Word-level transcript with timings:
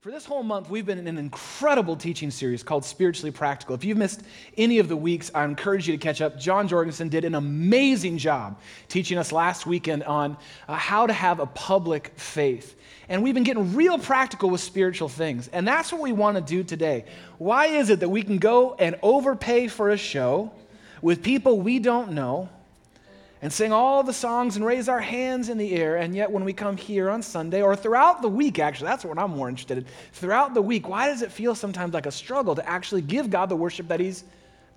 For 0.00 0.12
this 0.12 0.24
whole 0.24 0.44
month, 0.44 0.70
we've 0.70 0.86
been 0.86 1.00
in 1.00 1.08
an 1.08 1.18
incredible 1.18 1.96
teaching 1.96 2.30
series 2.30 2.62
called 2.62 2.84
Spiritually 2.84 3.32
Practical. 3.32 3.74
If 3.74 3.82
you've 3.82 3.98
missed 3.98 4.22
any 4.56 4.78
of 4.78 4.88
the 4.88 4.96
weeks, 4.96 5.28
I 5.34 5.42
encourage 5.44 5.88
you 5.88 5.96
to 5.96 6.00
catch 6.00 6.20
up. 6.20 6.38
John 6.38 6.68
Jorgensen 6.68 7.08
did 7.08 7.24
an 7.24 7.34
amazing 7.34 8.16
job 8.16 8.60
teaching 8.86 9.18
us 9.18 9.32
last 9.32 9.66
weekend 9.66 10.04
on 10.04 10.36
uh, 10.68 10.76
how 10.76 11.08
to 11.08 11.12
have 11.12 11.40
a 11.40 11.46
public 11.46 12.12
faith. 12.14 12.76
And 13.08 13.24
we've 13.24 13.34
been 13.34 13.42
getting 13.42 13.74
real 13.74 13.98
practical 13.98 14.50
with 14.50 14.60
spiritual 14.60 15.08
things. 15.08 15.48
And 15.48 15.66
that's 15.66 15.92
what 15.92 16.00
we 16.00 16.12
want 16.12 16.36
to 16.36 16.42
do 16.42 16.62
today. 16.62 17.04
Why 17.38 17.66
is 17.66 17.90
it 17.90 17.98
that 17.98 18.08
we 18.08 18.22
can 18.22 18.38
go 18.38 18.74
and 18.74 18.94
overpay 19.02 19.66
for 19.66 19.90
a 19.90 19.96
show 19.96 20.52
with 21.02 21.24
people 21.24 21.60
we 21.60 21.80
don't 21.80 22.12
know? 22.12 22.48
And 23.40 23.52
sing 23.52 23.72
all 23.72 24.02
the 24.02 24.12
songs 24.12 24.56
and 24.56 24.64
raise 24.64 24.88
our 24.88 25.00
hands 25.00 25.48
in 25.48 25.58
the 25.58 25.74
air. 25.74 25.96
And 25.96 26.14
yet, 26.14 26.30
when 26.30 26.44
we 26.44 26.52
come 26.52 26.76
here 26.76 27.08
on 27.08 27.22
Sunday 27.22 27.62
or 27.62 27.76
throughout 27.76 28.20
the 28.20 28.28
week, 28.28 28.58
actually, 28.58 28.88
that's 28.88 29.04
what 29.04 29.18
I'm 29.18 29.30
more 29.30 29.48
interested 29.48 29.78
in. 29.78 29.86
Throughout 30.12 30.54
the 30.54 30.62
week, 30.62 30.88
why 30.88 31.06
does 31.06 31.22
it 31.22 31.30
feel 31.30 31.54
sometimes 31.54 31.94
like 31.94 32.06
a 32.06 32.10
struggle 32.10 32.54
to 32.56 32.68
actually 32.68 33.02
give 33.02 33.30
God 33.30 33.48
the 33.48 33.56
worship 33.56 33.88
that 33.88 34.00
He's 34.00 34.24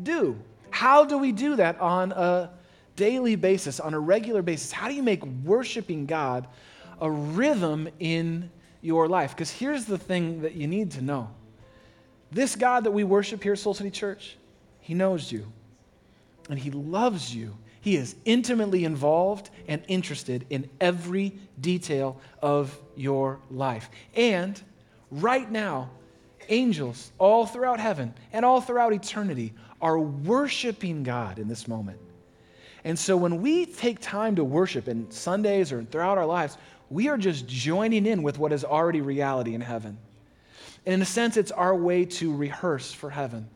due? 0.04 0.38
How 0.70 1.06
do 1.06 1.18
we 1.18 1.32
do 1.32 1.56
that 1.56 1.80
on 1.80 2.12
a 2.12 2.52
daily 2.96 3.36
basis, 3.36 3.80
on 3.80 3.94
a 3.94 4.00
regular 4.00 4.42
basis? 4.42 4.72
How 4.72 4.88
do 4.88 4.94
you 4.94 5.04
make 5.04 5.26
worshiping 5.44 6.06
God 6.06 6.48
a 7.00 7.10
rhythm 7.10 7.90
in 8.00 8.50
your 8.82 9.08
life? 9.08 9.32
Because 9.32 9.50
here's 9.50 9.86
the 9.86 9.98
thing 9.98 10.42
that 10.44 10.54
you 10.54 10.68
need 10.68 10.92
to 10.92 11.02
know 11.02 11.30
this 12.32 12.56
God 12.56 12.86
that 12.86 12.92
we 12.92 13.04
worship 13.04 13.44
here 13.44 13.54
at 13.54 13.60
Soul 13.60 13.74
City 13.74 13.92
Church, 13.92 14.38
He 14.80 14.94
knows 14.94 15.32
you 15.32 15.52
and 16.50 16.58
He 16.58 16.72
loves 16.72 17.36
you 17.36 17.56
he 17.82 17.96
is 17.96 18.16
intimately 18.26 18.86
involved 18.86 19.50
and 19.68 19.84
interested 19.88 20.46
in 20.50 20.70
every 20.80 21.34
detail 21.60 22.22
of 22.42 22.78
your 22.96 23.40
life. 23.50 23.90
And 24.16 24.62
right 25.10 25.52
now, 25.52 25.90
angels 26.50 27.12
all 27.18 27.46
throughout 27.46 27.80
heaven 27.80 28.14
and 28.32 28.46
all 28.46 28.62
throughout 28.62 28.94
eternity 28.94 29.54
are 29.82 30.00
worshiping 30.00 31.04
God 31.04 31.40
in 31.40 31.48
this 31.48 31.68
moment. 31.68 32.00
And 32.84 32.98
so 32.98 33.18
when 33.18 33.42
we 33.42 33.66
take 33.66 34.00
time 34.00 34.36
to 34.36 34.44
worship 34.44 34.88
in 34.88 35.10
Sundays 35.12 35.72
or 35.72 35.84
throughout 35.84 36.18
our 36.18 36.26
lives, 36.26 36.58
we 36.90 37.08
are 37.10 37.18
just 37.18 37.48
joining 37.48 38.06
in 38.06 38.22
with 38.22 38.38
what 38.38 38.52
is 38.52 38.64
already 38.64 39.02
reality 39.02 39.56
in 39.56 39.62
heaven. 39.62 39.98
And 40.86 40.94
in 40.96 41.02
a 41.02 41.06
sense, 41.06 41.38
it's 41.38 41.52
our 41.52 41.76
way 41.76 42.06
to 42.06 42.36
rehearse 42.36 42.92
for 42.92 43.10
heaven 43.10 43.50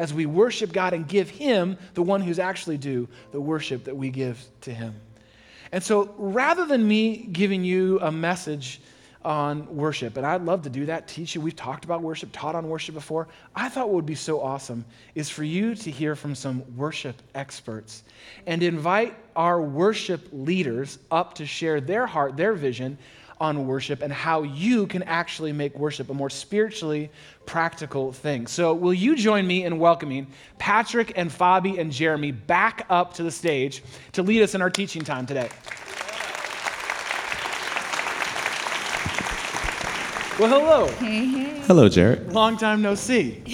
as 0.00 0.14
we 0.14 0.24
worship 0.24 0.72
God 0.72 0.94
and 0.94 1.06
give 1.06 1.28
Him, 1.28 1.76
the 1.92 2.02
one 2.02 2.22
who's 2.22 2.38
actually 2.38 2.78
due, 2.78 3.06
the 3.32 3.40
worship 3.40 3.84
that 3.84 3.94
we 3.94 4.08
give 4.08 4.42
to 4.62 4.72
Him. 4.72 4.94
And 5.72 5.84
so 5.84 6.14
rather 6.16 6.64
than 6.64 6.88
me 6.88 7.18
giving 7.18 7.62
you 7.62 8.00
a 8.00 8.10
message 8.10 8.80
on 9.26 9.76
worship, 9.76 10.16
and 10.16 10.24
I'd 10.24 10.40
love 10.40 10.62
to 10.62 10.70
do 10.70 10.86
that, 10.86 11.06
teach 11.06 11.34
you, 11.34 11.42
we've 11.42 11.54
talked 11.54 11.84
about 11.84 12.00
worship, 12.00 12.30
taught 12.32 12.54
on 12.54 12.66
worship 12.66 12.94
before. 12.94 13.28
I 13.54 13.68
thought 13.68 13.88
what 13.88 13.96
would 13.96 14.06
be 14.06 14.14
so 14.14 14.40
awesome 14.40 14.86
is 15.14 15.28
for 15.28 15.44
you 15.44 15.74
to 15.74 15.90
hear 15.90 16.16
from 16.16 16.34
some 16.34 16.64
worship 16.78 17.20
experts 17.34 18.02
and 18.46 18.62
invite 18.62 19.14
our 19.36 19.60
worship 19.60 20.26
leaders 20.32 20.98
up 21.10 21.34
to 21.34 21.44
share 21.44 21.78
their 21.78 22.06
heart, 22.06 22.38
their 22.38 22.54
vision 22.54 22.96
on 23.40 23.66
worship 23.66 24.02
and 24.02 24.12
how 24.12 24.42
you 24.42 24.86
can 24.86 25.02
actually 25.04 25.52
make 25.52 25.76
worship 25.78 26.10
a 26.10 26.14
more 26.14 26.28
spiritually 26.30 27.10
practical 27.46 28.12
thing. 28.12 28.46
So, 28.46 28.74
will 28.74 28.94
you 28.94 29.16
join 29.16 29.46
me 29.46 29.64
in 29.64 29.78
welcoming 29.78 30.26
Patrick 30.58 31.12
and 31.16 31.30
Fabi 31.30 31.78
and 31.78 31.90
Jeremy 31.90 32.32
back 32.32 32.86
up 32.90 33.14
to 33.14 33.22
the 33.22 33.30
stage 33.30 33.82
to 34.12 34.22
lead 34.22 34.42
us 34.42 34.54
in 34.54 34.62
our 34.62 34.70
teaching 34.70 35.02
time 35.02 35.26
today? 35.26 35.48
Well, 40.38 40.48
hello. 40.48 40.86
Hey, 40.92 41.26
hey. 41.26 41.60
Hello, 41.66 41.86
Jarrett. 41.90 42.32
Long 42.32 42.56
time 42.56 42.80
no 42.80 42.94
see. 42.94 43.32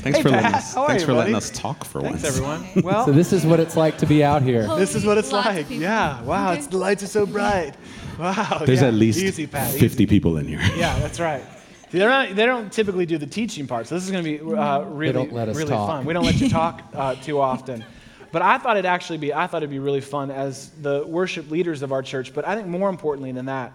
Thanks 0.00 0.18
Hey, 0.18 0.22
for 0.22 0.30
letting 0.30 0.54
us. 0.54 0.74
How 0.74 0.82
are 0.82 0.88
Thanks 0.88 1.02
you, 1.02 1.06
for 1.08 1.12
letting 1.14 1.34
us 1.34 1.50
talk 1.50 1.84
for 1.84 2.00
Thanks, 2.00 2.22
once. 2.22 2.22
Thanks, 2.22 2.36
everyone. 2.38 2.66
Well, 2.84 3.04
So 3.04 3.10
this 3.10 3.32
is 3.32 3.44
what 3.44 3.58
it's 3.58 3.76
like 3.76 3.98
to 3.98 4.06
be 4.06 4.22
out 4.22 4.42
here. 4.42 4.62
this 4.76 4.94
is 4.94 5.04
what 5.04 5.18
it's 5.18 5.32
like. 5.32 5.66
people. 5.68 5.82
Yeah. 5.82 6.22
Wow. 6.22 6.50
Okay. 6.50 6.58
It's 6.58 6.68
the 6.68 6.76
lights 6.78 7.02
are 7.02 7.08
so 7.08 7.26
bright. 7.26 7.74
Wow. 8.18 8.62
There's 8.64 8.80
yeah. 8.80 8.88
at 8.88 8.94
least 8.94 9.18
Easy, 9.18 9.46
Pat. 9.46 9.68
Easy. 9.70 9.78
50 9.78 10.06
people 10.06 10.38
in 10.38 10.46
here. 10.46 10.60
Yeah, 10.76 10.98
that's 10.98 11.20
right. 11.20 11.44
They're 11.90 12.08
not, 12.08 12.34
they 12.34 12.46
don't 12.46 12.72
typically 12.72 13.06
do 13.06 13.18
the 13.18 13.26
teaching 13.26 13.66
part, 13.66 13.86
so 13.86 13.94
this 13.94 14.04
is 14.04 14.10
going 14.10 14.24
to 14.24 14.30
be 14.38 14.56
uh, 14.56 14.80
really, 14.82 15.12
don't 15.12 15.32
let 15.32 15.48
us 15.48 15.56
really 15.56 15.70
talk. 15.70 15.88
fun. 15.88 16.04
We 16.04 16.12
don't 16.14 16.24
let 16.24 16.40
you 16.40 16.48
talk 16.48 16.82
uh, 16.94 17.14
too 17.22 17.40
often. 17.40 17.84
But 18.32 18.42
I 18.42 18.58
thought 18.58 18.76
it'd 18.76 18.86
actually 18.86 19.18
be, 19.18 19.32
I 19.32 19.46
thought 19.46 19.58
it'd 19.58 19.70
be 19.70 19.78
really 19.78 20.00
fun 20.00 20.30
as 20.30 20.70
the 20.82 21.06
worship 21.06 21.50
leaders 21.50 21.82
of 21.82 21.92
our 21.92 22.02
church. 22.02 22.34
But 22.34 22.46
I 22.46 22.54
think 22.54 22.66
more 22.66 22.90
importantly 22.90 23.32
than 23.32 23.46
that, 23.46 23.72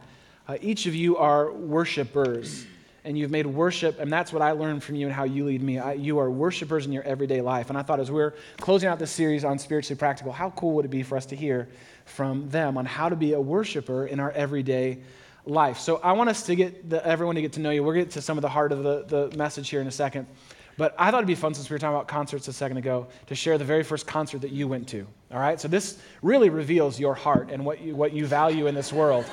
uh, 0.47 0.57
each 0.61 0.85
of 0.87 0.95
you 0.95 1.17
are 1.17 1.51
worshipers. 1.51 2.65
And 3.03 3.17
you've 3.17 3.31
made 3.31 3.47
worship, 3.47 3.99
and 3.99 4.11
that's 4.11 4.31
what 4.31 4.43
I 4.43 4.51
learned 4.51 4.83
from 4.83 4.95
you 4.95 5.07
and 5.07 5.15
how 5.15 5.23
you 5.23 5.45
lead 5.45 5.63
me. 5.63 5.79
I, 5.79 5.93
you 5.93 6.19
are 6.19 6.29
worshipers 6.29 6.85
in 6.85 6.91
your 6.91 7.03
everyday 7.03 7.41
life. 7.41 7.69
And 7.69 7.77
I 7.77 7.81
thought 7.81 7.99
as 7.99 8.11
we're 8.11 8.35
closing 8.59 8.89
out 8.89 8.99
this 8.99 9.09
series 9.09 9.43
on 9.43 9.57
Spiritually 9.57 9.97
Practical, 9.97 10.31
how 10.31 10.51
cool 10.51 10.73
would 10.73 10.85
it 10.85 10.89
be 10.89 11.01
for 11.01 11.17
us 11.17 11.25
to 11.27 11.35
hear 11.35 11.67
from 12.05 12.49
them 12.49 12.77
on 12.77 12.85
how 12.85 13.09
to 13.09 13.15
be 13.15 13.33
a 13.33 13.41
worshiper 13.41 14.05
in 14.05 14.19
our 14.19 14.31
everyday 14.31 14.99
life. 15.45 15.79
So 15.79 15.97
I 15.97 16.11
want 16.11 16.29
us 16.29 16.43
to 16.43 16.55
get 16.55 16.89
the, 16.89 17.05
everyone 17.05 17.35
to 17.35 17.41
get 17.41 17.53
to 17.53 17.59
know 17.59 17.71
you. 17.71 17.83
We'll 17.83 17.95
get 17.95 18.11
to 18.11 18.21
some 18.21 18.37
of 18.37 18.41
the 18.41 18.49
heart 18.49 18.71
of 18.71 18.83
the, 18.83 19.29
the 19.29 19.37
message 19.37 19.69
here 19.69 19.81
in 19.81 19.87
a 19.87 19.91
second. 19.91 20.27
But 20.77 20.95
I 20.97 21.11
thought 21.11 21.17
it'd 21.17 21.27
be 21.27 21.35
fun 21.35 21.53
since 21.53 21.69
we 21.69 21.75
were 21.75 21.79
talking 21.79 21.95
about 21.95 22.07
concerts 22.07 22.47
a 22.47 22.53
second 22.53 22.77
ago 22.77 23.07
to 23.27 23.35
share 23.35 23.57
the 23.57 23.65
very 23.65 23.83
first 23.83 24.07
concert 24.07 24.41
that 24.41 24.51
you 24.51 24.67
went 24.67 24.87
to. 24.89 25.05
All 25.31 25.39
right? 25.39 25.59
So 25.59 25.67
this 25.67 25.99
really 26.21 26.49
reveals 26.49 26.99
your 26.99 27.13
heart 27.13 27.49
and 27.51 27.65
what 27.65 27.81
you, 27.81 27.95
what 27.95 28.13
you 28.13 28.25
value 28.25 28.67
in 28.67 28.75
this 28.75 28.93
world. 28.93 29.25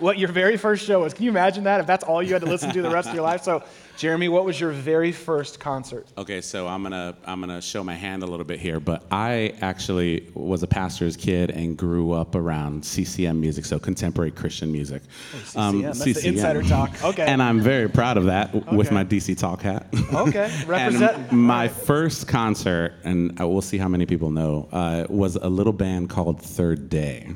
What 0.00 0.18
your 0.18 0.28
very 0.28 0.56
first 0.56 0.86
show 0.86 1.00
was. 1.00 1.14
Can 1.14 1.24
you 1.24 1.30
imagine 1.30 1.64
that 1.64 1.80
if 1.80 1.86
that's 1.86 2.04
all 2.04 2.22
you 2.22 2.32
had 2.32 2.42
to 2.42 2.48
listen 2.48 2.72
to 2.72 2.82
the 2.82 2.90
rest 2.90 3.08
of 3.08 3.14
your 3.14 3.24
life? 3.24 3.42
So, 3.42 3.62
Jeremy, 3.96 4.28
what 4.28 4.44
was 4.44 4.60
your 4.60 4.72
very 4.72 5.12
first 5.12 5.58
concert? 5.58 6.06
Okay, 6.18 6.40
so 6.40 6.66
I'm 6.66 6.82
gonna 6.82 7.16
I'm 7.24 7.40
gonna 7.40 7.62
show 7.62 7.82
my 7.82 7.94
hand 7.94 8.22
a 8.22 8.26
little 8.26 8.44
bit 8.44 8.60
here, 8.60 8.78
but 8.80 9.04
I 9.10 9.54
actually 9.60 10.30
was 10.34 10.62
a 10.62 10.66
pastor's 10.66 11.16
kid 11.16 11.50
and 11.50 11.76
grew 11.76 12.12
up 12.12 12.34
around 12.34 12.84
CCM 12.84 13.40
music, 13.40 13.64
so 13.64 13.78
contemporary 13.78 14.30
Christian 14.30 14.70
music. 14.70 15.02
CCM, 15.44 15.82
that's 15.82 16.04
the 16.04 16.28
insider 16.28 16.62
talk. 16.62 17.02
Okay. 17.02 17.24
And 17.24 17.42
I'm 17.42 17.60
very 17.60 17.88
proud 17.88 18.16
of 18.16 18.24
that 18.26 18.52
w- 18.52 18.76
with 18.76 18.92
my 18.92 19.04
DC 19.04 19.38
Talk 19.38 19.62
hat. 19.62 19.86
Okay, 20.12 20.50
and 20.60 20.68
representing. 20.68 21.36
my 21.36 21.68
first 21.68 22.28
concert, 22.28 22.94
and 23.04 23.40
uh, 23.40 23.48
we'll 23.48 23.62
see 23.62 23.78
how 23.78 23.88
many 23.88 24.04
people 24.06 24.30
know, 24.30 24.68
uh, 24.72 25.06
was 25.08 25.36
a 25.36 25.48
little 25.48 25.72
band 25.72 26.10
called 26.10 26.40
Third 26.40 26.88
Day. 26.90 27.34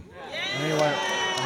Anyway, 0.62 0.96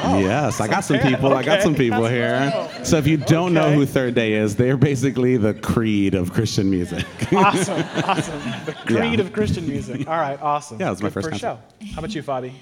Oh. 0.02 0.18
yes, 0.18 0.60
I 0.60 0.68
got 0.68 0.84
some 0.84 0.98
people. 0.98 1.32
I 1.34 1.42
got 1.42 1.62
some 1.62 1.74
people 1.74 2.06
here. 2.06 2.68
So 2.84 2.98
if 2.98 3.06
you 3.06 3.16
don't 3.16 3.54
know 3.54 3.72
who 3.72 3.86
Third 3.86 4.14
Day 4.14 4.34
is, 4.34 4.56
they're 4.56 4.76
basically 4.76 5.36
the 5.36 5.54
Creed 5.54 6.14
of 6.14 6.32
Christian 6.32 6.68
music. 6.70 7.04
awesome, 7.32 7.84
awesome. 8.04 8.40
The 8.66 8.74
Creed 8.86 9.18
Yeah. 9.18 9.20
of 9.24 9.32
Christian 9.32 9.66
music. 9.66 10.06
All 10.08 10.16
right, 10.16 10.40
awesome. 10.42 10.78
Yeah, 10.80 10.88
it 10.88 10.90
was 10.90 11.02
my 11.02 11.08
Good 11.08 11.14
first 11.14 11.28
first 11.30 11.40
show. 11.40 11.58
How 11.92 11.98
about 11.98 12.14
you, 12.14 12.22
Fabi? 12.22 12.52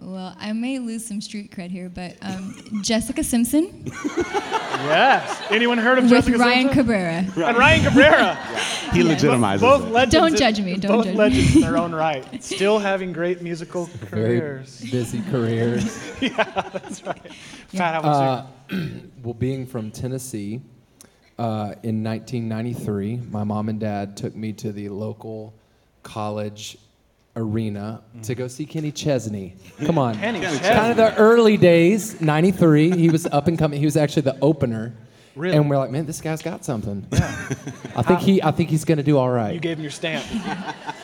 Well, 0.00 0.36
I 0.38 0.52
may 0.52 0.78
lose 0.78 1.04
some 1.06 1.20
street 1.20 1.50
cred 1.50 1.70
here, 1.70 1.88
but 1.88 2.16
um, 2.22 2.54
Jessica 2.82 3.24
Simpson 3.24 3.82
Yes. 3.86 5.42
Anyone 5.50 5.78
heard 5.78 5.98
of 5.98 6.04
with 6.04 6.12
Jessica 6.12 6.38
Ryan 6.38 6.62
Simpson? 6.66 6.74
Cabrera. 6.84 7.48
And 7.48 7.56
Ryan 7.58 7.82
Cabrera. 7.84 8.34
he 8.92 9.02
legitimizes 9.02 9.60
both 9.60 9.82
it. 9.86 9.90
legends. 9.90 10.14
Don't 10.14 10.32
in- 10.32 10.36
judge 10.36 10.60
me, 10.60 10.76
don't 10.76 10.92
both 10.92 11.04
judge 11.06 11.14
me. 11.14 11.18
legends 11.18 11.54
in 11.56 11.60
their 11.62 11.76
own 11.84 11.94
right. 11.94 12.44
Still 12.44 12.78
having 12.78 13.12
great 13.12 13.40
musical 13.42 13.88
careers. 14.02 14.10
Very 14.10 14.40
careers. 14.40 14.90
busy 14.90 15.22
careers. 15.30 16.22
Yeah, 16.22 16.44
that's 16.72 17.02
right. 17.04 17.32
Pat, 17.72 17.94
how 17.94 18.00
about 18.00 18.46
Uh, 18.70 18.76
well, 19.24 19.34
being 19.34 19.66
from 19.66 19.90
Tennessee, 19.90 20.60
uh, 21.38 21.74
in 21.82 22.02
1993, 22.04 23.20
my 23.30 23.44
mom 23.44 23.68
and 23.68 23.80
dad 23.80 24.16
took 24.16 24.34
me 24.36 24.52
to 24.54 24.72
the 24.72 24.88
local 24.90 25.54
college 26.02 26.78
arena 27.36 28.02
to 28.22 28.34
go 28.34 28.48
see 28.48 28.66
Kenny 28.66 28.90
Chesney. 28.90 29.54
Come 29.84 29.98
on. 29.98 30.16
Kenny 30.16 30.40
Chesney. 30.40 30.68
Kind 30.68 30.90
of 30.90 30.96
the 30.96 31.14
early 31.16 31.56
days, 31.56 32.20
93. 32.20 32.96
He 32.96 33.10
was 33.10 33.26
up 33.26 33.46
and 33.46 33.58
coming. 33.58 33.78
He 33.78 33.84
was 33.84 33.96
actually 33.96 34.22
the 34.22 34.38
opener. 34.40 34.94
Really? 35.34 35.54
And 35.56 35.68
we're 35.68 35.76
like, 35.76 35.90
man, 35.90 36.06
this 36.06 36.22
guy's 36.22 36.40
got 36.40 36.64
something. 36.64 37.06
Yeah. 37.12 37.48
I 37.94 38.02
think 38.02 38.20
he, 38.20 38.42
I 38.42 38.50
think 38.52 38.70
he's 38.70 38.86
going 38.86 38.96
to 38.98 39.04
do 39.04 39.18
all 39.18 39.28
right. 39.28 39.52
you? 39.52 39.60
gave 39.60 39.76
him 39.76 39.82
your 39.82 39.90
stamp. 39.90 40.24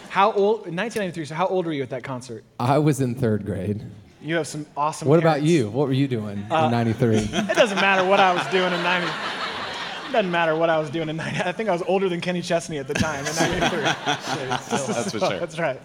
How 0.09 0.33
old? 0.33 0.67
In 0.67 0.75
1993. 0.75 1.27
So 1.27 1.35
how 1.35 1.47
old 1.47 1.67
were 1.67 1.73
you 1.73 1.83
at 1.83 1.91
that 1.91 2.03
concert? 2.03 2.43
I 2.59 2.79
was 2.79 3.01
in 3.03 3.15
third 3.15 3.45
grade. 3.45 3.85
You 4.23 4.37
have 4.37 4.47
some 4.47 4.65
awesome. 4.77 5.09
What 5.09 5.19
about 5.19 5.43
you? 5.43 5.69
What 5.69 5.87
were 5.89 5.93
you 5.93 6.07
doing 6.09 6.47
Uh, 6.51 6.67
in 6.67 6.71
'93? 6.71 7.17
It 7.17 7.57
doesn't 7.57 7.81
matter 7.81 8.09
what 8.09 8.21
I 8.21 8.33
was 8.33 8.47
doing 8.49 8.73
in 8.73 8.83
90. 8.83 9.07
It 9.09 10.13
doesn't 10.13 10.31
matter 10.31 10.55
what 10.55 10.71
I 10.71 10.79
was 10.79 10.91
doing 10.91 11.09
in 11.09 11.17
90. 11.17 11.41
I 11.41 11.53
think 11.53 11.69
I 11.69 11.73
was 11.73 11.83
older 11.89 12.09
than 12.09 12.21
Kenny 12.21 12.41
Chesney 12.41 12.79
at 12.79 12.87
the 12.87 12.95
time 12.95 13.27
in 13.27 13.35
93. 13.35 13.81
That's 14.07 15.11
for 15.13 15.19
sure. 15.19 15.39
That's 15.41 15.59
right. 15.59 15.81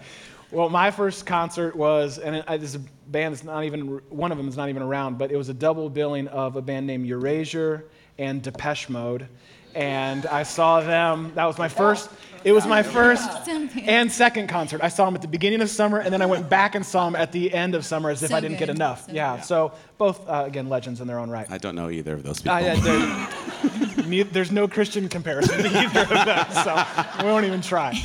Well, 0.50 0.70
my 0.70 0.92
first 0.92 1.26
concert 1.26 1.76
was, 1.76 2.20
and 2.20 2.42
this 2.62 2.78
band 2.78 3.34
that's 3.34 3.44
not 3.44 3.66
even, 3.66 4.00
one 4.10 4.32
of 4.32 4.38
them 4.38 4.48
is 4.48 4.56
not 4.56 4.70
even 4.70 4.82
around, 4.82 5.18
but 5.18 5.30
it 5.30 5.36
was 5.36 5.50
a 5.50 5.54
double 5.54 5.90
billing 5.90 6.30
of 6.30 6.56
a 6.56 6.62
band 6.62 6.88
named 6.88 7.06
Erasure 7.06 7.84
and 8.18 8.42
Depeche 8.42 8.88
Mode. 8.88 9.28
And 9.76 10.26
I 10.26 10.44
saw 10.44 10.80
them, 10.80 11.34
that 11.36 11.44
was 11.44 11.58
my 11.58 11.68
first, 11.68 12.10
it 12.44 12.52
was 12.52 12.66
my 12.66 12.84
first 12.84 13.30
and 13.78 14.12
second 14.12 14.48
concert. 14.48 14.82
I 14.84 14.90
saw 14.90 15.06
them 15.06 15.16
at 15.16 15.22
the 15.22 15.28
beginning 15.28 15.62
of 15.62 15.70
summer, 15.70 16.00
and 16.00 16.14
then 16.14 16.22
I 16.22 16.26
went 16.26 16.50
back 16.50 16.76
and 16.76 16.86
saw 16.86 17.06
them 17.06 17.16
at 17.16 17.32
the 17.32 17.54
end 17.54 17.76
of 17.76 17.86
summer 17.86 18.10
as 18.10 18.22
if 18.24 18.30
So 18.32 18.36
I 18.36 18.40
didn't 18.40 18.58
get 18.60 18.70
enough. 18.70 19.06
So 19.08 19.12
yeah, 19.14 19.38
good. 19.38 19.46
so 19.46 19.74
both, 19.98 20.28
uh, 20.28 20.44
again, 20.46 20.70
legends 20.70 21.02
in 21.02 21.08
their 21.08 21.20
own 21.20 21.30
right. 21.30 21.50
I 21.50 21.58
don't 21.58 21.76
know 21.76 21.90
either 21.90 22.14
of 22.14 22.24
those 22.24 22.40
people. 22.40 22.54
Uh, 22.54 22.60
yeah, 22.60 22.76
there- 22.76 24.06
ne- 24.08 24.24
there's 24.24 24.52
no 24.52 24.68
Christian 24.68 25.10
comparison 25.10 25.58
to 25.64 25.68
either 25.70 26.02
of 26.02 26.10
them, 26.10 26.46
so 26.64 26.86
we 27.20 27.32
won't 27.32 27.46
even 27.46 27.62
try. 27.62 28.00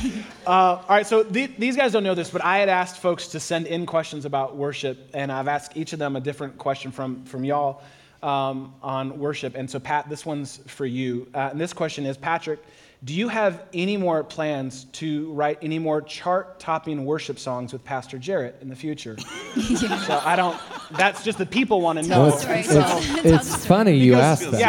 Uh, 0.45 0.49
all 0.49 0.85
right, 0.89 1.05
so 1.07 1.23
the, 1.23 1.47
these 1.57 1.75
guys 1.75 1.91
don't 1.91 2.03
know 2.03 2.15
this, 2.15 2.29
but 2.29 2.43
I 2.43 2.57
had 2.59 2.69
asked 2.69 2.97
folks 2.99 3.27
to 3.29 3.39
send 3.39 3.67
in 3.67 3.85
questions 3.85 4.25
about 4.25 4.55
worship, 4.55 5.09
and 5.13 5.31
I've 5.31 5.47
asked 5.47 5.77
each 5.77 5.93
of 5.93 5.99
them 5.99 6.15
a 6.15 6.19
different 6.21 6.57
question 6.57 6.91
from, 6.91 7.23
from 7.25 7.43
y'all 7.43 7.81
um, 8.23 8.73
on 8.81 9.19
worship. 9.19 9.55
And 9.55 9.69
so, 9.69 9.79
Pat, 9.79 10.09
this 10.09 10.25
one's 10.25 10.57
for 10.67 10.85
you. 10.85 11.27
Uh, 11.33 11.49
and 11.51 11.59
this 11.59 11.73
question 11.73 12.05
is 12.05 12.17
Patrick, 12.17 12.59
do 13.03 13.13
you 13.13 13.27
have 13.27 13.63
any 13.73 13.97
more 13.97 14.23
plans 14.23 14.85
to 14.93 15.31
write 15.33 15.59
any 15.61 15.77
more 15.77 16.01
chart 16.01 16.57
topping 16.59 17.03
worship 17.05 17.37
songs 17.37 17.73
with 17.73 17.83
Pastor 17.83 18.17
Jarrett 18.17 18.57
in 18.61 18.69
the 18.69 18.75
future? 18.75 19.17
So 19.53 20.19
I 20.25 20.35
don't, 20.35 20.59
that's 20.97 21.23
just 21.23 21.37
the 21.37 21.45
people 21.45 21.79
want 21.81 21.99
to 21.99 22.07
know. 22.07 22.15
Tell 22.15 22.31
the 22.31 22.37
story. 22.37 22.59
it's, 22.59 22.69
Tell- 22.69 22.97
it's, 23.25 23.53
it's 23.55 23.65
funny 23.65 23.93
you 23.95 24.11
Because- 24.13 24.41
asked 24.41 24.51
that. 24.51 24.59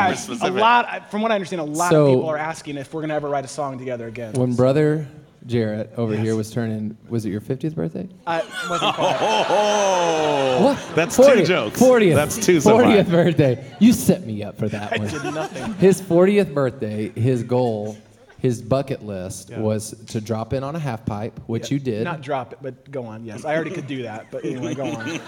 Yeah, 0.42 0.48
a 0.48 0.50
lot. 0.50 1.10
From 1.10 1.22
what 1.22 1.30
I 1.32 1.34
understand, 1.36 1.60
a 1.60 1.64
lot 1.64 1.90
So- 1.90 2.04
of 2.06 2.10
people 2.12 2.28
are 2.28 2.36
asking 2.36 2.76
if 2.76 2.92
we're 2.92 3.00
gonna 3.00 3.14
ever 3.14 3.28
write 3.28 3.44
a 3.44 3.48
song 3.48 3.78
together 3.78 4.06
again. 4.08 4.34
When 4.34 4.54
brother 4.54 5.06
Jarrett 5.46 5.92
over 5.96 6.16
here 6.16 6.36
was 6.36 6.50
turning, 6.50 6.96
was 7.08 7.24
it 7.26 7.30
your 7.30 7.40
50th 7.40 7.74
birthday? 7.74 8.08
I 8.26 8.38
wasn't 8.68 8.94
quite. 8.94 9.16
Oh, 9.20 10.64
What? 10.64 10.94
that's 10.96 11.16
40th, 11.16 11.36
two 11.38 11.44
jokes. 11.44 11.80
40th. 11.80 12.14
That's 12.14 12.36
two 12.46 12.60
so 12.60 12.78
40th 12.78 13.10
birthday. 13.10 13.64
You 13.80 13.92
set 13.92 14.24
me 14.26 14.42
up 14.42 14.58
for 14.58 14.68
that 14.68 14.98
one. 14.98 15.08
did 15.08 15.22
nothing. 15.34 15.74
His 15.74 16.00
40th 16.00 16.52
birthday, 16.54 17.08
his 17.10 17.42
goal, 17.42 17.96
his 18.44 18.60
bucket 18.60 19.02
list 19.02 19.48
Yeah. 19.48 19.60
was 19.60 19.94
to 20.08 20.20
drop 20.20 20.52
in 20.52 20.62
on 20.62 20.76
a 20.76 20.78
half 20.78 21.06
pipe, 21.06 21.40
which 21.46 21.70
you 21.70 21.78
did, 21.78 22.04
Not 22.04 22.20
drop 22.20 22.52
it, 22.52 22.58
but 22.60 22.90
go 22.90 23.06
on. 23.06 23.24
Yes, 23.24 23.46
I 23.46 23.54
already 23.54 23.70
could 23.70 23.86
do 23.86 24.02
that. 24.02 24.26
But 24.30 24.44
anyway, 24.44 24.74
go 24.74 24.84
on. 24.84 25.18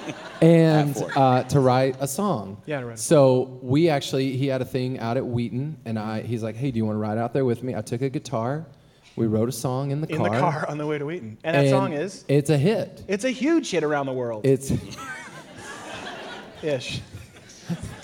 and 0.42 0.94
uh, 1.16 1.44
to 1.44 1.60
write 1.60 1.96
a 2.00 2.06
song. 2.06 2.60
Yeah, 2.66 2.80
to 2.80 2.86
write 2.88 2.98
a 2.98 3.00
So 3.00 3.58
we 3.62 3.88
actually, 3.88 4.36
he 4.36 4.46
had 4.48 4.60
a 4.60 4.66
thing 4.66 4.98
out 4.98 5.16
at 5.16 5.24
Wheaton, 5.26 5.78
and 5.86 5.98
I, 5.98 6.20
he's 6.20 6.42
like, 6.42 6.54
"Hey, 6.54 6.70
do 6.70 6.76
you 6.76 6.84
want 6.84 6.96
to 6.96 7.00
ride 7.00 7.16
out 7.16 7.32
there 7.32 7.46
with 7.46 7.62
me?" 7.62 7.74
I 7.74 7.80
took 7.80 8.02
a 8.02 8.10
guitar, 8.10 8.66
we 9.16 9.26
wrote 9.26 9.48
a 9.48 9.52
song 9.52 9.90
in 9.90 10.02
the 10.02 10.08
In 10.08 10.18
car. 10.18 10.26
In 10.26 10.32
the 10.34 10.38
car 10.38 10.66
on 10.68 10.76
the 10.76 10.86
way 10.86 10.98
to 10.98 11.06
Wheaton, 11.06 11.38
and 11.44 11.56
that 11.56 11.60
and 11.62 11.70
song 11.70 11.94
is. 11.94 12.26
It's 12.28 12.50
a 12.50 12.58
hit. 12.58 13.04
It's 13.08 13.24
a 13.24 13.30
huge 13.30 13.70
hit 13.70 13.84
around 13.84 14.04
the 14.04 14.12
world. 14.12 14.44
It's 14.44 14.70
Ish. 16.62 17.00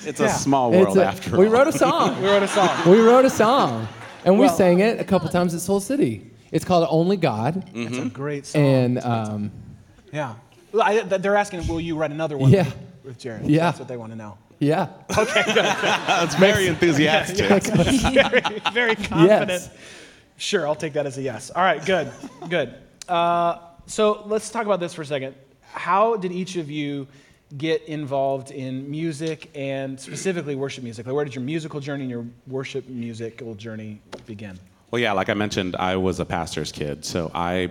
It's 0.07 0.19
Yeah. 0.19 0.27
a 0.27 0.31
small 0.31 0.71
world 0.73 0.97
a, 0.97 1.05
after 1.05 1.31
we 1.33 1.37
all. 1.37 1.43
We 1.51 1.59
wrote 1.59 1.69
a 1.69 1.73
song. 1.73 2.23
We 2.23 2.29
wrote 2.29 2.43
a 2.43 2.49
song. 2.49 2.91
we 2.91 3.01
wrote 3.01 3.25
a 3.27 3.31
song, 3.31 3.87
and 4.25 4.35
we 4.39 4.47
Well- 4.47 4.57
sang 4.57 4.81
it 4.81 5.01
a 5.01 5.05
couple 5.05 5.29
times 5.29 5.55
at 5.55 5.61
Soul 5.61 5.81
City. 5.81 6.31
It's 6.51 6.65
called 6.65 6.87
Only 6.91 7.17
God, 7.17 7.65
It's 7.75 7.97
a 7.99 8.05
great 8.07 8.45
song. 8.47 8.63
and 8.63 8.99
um, 9.05 9.51
yeah. 10.13 10.35
Well, 10.73 10.83
I, 10.83 11.01
th- 11.01 11.23
they're 11.23 11.37
asking, 11.37 11.67
will 11.67 11.81
you 11.81 11.97
write 11.97 12.11
another 12.11 12.37
one 12.37 12.51
Yeah. 12.51 12.71
with 13.05 13.19
Jarrett? 13.19 13.45
Yeah. 13.45 13.67
That's 13.67 13.79
what 13.79 13.89
they 13.89 13.97
want 13.97 14.13
to 14.13 14.17
know. 14.17 14.37
yeah, 14.59 14.89
Okay, 15.17 15.43
good. 15.47 15.57
That's 15.65 16.35
very 16.37 16.67
enthusiastic. 16.67 17.63
very, 18.13 18.41
very 18.73 18.95
confident. 18.97 19.49
Yes. 19.51 19.71
Sure, 20.37 20.67
I'll 20.67 20.75
take 20.75 20.93
that 20.95 21.07
as 21.07 21.17
a 21.19 21.23
yes. 21.23 21.51
All 21.51 21.63
right, 21.63 21.85
good, 21.85 22.11
good. 22.49 22.75
Uh, 23.09 23.59
so 23.87 24.23
let's 24.27 24.51
talk 24.51 24.67
about 24.67 24.81
this 24.81 24.93
for 24.95 25.03
a 25.03 25.07
second. 25.07 25.35
How 25.73 26.17
did 26.17 26.33
each 26.33 26.57
of 26.57 26.71
you 26.71 27.07
get 27.57 27.83
involved 27.85 28.51
in 28.51 28.91
music 28.91 29.51
and 29.55 29.99
specifically 29.99 30.55
worship 30.55 30.85
music? 30.85 31.07
Like, 31.07 31.15
where 31.15 31.25
did 31.25 31.35
your 31.35 31.45
musical 31.45 31.81
journey 31.81 32.05
and 32.05 32.11
your 32.11 32.27
worship 32.47 32.89
musical 32.89 33.55
journey 33.55 34.01
begin? 34.27 34.59
Well, 34.91 35.01
yeah, 35.01 35.13
like 35.13 35.29
I 35.29 35.35
mentioned, 35.35 35.77
I 35.77 35.97
was 35.97 36.21
a 36.21 36.25
pastor's 36.25 36.73
kid, 36.73 37.05
so 37.05 37.31
I 37.35 37.71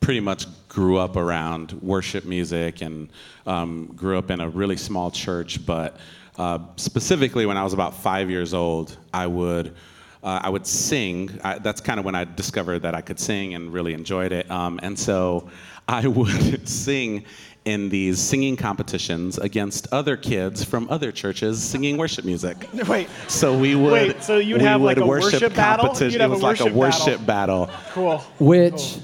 pretty 0.00 0.20
much 0.20 0.46
grew 0.68 0.98
up 0.98 1.16
around 1.16 1.72
worship 1.80 2.24
music 2.24 2.82
and 2.82 3.08
um, 3.46 3.86
grew 3.96 4.18
up 4.18 4.30
in 4.30 4.40
a 4.40 4.48
really 4.48 4.76
small 4.76 5.10
church. 5.10 5.64
But 5.64 5.96
uh, 6.36 6.58
specifically, 6.76 7.46
when 7.46 7.56
I 7.56 7.64
was 7.64 7.72
about 7.72 7.94
five 7.94 8.30
years 8.30 8.54
old, 8.54 8.96
I 9.12 9.26
would. 9.26 9.74
Uh, 10.22 10.40
I 10.42 10.48
would 10.48 10.66
sing. 10.66 11.38
I, 11.44 11.58
that's 11.58 11.82
kind 11.82 12.00
of 12.00 12.06
when 12.06 12.14
I 12.14 12.24
discovered 12.24 12.78
that 12.78 12.94
I 12.94 13.02
could 13.02 13.20
sing 13.20 13.54
and 13.54 13.70
really 13.70 13.92
enjoyed 13.92 14.32
it. 14.32 14.50
Um, 14.50 14.80
and 14.82 14.98
so 14.98 15.50
I 15.86 16.06
would 16.08 16.66
sing 16.66 17.26
in 17.64 17.88
these 17.88 18.20
singing 18.20 18.56
competitions 18.56 19.38
against 19.38 19.86
other 19.92 20.16
kids 20.16 20.62
from 20.64 20.88
other 20.90 21.10
churches 21.10 21.62
singing 21.62 21.96
worship 21.96 22.24
music. 22.24 22.68
Wait, 22.88 23.08
So 23.28 23.56
we 23.56 23.74
would. 23.74 23.92
Wait, 23.92 24.22
so 24.22 24.38
you'd 24.38 24.60
we 24.60 24.66
have, 24.66 24.82
like, 24.82 24.96
would 24.96 25.04
a 25.04 25.06
worship 25.06 25.54
battle? 25.54 25.86
You'd 25.94 26.20
have 26.20 26.30
it 26.30 26.34
a 26.34 26.36
was 26.36 26.42
like 26.42 26.60
a 26.60 26.64
worship 26.64 27.06
worship 27.06 27.26
battle. 27.26 27.70
cool. 27.92 28.18
which 28.38 28.98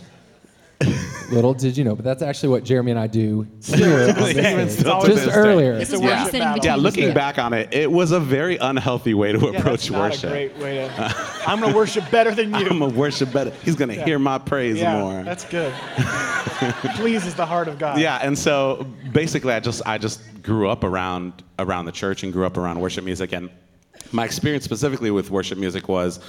little 1.31 1.53
did 1.55 1.77
you 1.77 1.85
know, 1.85 1.95
but 1.95 2.05
that's 2.05 2.23
actually 2.23 2.49
what 2.49 2.65
Jeremy 2.65 2.91
and 2.93 3.01
I 3.01 3.07
do 3.07 3.47
here 3.63 4.09
on 4.09 4.15
this 4.17 4.37
Even 4.37 4.69
stage. 4.69 4.81
still 4.81 5.01
to 5.03 5.07
just 5.09 5.27
day. 5.27 5.33
earlier. 5.33 5.73
It's 5.75 5.93
a 5.93 6.01
where 6.01 6.17
worship 6.17 6.33
you 6.35 6.41
battle. 6.41 6.65
Yeah, 6.65 6.75
looking 6.77 7.09
the- 7.09 7.15
back 7.15 7.39
on 7.39 7.53
it, 7.53 7.69
it 7.73 7.91
was 7.91 8.13
a 8.13 8.21
very 8.21 8.57
unhealthy 8.57 9.15
way 9.15 9.33
to 9.33 9.39
Yeah, 9.39 9.59
approach 9.59 9.89
that's 9.89 9.91
not 9.91 10.01
worship. 10.11 10.25
a 10.25 10.33
great 10.33 10.57
way 10.59 10.89
to. 10.89 11.15
I'm 11.47 11.61
gonna 11.61 11.77
worship 11.77 12.11
better 12.11 12.31
than 12.35 12.51
you. 12.51 12.57
I'm 12.57 12.79
gonna 12.79 12.89
worship 12.95 13.33
better. 13.33 13.51
He's 13.65 13.77
gonna 13.77 13.95
Yeah. 13.95 14.05
hear 14.05 14.19
my 14.19 14.39
praise 14.39 14.79
yeah, 14.79 14.99
more. 15.01 15.23
that's 15.23 15.45
good. 15.45 15.73
Pleases 16.97 17.35
the 17.35 17.47
heart 17.47 17.69
of 17.69 17.79
God. 17.79 17.99
yeah, 17.99 18.19
and 18.23 18.39
so 18.39 18.87
basically, 19.13 19.53
I 19.53 19.61
just 19.61 19.83
I 19.87 19.99
just 19.99 20.21
grew 20.43 20.69
up 20.69 20.85
around 20.85 21.43
around 21.59 21.85
the 21.87 21.93
church 21.93 22.23
and 22.23 22.33
grew 22.33 22.47
up 22.47 22.57
around 22.57 22.81
worship 22.81 23.05
music, 23.05 23.33
and 23.33 23.51
my 24.13 24.25
experience 24.25 24.65
specifically 24.65 25.11
with 25.11 25.31
worship 25.31 25.59
music 25.59 25.89
was, 25.89 26.21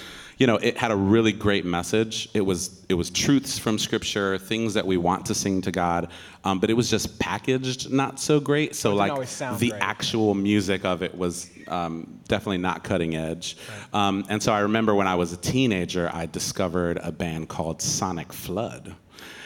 you 0.41 0.47
know, 0.47 0.55
it 0.55 0.75
had 0.75 0.89
a 0.89 0.95
really 0.95 1.33
great 1.33 1.65
message. 1.65 2.27
It 2.33 2.41
was 2.41 2.83
it 2.89 2.95
was 2.95 3.11
truths 3.11 3.59
from 3.59 3.77
Scripture, 3.77 4.39
things 4.39 4.73
that 4.73 4.87
we 4.87 4.97
want 4.97 5.27
to 5.27 5.35
sing 5.35 5.61
to 5.61 5.71
God, 5.71 6.07
um, 6.43 6.59
but 6.59 6.71
it 6.71 6.73
was 6.73 6.89
just 6.89 7.19
packaged 7.19 7.91
not 7.91 8.19
so 8.19 8.39
great. 8.39 8.73
So 8.73 8.95
like 8.95 9.13
the 9.59 9.69
great. 9.69 9.73
actual 9.79 10.33
music 10.33 10.83
of 10.83 11.03
it 11.03 11.15
was 11.15 11.47
um, 11.67 12.19
definitely 12.27 12.57
not 12.57 12.83
cutting 12.83 13.15
edge. 13.15 13.55
Um, 13.93 14.25
and 14.29 14.41
so 14.41 14.51
I 14.51 14.61
remember 14.61 14.95
when 14.95 15.05
I 15.05 15.13
was 15.13 15.31
a 15.31 15.37
teenager, 15.37 16.09
I 16.11 16.25
discovered 16.25 16.97
a 17.03 17.11
band 17.11 17.47
called 17.47 17.79
Sonic 17.79 18.33
Flood. 18.33 18.95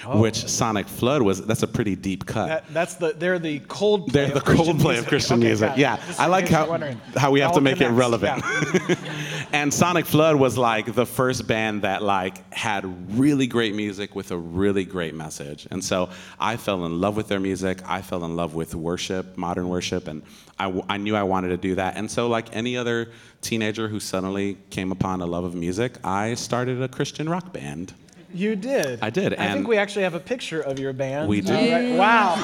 Which 0.06 0.48
Sonic 0.48 0.88
Flood 0.88 1.22
was, 1.22 1.46
that's 1.46 1.64
a 1.64 1.68
pretty 1.68 1.96
deep 1.96 2.26
cut. 2.26 2.48
That, 2.48 2.74
that's 2.74 2.96
the 2.96 3.14
they're 3.14 3.40
the 3.40 3.60
cold. 3.60 4.12
They're 4.12 4.30
the 4.30 4.40
Coldplay 4.40 5.00
of 5.00 5.08
Christian 5.08 5.40
Okay, 5.40 5.48
music. 5.48 5.74
Yeah, 5.78 5.98
Just 6.08 6.20
I 6.20 6.28
like 6.28 6.48
how 6.48 6.78
how 7.16 7.32
we 7.32 7.40
have 7.40 7.54
to 7.54 7.62
make 7.62 7.82
it 7.82 7.90
relevant. 7.90 8.44
yeah. 8.44 8.96
and 9.54 9.74
Sonic 9.74 10.06
Flood 10.06 10.36
was 10.36 10.58
like 10.58 10.94
the 10.94 11.06
first 11.06 11.48
band 11.48 11.82
that 11.82 12.04
like 12.04 12.54
had 12.54 12.84
really 13.18 13.48
great 13.48 13.76
music 13.76 14.16
with 14.16 14.32
a 14.32 14.38
really 14.38 14.86
great 14.86 15.14
message. 15.14 15.68
And 15.72 15.84
so 15.84 16.10
I 16.40 16.58
fell 16.58 16.86
in 16.86 17.02
love 17.02 17.16
with 17.16 17.28
their 17.28 17.40
music. 17.40 17.80
I 17.86 18.02
fell 18.02 18.24
in 18.26 18.36
love 18.36 18.56
with 18.56 18.76
worship, 18.76 19.38
modern 19.38 19.70
worship, 19.70 20.08
and 20.08 20.24
I, 20.60 20.84
I 20.90 20.98
knew 20.98 21.16
I 21.16 21.24
wanted 21.24 21.50
to 21.50 21.58
do 21.58 21.76
that. 21.76 21.98
And 21.98 22.10
so 22.10 22.28
like 22.28 22.56
any 22.56 22.78
other 22.78 23.12
teenager 23.42 23.88
who 23.88 24.00
suddenly 24.00 24.58
came 24.70 24.92
upon 24.92 25.22
a 25.22 25.26
love 25.26 25.44
of 25.44 25.56
music, 25.56 25.98
I 26.04 26.34
started 26.36 26.82
a 26.82 26.88
Christian 26.88 27.30
rock 27.30 27.54
band. 27.54 27.94
You 28.36 28.56
did. 28.56 29.00
I 29.02 29.10
did, 29.10 29.34
I 29.36 29.54
think 29.54 29.68
we 29.68 29.78
actually 29.78 30.04
have 30.04 30.14
a 30.14 30.20
picture 30.20 30.60
of 30.62 30.78
your 30.80 30.92
band. 30.94 31.30
We 31.30 31.40
do. 31.42 31.54
All 31.56 31.72
right. 31.72 31.98
Wow. 31.98 32.36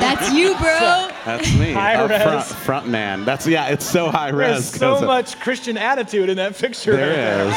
That's 0.00 0.32
you, 0.32 0.54
bro. 0.56 1.08
That's 1.24 1.58
me, 1.58 1.72
High 1.72 1.96
up 1.96 2.08
res. 2.10 2.22
front, 2.22 2.44
front 2.44 2.88
man. 2.88 3.24
That's 3.24 3.46
yeah, 3.46 3.68
it's 3.68 3.84
so 3.84 4.10
high 4.10 4.30
There's 4.32 4.56
res. 4.56 4.64
so 4.70 4.92
'cause 4.94 5.02
of- 5.02 5.06
much 5.08 5.38
Christian 5.40 5.76
attitude 5.76 6.28
in 6.30 6.36
that 6.38 6.56
picture. 6.56 6.96
There 6.96 7.46
is. 7.48 7.54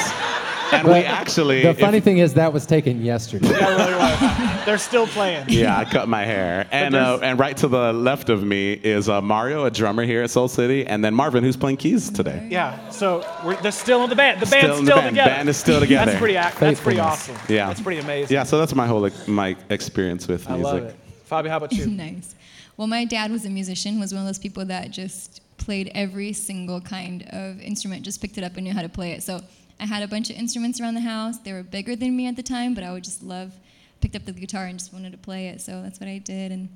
And 0.73 0.85
we 0.85 0.95
actually. 0.95 1.63
The 1.63 1.69
if- 1.69 1.79
funny 1.79 2.01
thing 2.01 2.17
is 2.17 2.33
that 2.33 2.51
was 2.51 2.65
taken 2.65 3.01
yesterday. 3.01 3.47
Yeah, 3.51 3.69
really 3.69 3.95
was. 3.95 4.19
They're 4.67 4.77
still 4.77 5.07
playing. 5.07 5.45
Yeah, 5.49 5.77
I 5.77 5.85
cut 5.85 6.09
my 6.09 6.25
hair. 6.25 6.67
And 6.71 6.93
uh, 6.93 7.19
and 7.23 7.39
right 7.39 7.55
to 7.57 7.67
the 7.69 7.93
left 7.93 8.29
of 8.29 8.43
me 8.43 8.73
is 8.73 9.07
uh, 9.07 9.21
Mario, 9.21 9.63
a 9.63 9.71
drummer 9.71 10.03
here 10.03 10.21
at 10.23 10.29
Soul 10.29 10.49
City, 10.49 10.85
and 10.85 11.03
then 11.03 11.13
Marvin, 11.13 11.41
who's 11.43 11.55
playing 11.55 11.77
keys 11.77 12.09
today. 12.09 12.47
Yeah. 12.51 12.89
So 12.89 13.25
we're, 13.45 13.55
they're 13.61 13.71
still 13.71 14.03
in 14.03 14.09
the 14.09 14.15
band. 14.17 14.41
The 14.41 14.45
Still 14.45 14.61
band's 14.61 14.79
in 14.79 14.85
the 14.85 14.91
still 14.91 15.01
band. 15.01 15.09
together. 15.15 15.29
Band 15.31 15.49
is 15.49 15.57
still 15.57 15.79
together. 15.79 16.05
That's 16.11 16.19
pretty. 16.19 16.35
ac- 16.35 16.57
That's 16.59 16.81
pretty 16.81 16.99
awesome. 16.99 17.35
Yeah. 17.47 17.67
That's 17.67 17.81
pretty 17.81 18.01
amazing. 18.01 18.33
Yeah, 18.35 18.43
so 18.43 18.59
that's 18.59 18.75
my 18.75 18.85
whole 18.87 19.09
my 19.27 19.55
experience 19.69 20.27
with 20.27 20.49
I 20.49 20.57
music. 20.57 20.65
love 20.73 20.83
it. 20.83 20.95
Fabi, 21.29 21.49
how 21.49 21.57
about 21.57 21.71
you? 21.71 21.85
nice. 22.05 22.35
Well, 22.75 22.87
my 22.87 23.05
dad 23.05 23.31
was 23.31 23.45
a 23.45 23.49
musician, 23.49 23.99
was 23.99 24.13
one 24.13 24.21
of 24.21 24.27
those 24.27 24.37
people 24.37 24.65
that 24.65 24.91
just 24.91 25.39
played 25.57 25.89
every 25.95 26.33
single 26.33 26.81
kind 26.81 27.23
of 27.31 27.59
instrument, 27.61 28.03
just 28.03 28.21
picked 28.21 28.37
it 28.37 28.43
up 28.43 28.55
and 28.57 28.65
knew 28.65 28.73
how 28.73 28.81
to 28.81 28.89
play 28.89 29.13
it. 29.13 29.23
So 29.23 29.39
I 29.79 29.85
had 29.85 30.03
a 30.03 30.07
bunch 30.09 30.29
of 30.29 30.35
instruments 30.35 30.79
around 30.81 30.95
the 30.95 31.01
house. 31.01 31.37
They 31.39 31.53
were 31.53 31.63
bigger 31.63 31.95
than 31.95 32.15
me 32.17 32.27
at 32.27 32.35
the 32.35 32.43
time, 32.43 32.73
but 32.75 32.83
I 32.83 32.91
would 32.91 33.03
just 33.05 33.23
love, 33.23 33.53
picked 34.01 34.15
up 34.15 34.25
the 34.25 34.31
guitar 34.31 34.65
and 34.65 34.77
just 34.79 34.93
wanted 34.93 35.11
to 35.11 35.17
play 35.17 35.47
it. 35.47 35.61
So 35.61 35.81
that's 35.81 35.99
what 35.99 36.09
I 36.09 36.17
did. 36.17 36.51
And 36.51 36.69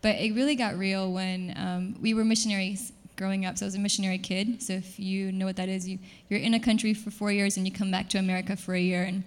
but 0.00 0.16
it 0.16 0.34
really 0.34 0.54
got 0.54 0.76
real 0.78 1.12
when 1.12 1.54
um, 1.56 1.96
we 2.00 2.14
were 2.14 2.24
missionaries 2.24 2.92
growing 3.16 3.44
up. 3.44 3.58
So 3.58 3.66
I 3.66 3.68
was 3.68 3.74
a 3.74 3.80
missionary 3.80 4.18
kid. 4.18 4.62
So 4.62 4.74
if 4.74 4.98
you 4.98 5.32
know 5.32 5.46
what 5.46 5.56
that 5.56 5.68
is, 5.68 5.88
you 5.88 5.98
you're 6.28 6.40
in 6.40 6.54
a 6.54 6.60
country 6.60 6.94
for 6.94 7.10
four 7.10 7.32
years 7.32 7.56
and 7.56 7.66
you 7.66 7.72
come 7.72 7.90
back 7.90 8.08
to 8.10 8.18
America 8.18 8.56
for 8.56 8.74
a 8.74 8.80
year 8.80 9.02
and 9.02 9.24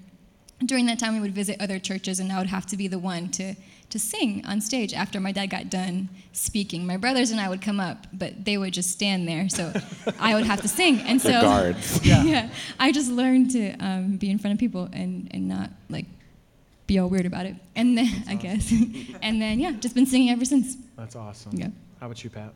during 0.63 0.85
that 0.85 0.99
time 0.99 1.15
we 1.15 1.19
would 1.19 1.33
visit 1.33 1.59
other 1.59 1.79
churches 1.79 2.19
and 2.19 2.31
i 2.31 2.37
would 2.37 2.45
have 2.45 2.67
to 2.67 2.77
be 2.77 2.87
the 2.87 2.99
one 2.99 3.27
to 3.29 3.55
to 3.91 3.99
sing 3.99 4.43
on 4.45 4.61
stage 4.61 4.93
after 4.93 5.19
my 5.19 5.31
dad 5.31 5.47
got 5.47 5.69
done 5.69 6.09
speaking. 6.31 6.87
My 6.87 6.97
brothers 6.97 7.31
and 7.31 7.39
I 7.39 7.49
would 7.49 7.61
come 7.61 7.79
up, 7.79 8.07
but 8.13 8.45
they 8.45 8.57
would 8.57 8.73
just 8.73 8.89
stand 8.89 9.27
there, 9.27 9.49
so 9.49 9.73
I 10.19 10.33
would 10.33 10.45
have 10.45 10.61
to 10.61 10.67
sing. 10.67 10.99
And 11.01 11.21
so, 11.21 11.27
The 11.27 11.41
guards. 11.41 11.99
yeah. 12.05 12.49
I 12.79 12.91
just 12.91 13.11
learned 13.11 13.51
to 13.51 13.73
um, 13.75 14.17
be 14.17 14.31
in 14.31 14.39
front 14.39 14.53
of 14.53 14.59
people 14.59 14.89
and, 14.93 15.27
and 15.31 15.47
not 15.47 15.69
like 15.89 16.05
be 16.91 16.99
all 16.99 17.07
weird 17.07 17.25
about 17.25 17.45
it. 17.45 17.55
And 17.75 17.97
then 17.97 18.23
I 18.27 18.35
guess, 18.35 18.69
and 19.21 19.41
then 19.41 19.59
yeah, 19.59 19.71
just 19.79 19.95
been 19.95 20.05
singing 20.05 20.29
ever 20.29 20.43
since. 20.43 20.75
That's 20.97 21.15
awesome. 21.15 21.53
Yeah. 21.53 21.69
How 22.01 22.07
about 22.07 22.21
you, 22.21 22.29
Pat? 22.29 22.53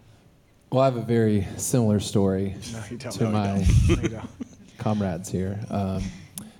Well, 0.71 0.81
I 0.81 0.85
have 0.85 0.97
a 0.97 1.01
very 1.01 1.47
similar 1.55 2.01
story 2.01 2.55
No, 2.73 2.97
to 2.97 3.23
No, 3.23 3.29
my. 3.31 3.65
No, 3.87 4.21
comrades 4.77 5.29
here. 5.29 5.57
Um, 5.69 6.03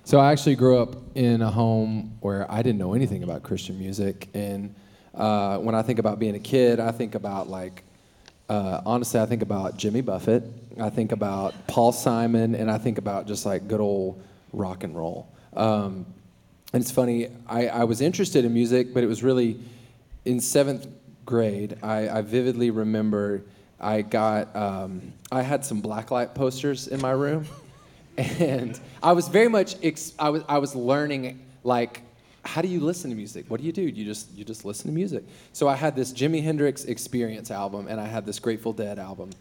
so 0.05 0.19
I 0.19 0.31
actually 0.31 0.55
grew 0.55 0.77
up 0.77 0.95
in 1.15 1.41
a 1.41 1.51
home 1.51 2.17
where 2.21 2.49
I 2.49 2.61
didn't 2.61 2.77
know 2.79 2.93
anything 2.93 3.23
about 3.23 3.43
Christian 3.43 3.77
music, 3.77 4.29
and 4.33 4.73
uh, 5.13 5.57
when 5.57 5.75
I 5.75 5.81
think 5.81 5.99
about 5.99 6.17
being 6.17 6.35
a 6.35 6.39
kid, 6.39 6.79
I 6.79 6.91
think 6.91 7.13
about 7.13 7.49
like, 7.49 7.83
uh, 8.47 8.81
honestly, 8.85 9.19
I 9.19 9.25
think 9.25 9.41
about 9.41 9.75
Jimmy 9.75 10.01
Buffett, 10.01 10.43
I 10.79 10.89
think 10.89 11.11
about 11.11 11.53
Paul 11.67 11.91
Simon, 11.91 12.55
and 12.55 12.71
I 12.71 12.77
think 12.77 12.99
about 12.99 13.27
just 13.27 13.45
like 13.45 13.67
good 13.67 13.81
old 13.81 14.23
rock 14.53 14.85
and 14.85 14.95
roll. 14.95 15.27
Um, 15.53 16.05
and 16.75 16.81
it's 16.81 16.91
funny, 16.91 17.29
I, 17.47 17.67
I 17.67 17.83
was 17.85 18.01
interested 18.01 18.43
in 18.43 18.53
music, 18.53 18.93
but 18.93 19.01
it 19.01 19.07
was 19.07 19.23
really 19.23 19.57
in 20.25 20.41
seventh 20.41 20.85
grade. 21.25 21.77
I, 21.81 22.09
I 22.09 22.21
vividly 22.21 22.69
remember 22.69 23.45
I 23.79 24.01
got, 24.01 24.53
um, 24.53 25.13
I 25.31 25.41
had 25.41 25.63
some 25.63 25.81
blacklight 25.81 26.35
posters 26.35 26.89
in 26.89 27.01
my 27.01 27.11
room. 27.11 27.45
And 28.17 28.79
I 29.03 29.11
was 29.11 29.27
very 29.27 29.49
much, 29.49 29.75
ex- 29.83 30.13
I, 30.17 30.29
was, 30.29 30.43
I 30.47 30.59
was 30.59 30.73
learning, 30.73 31.45
like, 31.65 32.01
how 32.45 32.61
do 32.61 32.69
you 32.69 32.79
listen 32.79 33.09
to 33.09 33.15
music? 33.15 33.45
What 33.49 33.59
do 33.59 33.65
you 33.65 33.73
do? 33.73 33.81
You 33.81 34.05
just, 34.05 34.33
you 34.33 34.45
just 34.45 34.63
listen 34.63 34.87
to 34.87 34.93
music. 34.93 35.25
So 35.51 35.67
I 35.67 35.75
had 35.75 35.97
this 35.97 36.13
Jimi 36.13 36.41
Hendrix 36.41 36.85
Experience 36.85 37.51
album, 37.51 37.87
and 37.89 37.99
I 37.99 38.05
had 38.05 38.25
this 38.25 38.39
Grateful 38.39 38.71
Dead 38.71 38.99
album. 38.99 39.31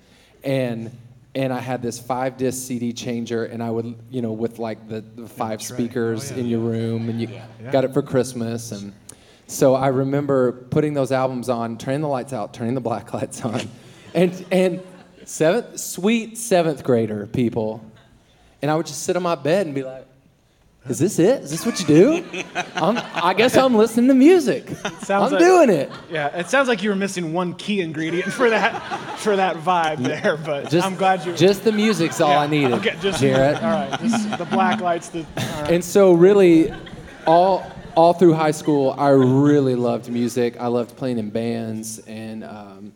And 0.43 0.91
and 1.35 1.53
I 1.53 1.59
had 1.61 1.83
this 1.83 1.99
five 1.99 2.37
disc 2.37 2.67
CD 2.67 2.93
changer, 2.93 3.45
and 3.45 3.63
I 3.63 3.71
would, 3.71 3.95
you 4.11 4.23
know, 4.23 4.33
with 4.33 4.59
like 4.59 4.89
the, 4.89 5.01
the 5.01 5.27
five 5.27 5.59
That's 5.59 5.71
right. 5.71 5.81
Oh, 5.81 5.83
speakers 5.85 6.31
Oh, 6.33 6.35
yeah. 6.35 6.41
in 6.41 6.47
your 6.49 6.61
room, 6.61 7.09
and 7.09 7.21
you 7.21 7.29
Yeah. 7.63 7.71
got 7.73 7.85
it 7.85 7.93
for 7.93 8.03
Christmas. 8.03 8.71
And 8.73 8.93
so 9.47 9.75
I 9.75 9.89
remember 9.89 10.53
putting 10.53 10.95
those 10.95 11.11
albums 11.13 11.49
on, 11.49 11.77
turning 11.79 12.01
the 12.03 12.09
lights 12.09 12.33
out, 12.33 12.55
turning 12.55 12.75
the 12.75 12.81
black 12.81 13.13
lights 13.15 13.43
on, 13.45 13.61
and 14.15 14.45
and 14.53 14.81
seventh, 15.25 15.79
sweet 15.81 16.39
seventh 16.39 16.85
grader 16.85 17.27
people, 17.27 17.85
and 18.63 18.71
I 18.71 18.75
would 18.77 18.87
just 18.87 19.03
sit 19.03 19.17
on 19.17 19.23
my 19.23 19.35
bed 19.35 19.67
and 19.67 19.75
be 19.75 19.83
like, 19.83 20.07
"Is 20.89 20.99
this 20.99 21.19
it? 21.19 21.43
Is 21.43 21.51
this 21.51 21.65
what 21.65 21.81
you 21.81 21.87
do? 21.87 22.25
I'm, 22.75 22.99
I 23.15 23.33
guess 23.35 23.57
I'm 23.57 23.75
listening 23.75 24.09
to 24.09 24.15
music. 24.15 24.69
Sounds 24.69 25.11
I'm 25.11 25.33
like- 25.33 25.39
doing 25.39 25.71
it." 25.71 25.91
Yeah, 26.11 26.29
it 26.37 26.49
sounds 26.49 26.69
like 26.69 26.83
you 26.83 26.91
were 26.91 26.97
missing 26.97 27.33
one 27.33 27.55
key 27.55 27.81
ingredient 27.81 28.33
for 28.33 28.51
that 28.51 29.19
for 29.19 29.37
that 29.37 29.57
vibe 29.57 29.99
there, 30.05 30.37
but 30.37 30.69
Just, 30.71 30.87
I'm 30.87 30.95
glad 30.97 31.25
you. 31.25 31.35
Just 31.35 31.65
the 31.65 31.73
music's 31.73 32.21
all 32.21 32.37
I 32.37 32.47
needed, 32.47 32.73
Okay, 32.75 32.97
just 33.01 33.21
Jarrett. 33.21 33.63
all 33.63 33.71
right. 33.71 34.01
Just 34.01 34.39
the 34.39 34.45
black 34.47 34.81
lights. 34.81 35.09
The 35.09 35.21
all 35.21 35.27
right. 35.63 35.73
And 35.73 35.85
so 35.85 36.13
really, 36.13 36.73
all 37.27 37.65
all 37.97 38.13
through 38.13 38.35
high 38.35 38.51
school, 38.51 38.95
I 38.99 39.11
really 39.11 39.77
loved 39.77 40.11
music. 40.11 40.57
I 40.61 40.67
loved 40.67 40.97
playing 40.97 41.19
in 41.19 41.31
bands, 41.31 42.01
and 42.01 42.43
um, 42.45 42.93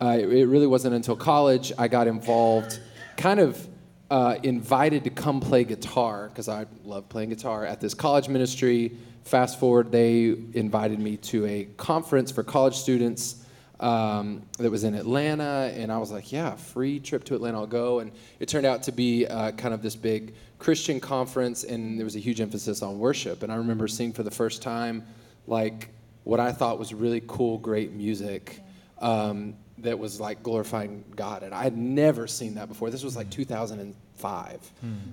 it 0.00 0.48
really 0.48 0.66
wasn't 0.68 0.94
until 0.94 1.16
college 1.16 1.72
I 1.76 1.88
got 1.88 2.06
involved, 2.06 2.80
kind 3.16 3.40
of 3.40 3.66
uh, 4.10 4.36
invited 4.42 5.04
to 5.04 5.10
come 5.10 5.40
play 5.40 5.64
guitar 5.64 6.28
because 6.28 6.48
I 6.48 6.66
love 6.84 7.08
playing 7.08 7.30
guitar 7.30 7.64
at 7.64 7.80
this 7.80 7.94
college 7.94 8.28
ministry. 8.28 8.92
Fast 9.24 9.60
forward, 9.60 9.92
they 9.92 10.34
invited 10.54 10.98
me 10.98 11.16
to 11.18 11.46
a 11.46 11.64
conference 11.76 12.32
for 12.32 12.42
college 12.42 12.74
students 12.74 13.44
um, 13.78 14.42
that 14.58 14.70
was 14.70 14.84
in 14.84 14.94
Atlanta, 14.94 15.72
and 15.74 15.90
I 15.92 15.98
was 15.98 16.10
like, 16.10 16.32
"Yeah, 16.32 16.54
free 16.56 16.98
trip 16.98 17.24
to 17.24 17.34
Atlanta, 17.34 17.58
I'll 17.58 17.66
go." 17.66 18.00
And 18.00 18.10
it 18.40 18.48
turned 18.48 18.66
out 18.66 18.82
to 18.84 18.92
be 18.92 19.26
uh, 19.26 19.52
kind 19.52 19.72
of 19.72 19.80
this 19.80 19.96
big 19.96 20.34
Christian 20.58 21.00
conference, 21.00 21.64
and 21.64 21.98
there 21.98 22.04
was 22.04 22.16
a 22.16 22.18
huge 22.18 22.40
emphasis 22.40 22.82
on 22.82 22.98
worship. 22.98 23.42
And 23.42 23.52
I 23.52 23.56
remember 23.56 23.88
seeing 23.88 24.12
for 24.12 24.22
the 24.22 24.30
first 24.30 24.60
time, 24.60 25.06
like 25.46 25.88
what 26.24 26.40
I 26.40 26.52
thought 26.52 26.78
was 26.78 26.92
really 26.92 27.22
cool, 27.26 27.58
great 27.58 27.92
music 27.92 28.60
um, 29.00 29.54
that 29.82 29.98
was 29.98 30.20
like 30.20 30.42
glorifying 30.42 31.04
God, 31.16 31.42
and 31.42 31.54
I 31.54 31.62
had 31.62 31.76
never 31.76 32.26
seen 32.26 32.54
that 32.54 32.68
before. 32.68 32.90
This 32.90 33.02
was 33.02 33.16
like 33.16 33.30
2005. 33.30 34.72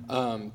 Um, 0.10 0.52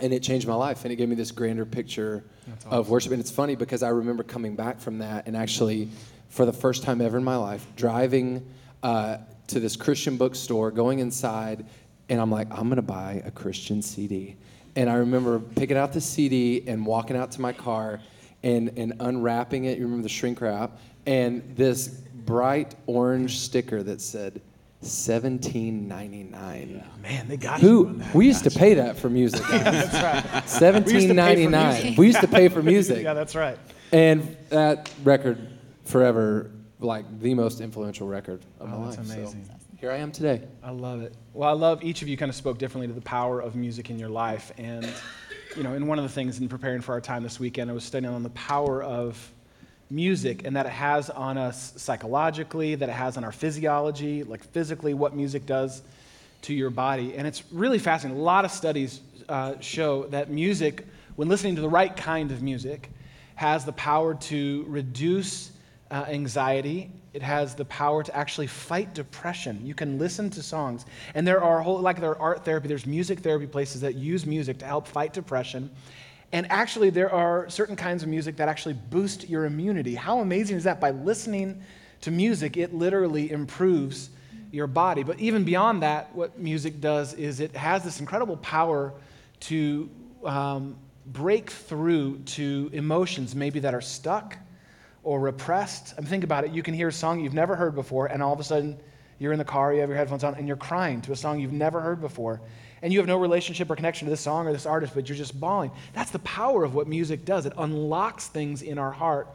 and 0.00 0.14
it 0.14 0.22
changed 0.22 0.48
my 0.48 0.54
life 0.54 0.84
and 0.84 0.92
it 0.92 0.96
gave 0.96 1.10
me 1.10 1.14
this 1.14 1.30
grander 1.30 1.66
picture 1.66 2.24
of 2.70 2.88
worship. 2.88 3.12
And 3.12 3.20
it's 3.20 3.30
funny 3.30 3.54
because 3.54 3.82
i 3.82 3.90
remember 3.90 4.22
coming 4.22 4.56
back 4.56 4.80
from 4.80 4.98
that 5.00 5.26
and 5.26 5.36
actually 5.36 5.90
for 6.30 6.46
the 6.46 6.54
first 6.54 6.82
time 6.82 7.02
ever 7.02 7.18
in 7.18 7.24
my 7.24 7.36
life 7.36 7.66
driving 7.76 8.48
uh, 8.82 9.18
to 9.48 9.60
this 9.60 9.76
christian 9.76 10.16
bookstore 10.16 10.70
going 10.70 11.00
inside 11.00 11.66
and 12.08 12.18
i'm 12.18 12.30
like 12.30 12.48
i'm 12.50 12.68
going 12.68 12.76
to 12.76 12.82
buy 12.82 13.20
a 13.26 13.30
christian 13.30 13.82
cd 13.82 14.36
and 14.74 14.88
i 14.88 14.94
remember 14.94 15.38
picking 15.38 15.76
out 15.76 15.92
the 15.92 16.00
cd 16.00 16.64
and 16.66 16.86
walking 16.86 17.16
out 17.16 17.30
to 17.32 17.42
my 17.42 17.52
car 17.52 18.00
and, 18.42 18.72
and 18.76 18.94
unwrapping 19.00 19.64
it. 19.64 19.78
You 19.78 19.84
remember 19.84 20.02
the 20.02 20.08
shrink 20.08 20.40
wrap? 20.40 20.78
And 21.06 21.56
this 21.56 22.02
bright 22.30 22.74
orange 22.86 23.38
sticker 23.40 23.82
that 23.82 24.00
said 24.00 24.40
1799 24.82 26.84
Man, 27.02 27.28
they 27.28 27.36
got 27.36 27.60
you 27.60 27.86
on 27.86 27.94
who 27.94 27.98
that. 27.98 28.14
we 28.14 28.26
used 28.26 28.44
to 28.44 28.50
pay 28.50 28.74
that 28.74 28.96
for 28.96 29.10
music. 29.10 29.42
That's 29.50 30.32
right. 30.32 30.48
Seventeen 30.48 31.14
ninety 31.16 31.46
nine. 31.46 31.82
music. 31.82 31.98
We 31.98 32.06
used 32.06 32.20
to 32.20 32.28
pay 32.28 32.48
for 32.48 32.62
music, 32.62 33.02
Yeah, 33.04 33.14
that's 33.14 33.34
right. 33.34 33.58
and 33.92 34.36
that 34.50 34.90
record 35.02 35.38
forever 35.84 36.50
like 36.78 37.04
the 37.20 37.34
most 37.34 37.60
influential 37.60 38.06
record 38.06 38.40
of 38.60 38.72
Oh, 38.72 38.78
my 38.78 38.84
that's 38.86 38.98
life. 38.98 39.06
So 39.08 39.12
amazing. 39.14 39.48
here 39.78 39.90
I 39.90 39.96
am 39.96 40.12
today. 40.12 40.42
I 40.62 40.70
love 40.70 41.02
it. 41.02 41.14
Well, 41.34 41.48
I 41.48 41.52
love 41.52 41.82
each 41.82 42.00
of 42.02 42.08
you 42.08 42.16
kind 42.16 42.28
of 42.30 42.36
spoke 42.36 42.58
differently 42.58 42.86
to 42.88 42.94
the 42.94 43.00
power 43.02 43.40
of 43.40 43.54
music 43.56 43.90
in 43.90 43.98
your 43.98 44.08
life. 44.08 44.52
And, 44.56 44.88
you 45.56 45.62
know, 45.62 45.72
and 45.74 45.86
one 45.88 45.98
of 45.98 46.04
the 46.04 46.08
things 46.10 46.38
in 46.38 46.48
preparing 46.48 46.80
for 46.80 46.92
our 46.92 47.00
time 47.00 47.22
this 47.22 47.38
weekend, 47.40 47.70
I 47.70 47.74
was 47.74 47.84
studying 47.84 48.12
on 48.14 48.22
the 48.22 48.30
power 48.30 48.82
of 48.82 49.18
music 49.90 50.44
and 50.44 50.56
that 50.56 50.66
it 50.66 50.72
has 50.72 51.10
on 51.10 51.36
us 51.36 51.72
psychologically, 51.76 52.76
that 52.76 52.88
it 52.88 52.92
has 52.92 53.16
on 53.16 53.24
our 53.24 53.32
physiology, 53.32 54.22
like 54.22 54.44
physically, 54.44 54.94
what 54.94 55.14
music 55.14 55.46
does 55.46 55.82
to 56.42 56.54
your 56.54 56.70
body. 56.70 57.14
And 57.16 57.26
it's 57.26 57.42
really 57.52 57.78
fascinating. 57.78 58.20
A 58.20 58.24
lot 58.24 58.44
of 58.44 58.50
studies 58.50 59.00
uh, 59.28 59.54
show 59.60 60.04
that 60.06 60.30
music, 60.30 60.86
when 61.16 61.28
listening 61.28 61.56
to 61.56 61.62
the 61.62 61.68
right 61.68 61.94
kind 61.94 62.30
of 62.30 62.42
music, 62.42 62.90
has 63.34 63.64
the 63.64 63.72
power 63.72 64.14
to 64.14 64.64
reduce 64.68 65.50
uh, 65.90 66.04
anxiety. 66.08 66.90
It 67.12 67.22
has 67.22 67.54
the 67.54 67.64
power 67.64 68.02
to 68.02 68.16
actually 68.16 68.46
fight 68.46 68.94
depression. 68.94 69.64
You 69.64 69.74
can 69.74 69.98
listen 69.98 70.30
to 70.30 70.42
songs, 70.42 70.86
and 71.14 71.26
there 71.26 71.42
are 71.42 71.60
whole 71.60 71.80
like 71.80 72.00
there 72.00 72.10
are 72.10 72.20
art 72.20 72.44
therapy. 72.44 72.68
There's 72.68 72.86
music 72.86 73.20
therapy 73.20 73.46
places 73.46 73.80
that 73.80 73.96
use 73.96 74.24
music 74.26 74.58
to 74.58 74.66
help 74.66 74.86
fight 74.86 75.12
depression. 75.12 75.70
And 76.32 76.50
actually, 76.50 76.90
there 76.90 77.12
are 77.12 77.48
certain 77.50 77.76
kinds 77.76 78.02
of 78.02 78.08
music 78.08 78.36
that 78.36 78.48
actually 78.48 78.74
boost 78.74 79.28
your 79.28 79.46
immunity. 79.46 79.94
How 79.94 80.20
amazing 80.20 80.56
is 80.56 80.64
that? 80.64 80.80
By 80.80 80.90
listening 80.90 81.62
to 82.02 82.10
music, 82.10 82.56
it 82.56 82.72
literally 82.72 83.30
improves 83.30 84.10
your 84.52 84.66
body. 84.66 85.02
But 85.02 85.18
even 85.18 85.44
beyond 85.44 85.82
that, 85.82 86.14
what 86.14 86.38
music 86.38 86.80
does 86.80 87.14
is 87.14 87.40
it 87.40 87.54
has 87.56 87.82
this 87.82 88.00
incredible 88.00 88.36
power 88.38 88.92
to 89.40 89.90
um, 90.24 90.76
break 91.06 91.50
through 91.50 92.18
to 92.18 92.70
emotions 92.72 93.34
maybe 93.34 93.60
that 93.60 93.74
are 93.74 93.80
stuck 93.80 94.36
or 95.02 95.20
repressed. 95.20 95.94
I 95.96 96.00
mean, 96.00 96.10
think 96.10 96.24
about 96.24 96.44
it. 96.44 96.52
You 96.52 96.62
can 96.62 96.74
hear 96.74 96.88
a 96.88 96.92
song 96.92 97.20
you've 97.20 97.34
never 97.34 97.56
heard 97.56 97.74
before, 97.74 98.06
and 98.06 98.22
all 98.22 98.32
of 98.32 98.40
a 98.40 98.44
sudden 98.44 98.78
you're 99.18 99.32
in 99.32 99.38
the 99.38 99.44
car, 99.44 99.72
you 99.72 99.80
have 99.80 99.88
your 99.88 99.98
headphones 99.98 100.24
on, 100.24 100.34
and 100.34 100.46
you're 100.46 100.56
crying 100.56 101.00
to 101.02 101.12
a 101.12 101.16
song 101.16 101.40
you've 101.40 101.52
never 101.52 101.80
heard 101.80 102.00
before. 102.00 102.40
And 102.82 102.92
you 102.92 102.98
have 102.98 103.08
no 103.08 103.18
relationship 103.18 103.70
or 103.70 103.76
connection 103.76 104.06
to 104.06 104.10
this 104.10 104.20
song 104.20 104.46
or 104.46 104.52
this 104.52 104.66
artist, 104.66 104.94
but 104.94 105.08
you're 105.08 105.18
just 105.18 105.38
bawling. 105.38 105.70
That's 105.92 106.10
the 106.10 106.20
power 106.20 106.64
of 106.64 106.74
what 106.74 106.88
music 106.88 107.24
does. 107.24 107.46
It 107.46 107.52
unlocks 107.58 108.28
things 108.28 108.62
in 108.62 108.78
our 108.78 108.90
heart 108.90 109.28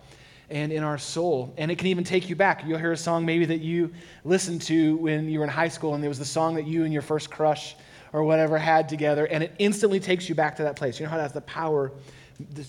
and 0.50 0.72
in 0.72 0.84
our 0.84 0.98
soul. 0.98 1.54
And 1.58 1.70
it 1.70 1.78
can 1.78 1.88
even 1.88 2.04
take 2.04 2.30
you 2.30 2.36
back. 2.36 2.64
You'll 2.66 2.80
hear 2.80 2.92
a 2.92 2.98
song 2.98 3.26
maybe 3.26 3.46
that 3.46 3.62
you 3.62 3.94
listened 4.24 4.62
to 4.64 4.98
when 4.98 5.30
you 5.30 5.40
were 5.40 5.46
in 5.46 5.52
high 5.52 5.68
school, 5.68 5.94
and 5.94 6.04
it 6.04 6.08
was 6.08 6.20
the 6.20 6.26
song 6.26 6.56
that 6.56 6.66
you 6.66 6.84
and 6.84 6.94
your 6.94 7.02
first 7.02 7.30
crush 7.30 7.76
or 8.14 8.24
whatever 8.24 8.58
had 8.58 8.88
together, 8.88 9.26
and 9.26 9.44
it 9.44 9.52
instantly 9.60 10.00
takes 10.00 10.30
you 10.30 10.36
back 10.36 10.56
to 10.56 10.64
that 10.64 10.76
place. 10.76 11.00
You 11.00 11.06
know 11.06 11.10
how 11.10 11.18
it 11.18 11.22
has 11.22 11.34
the 11.34 11.42
power 11.42 11.92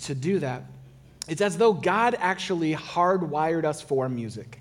to 0.03 0.15
do 0.15 0.41
that? 0.41 0.65
It's 1.29 1.41
as 1.41 1.57
though 1.57 1.73
God 1.73 2.17
actually 2.19 2.75
hardwired 2.75 3.65
us 3.65 3.81
for 3.81 4.09
music. 4.09 4.61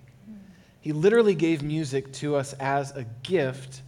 He 0.82 0.94
literally 0.94 1.34
gave 1.34 1.64
music 1.64 2.12
to 2.14 2.36
us 2.36 2.54
as 2.54 2.92
a 2.92 3.04
gift 3.24 3.82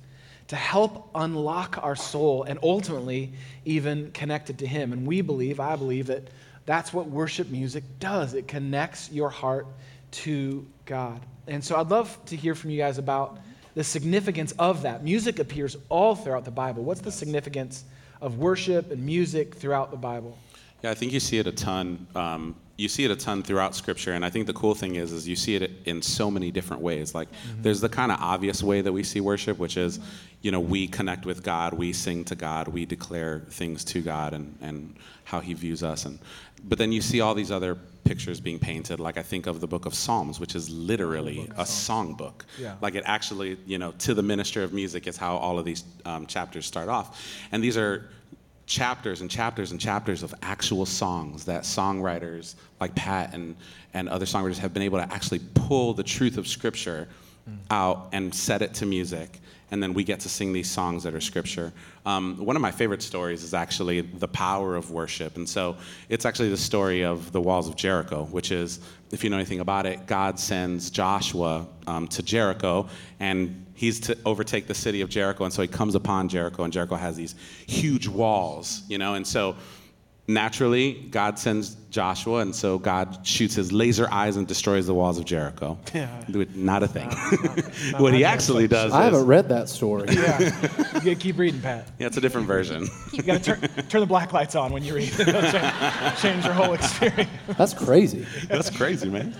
to 0.47 0.55
help 0.55 1.09
unlock 1.13 1.77
our 1.81 1.95
soul 1.95 2.43
and 2.43 2.57
ultimately 2.63 3.33
even 3.65 4.11
connect 4.11 4.49
it 4.49 4.57
to 4.59 4.67
Him. 4.67 4.93
And 4.93 5.05
we 5.05 5.21
believe, 5.21 5.59
I 5.59 5.75
believe, 5.75 6.07
that 6.07 6.29
that's 6.65 6.93
what 6.93 7.07
worship 7.07 7.49
music 7.49 7.83
does. 7.99 8.33
It 8.33 8.47
connects 8.47 9.11
your 9.11 9.29
heart 9.29 9.67
to 10.11 10.65
God. 10.85 11.21
And 11.47 11.63
so 11.63 11.77
I'd 11.77 11.89
love 11.89 12.17
to 12.25 12.35
hear 12.35 12.55
from 12.55 12.69
you 12.69 12.77
guys 12.77 12.97
about 12.97 13.39
the 13.75 13.83
significance 13.83 14.53
of 14.53 14.81
that. 14.81 15.03
Music 15.03 15.39
appears 15.39 15.77
all 15.89 16.15
throughout 16.15 16.45
the 16.45 16.51
Bible. 16.51 16.83
What's 16.83 17.01
the 17.01 17.11
significance 17.11 17.85
of 18.21 18.37
worship 18.37 18.91
and 18.91 19.05
music 19.05 19.55
throughout 19.55 19.91
the 19.91 19.97
Bible? 19.97 20.37
Yeah, 20.81 20.91
I 20.91 20.93
think 20.93 21.11
you 21.11 21.19
see 21.19 21.37
it 21.37 21.47
a 21.47 21.51
ton. 21.51 22.07
Um, 22.15 22.55
you 22.77 22.87
see 22.87 23.03
it 23.05 23.11
a 23.11 23.15
ton 23.15 23.41
throughout 23.43 23.75
scripture 23.75 24.13
and 24.13 24.23
i 24.23 24.29
think 24.29 24.45
the 24.45 24.53
cool 24.53 24.75
thing 24.75 24.95
is 24.95 25.11
is 25.11 25.27
you 25.27 25.35
see 25.35 25.55
it 25.55 25.71
in 25.85 26.01
so 26.01 26.29
many 26.29 26.51
different 26.51 26.81
ways. 26.81 27.15
Like 27.15 27.27
there's 27.61 27.81
the 27.81 27.89
kind 27.89 28.11
of 28.11 28.19
obvious 28.21 28.61
way 28.61 28.81
that 28.81 28.91
we 28.93 29.03
see 29.03 29.19
worship 29.19 29.57
which 29.57 29.77
is 29.77 29.99
you 30.41 30.51
know 30.51 30.59
we 30.59 30.87
connect 30.87 31.25
with 31.25 31.43
god 31.43 31.73
we 31.73 31.91
sing 31.93 32.23
to 32.25 32.35
god 32.35 32.67
we 32.67 32.85
declare 32.85 33.39
things 33.49 33.83
to 33.85 34.01
god 34.01 34.33
and, 34.33 34.55
and 34.61 34.95
how 35.23 35.39
he 35.39 35.53
views 35.53 35.83
us 35.83 36.05
and 36.05 36.19
but 36.63 36.77
then 36.77 36.91
you 36.91 37.01
see 37.01 37.21
all 37.21 37.33
these 37.35 37.51
other 37.51 37.75
pictures 38.03 38.39
being 38.39 38.59
painted. 38.59 38.99
Like 38.99 39.17
i 39.17 39.23
think 39.23 39.47
of 39.47 39.59
the 39.59 39.67
book 39.67 39.85
of 39.85 39.93
psalms 39.93 40.39
which 40.39 40.55
is 40.55 40.69
literally 40.69 41.49
a 41.57 41.65
song 41.65 42.13
book 42.13 42.45
Yeah. 42.59 42.75
like 42.81 42.95
it 42.95 43.03
actually 43.05 43.57
you 43.65 43.77
know 43.79 43.91
to 44.05 44.13
the 44.13 44.23
minister 44.23 44.63
of 44.63 44.71
music 44.71 45.07
is 45.07 45.17
how 45.17 45.35
all 45.37 45.57
of 45.59 45.65
these 45.65 45.83
um, 46.05 46.25
chapters 46.27 46.65
start 46.65 46.89
off. 46.89 47.07
And 47.51 47.63
these 47.63 47.75
are 47.77 48.09
chapters 48.67 49.21
and 49.21 49.31
chapters 49.31 49.71
and 49.71 49.79
chapters 49.79 50.21
of 50.21 50.35
actual 50.43 50.85
songs 50.85 51.45
that 51.45 51.63
songwriters 51.63 52.55
like 52.79 52.93
Pat 52.93 53.33
and, 53.33 53.55
and 53.93 54.07
other 54.09 54.25
songwriters 54.25 54.57
have 54.57 54.73
been 54.73 54.83
able 54.83 54.99
to 54.99 55.11
actually 55.11 55.39
pull 55.55 55.93
the 55.93 56.03
truth 56.03 56.37
of 56.37 56.47
Scripture 56.47 57.07
out 57.71 58.09
and 58.11 58.35
set 58.35 58.61
it 58.61 58.73
to 58.75 58.85
music. 58.85 59.39
And 59.71 59.83
then 59.83 59.93
we 59.93 60.03
get 60.03 60.19
to 60.21 60.29
sing 60.29 60.53
these 60.53 60.69
songs 60.69 61.03
that 61.03 61.13
are 61.13 61.21
Scripture. 61.21 61.73
Um, 62.05 62.37
one 62.37 62.55
of 62.55 62.61
my 62.61 62.71
favorite 62.71 63.01
stories 63.01 63.43
is 63.43 63.53
actually 63.53 64.01
the 64.01 64.27
power 64.27 64.75
of 64.75 64.91
worship. 64.91 65.37
And 65.37 65.47
so 65.47 65.77
it's 66.09 66.25
actually 66.25 66.49
the 66.49 66.57
story 66.57 67.03
of 67.03 67.31
the 67.31 67.41
walls 67.41 67.67
of 67.67 67.75
Jericho, 67.75 68.25
which 68.25 68.51
is, 68.51 68.79
if 69.11 69.23
you 69.23 69.29
know 69.29 69.37
anything 69.37 69.61
about 69.61 69.85
it, 69.85 70.05
God 70.07 70.39
sends 70.39 70.89
Joshua 70.89 71.67
um, 71.85 72.07
to 72.09 72.23
Jericho 72.23 72.87
and 73.19 73.65
he's 73.77 73.99
to 74.01 74.17
overtake 74.25 74.67
the 74.67 74.73
city 74.73 75.01
of 75.01 75.09
Jericho. 75.09 75.45
And 75.45 75.53
so 75.53 75.61
he 75.61 75.67
comes 75.67 75.95
upon 75.95 76.27
Jericho, 76.27 76.63
and 76.63 76.73
Jericho 76.73 76.95
has 76.95 77.15
these 77.15 77.35
huge 77.67 78.07
walls, 78.07 78.81
you 78.89 78.97
know. 78.97 79.13
And 79.13 79.25
so 79.25 79.55
naturally, 80.27 80.93
God 81.11 81.37
sends 81.37 81.77
Joshua, 81.91 82.39
and 82.39 82.53
so 82.55 82.79
God 82.79 83.19
shoots 83.25 83.53
his 83.53 83.71
laser 83.71 84.09
eyes 84.11 84.35
and 84.35 84.47
destroys 84.47 84.87
the 84.87 84.93
walls 84.95 85.19
of 85.19 85.25
Jericho. 85.25 85.77
Yeah. 85.93 86.09
Not 86.55 86.81
a 86.81 86.87
thing. 86.87 87.09
what 88.01 88.13
he 88.13 88.25
actually 88.25 88.67
does 88.67 88.91
I 88.91 89.07
is, 89.07 89.13
haven't 89.13 89.27
read 89.27 89.47
that 89.49 89.69
story. 89.69 90.07
Yeah. 90.17 90.39
You 90.39 90.99
gotta 90.99 91.15
keep 91.15 91.37
reading, 91.37 91.61
Pat. 91.61 91.87
yeah, 91.99 92.07
it's 92.07 92.17
a 92.17 92.21
different 92.21 92.47
version. 92.47 92.87
You 93.13 93.23
gotta 93.23 93.39
turn, 93.43 93.61
turn 93.89 94.01
the 94.01 94.07
black 94.07 94.33
lights 94.33 94.55
on 94.55 94.71
when 94.71 94.83
you 94.83 94.93
read. 94.95 95.11
It'll 95.19 95.41
change, 95.41 96.19
change 96.19 96.43
your 96.45 96.53
whole 96.53 96.73
experience. 96.73 97.29
That's 97.57 97.73
crazy. 97.73 98.25
That's 98.47 98.69
crazy, 98.69 99.09
man. 99.09 99.33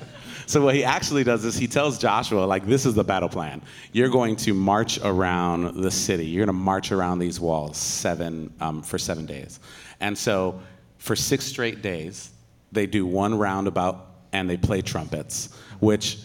So 0.48 0.62
what 0.62 0.76
he 0.76 0.86
actually 0.86 1.26
does 1.26 1.44
is 1.44 1.58
he 1.58 1.68
tells 1.68 1.98
Joshua, 1.98 2.46
like, 2.46 2.66
this 2.66 2.86
is 2.86 2.94
the 2.94 3.04
battle 3.04 3.28
plan. 3.28 3.62
You're 3.92 4.08
going 4.08 4.38
to 4.38 4.54
march 4.54 4.98
around 5.04 5.84
the 5.84 5.92
city. 5.92 6.26
You're 6.26 6.46
going 6.46 6.56
to 6.56 6.64
march 6.64 6.94
around 6.94 7.20
these 7.20 7.38
walls 7.38 7.76
seven 7.76 8.54
um, 8.62 8.82
for 8.82 8.98
seven 8.98 9.26
days. 9.26 9.60
And 10.00 10.18
so 10.18 10.62
for 11.00 11.18
six 11.18 11.46
straight 11.46 11.82
days, 11.82 12.32
they 12.72 12.86
do 12.86 13.06
one 13.06 13.38
roundabout 13.38 14.06
and 14.32 14.50
they 14.50 14.56
play 14.56 14.82
trumpets, 14.82 15.50
which 15.82 16.20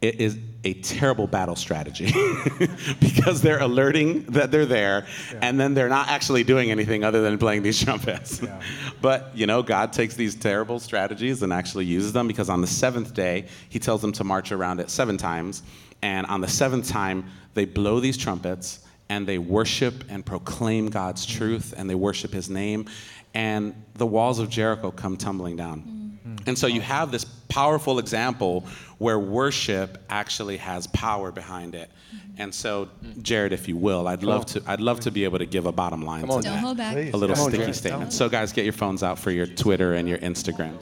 it 0.00 0.20
is 0.20 0.38
a 0.64 0.74
terrible 0.74 1.26
battle 1.26 1.56
strategy 1.56 2.06
because 3.00 3.40
they're 3.42 3.60
alerting 3.60 4.22
that 4.24 4.50
they're 4.50 4.66
there 4.66 5.06
and 5.40 5.58
then 5.58 5.74
they're 5.74 5.88
not 5.88 6.08
actually 6.08 6.44
doing 6.44 6.70
anything 6.70 7.02
other 7.02 7.20
than 7.22 7.38
playing 7.38 7.62
these 7.62 7.82
trumpets. 7.82 8.40
but, 9.00 9.36
you 9.36 9.46
know, 9.46 9.62
God 9.62 9.92
takes 9.92 10.14
these 10.14 10.36
terrible 10.36 10.78
strategies 10.78 11.42
and 11.42 11.52
actually 11.52 11.84
uses 11.84 12.12
them 12.12 12.28
because 12.28 12.48
on 12.48 12.60
the 12.60 12.66
seventh 12.66 13.12
day, 13.12 13.46
he 13.68 13.78
tells 13.78 14.00
them 14.00 14.12
to 14.12 14.24
march 14.24 14.52
around 14.52 14.78
it 14.78 14.90
seven 14.90 15.16
times. 15.16 15.62
And 16.02 16.26
on 16.26 16.40
the 16.40 16.48
seventh 16.48 16.88
time, 16.88 17.24
they 17.54 17.64
blow 17.64 17.98
these 17.98 18.16
trumpets 18.16 18.80
and 19.08 19.26
they 19.26 19.38
worship 19.38 20.04
and 20.08 20.24
proclaim 20.24 20.90
God's 20.90 21.26
mm. 21.26 21.36
truth 21.36 21.74
and 21.76 21.90
they 21.90 21.96
worship 21.96 22.32
his 22.32 22.48
name. 22.48 22.86
And 23.34 23.74
the 23.94 24.06
walls 24.06 24.38
of 24.38 24.48
Jericho 24.48 24.90
come 24.90 25.16
tumbling 25.16 25.56
down. 25.56 25.82
Mm. 25.82 26.07
And 26.48 26.58
so 26.58 26.66
you 26.66 26.80
have 26.80 27.10
this 27.12 27.24
powerful 27.48 27.98
example 27.98 28.64
where 28.98 29.18
worship 29.18 29.98
actually 30.10 30.56
has 30.56 30.86
power 30.88 31.30
behind 31.30 31.74
it. 31.74 31.90
And 32.38 32.54
so, 32.54 32.88
Jarrett, 33.22 33.52
if 33.52 33.68
you 33.68 33.76
will, 33.76 34.06
I'd 34.08 34.22
love 34.22 34.46
to 34.46 34.62
I'd 34.66 34.80
love 34.80 35.00
to 35.00 35.10
be 35.10 35.24
able 35.24 35.38
to 35.38 35.46
give 35.46 35.66
a 35.66 35.72
bottom 35.72 36.02
line 36.02 36.20
Come 36.20 36.28
to 36.30 36.34
on, 36.36 36.42
Don't 36.42 36.52
that. 36.54 36.58
hold 36.60 36.76
back. 36.76 36.94
Please. 36.94 37.12
A 37.14 37.16
little 37.16 37.34
Come 37.36 37.44
on, 37.46 37.50
sticky 37.50 37.62
Jarrett. 37.64 37.76
statement. 37.76 38.12
So 38.12 38.28
guys, 38.28 38.52
get 38.52 38.64
your 38.64 38.72
phones 38.72 39.02
out 39.02 39.18
for 39.18 39.30
your 39.30 39.46
Twitter 39.46 39.94
and 39.94 40.08
your 40.08 40.18
Instagram. 40.18 40.74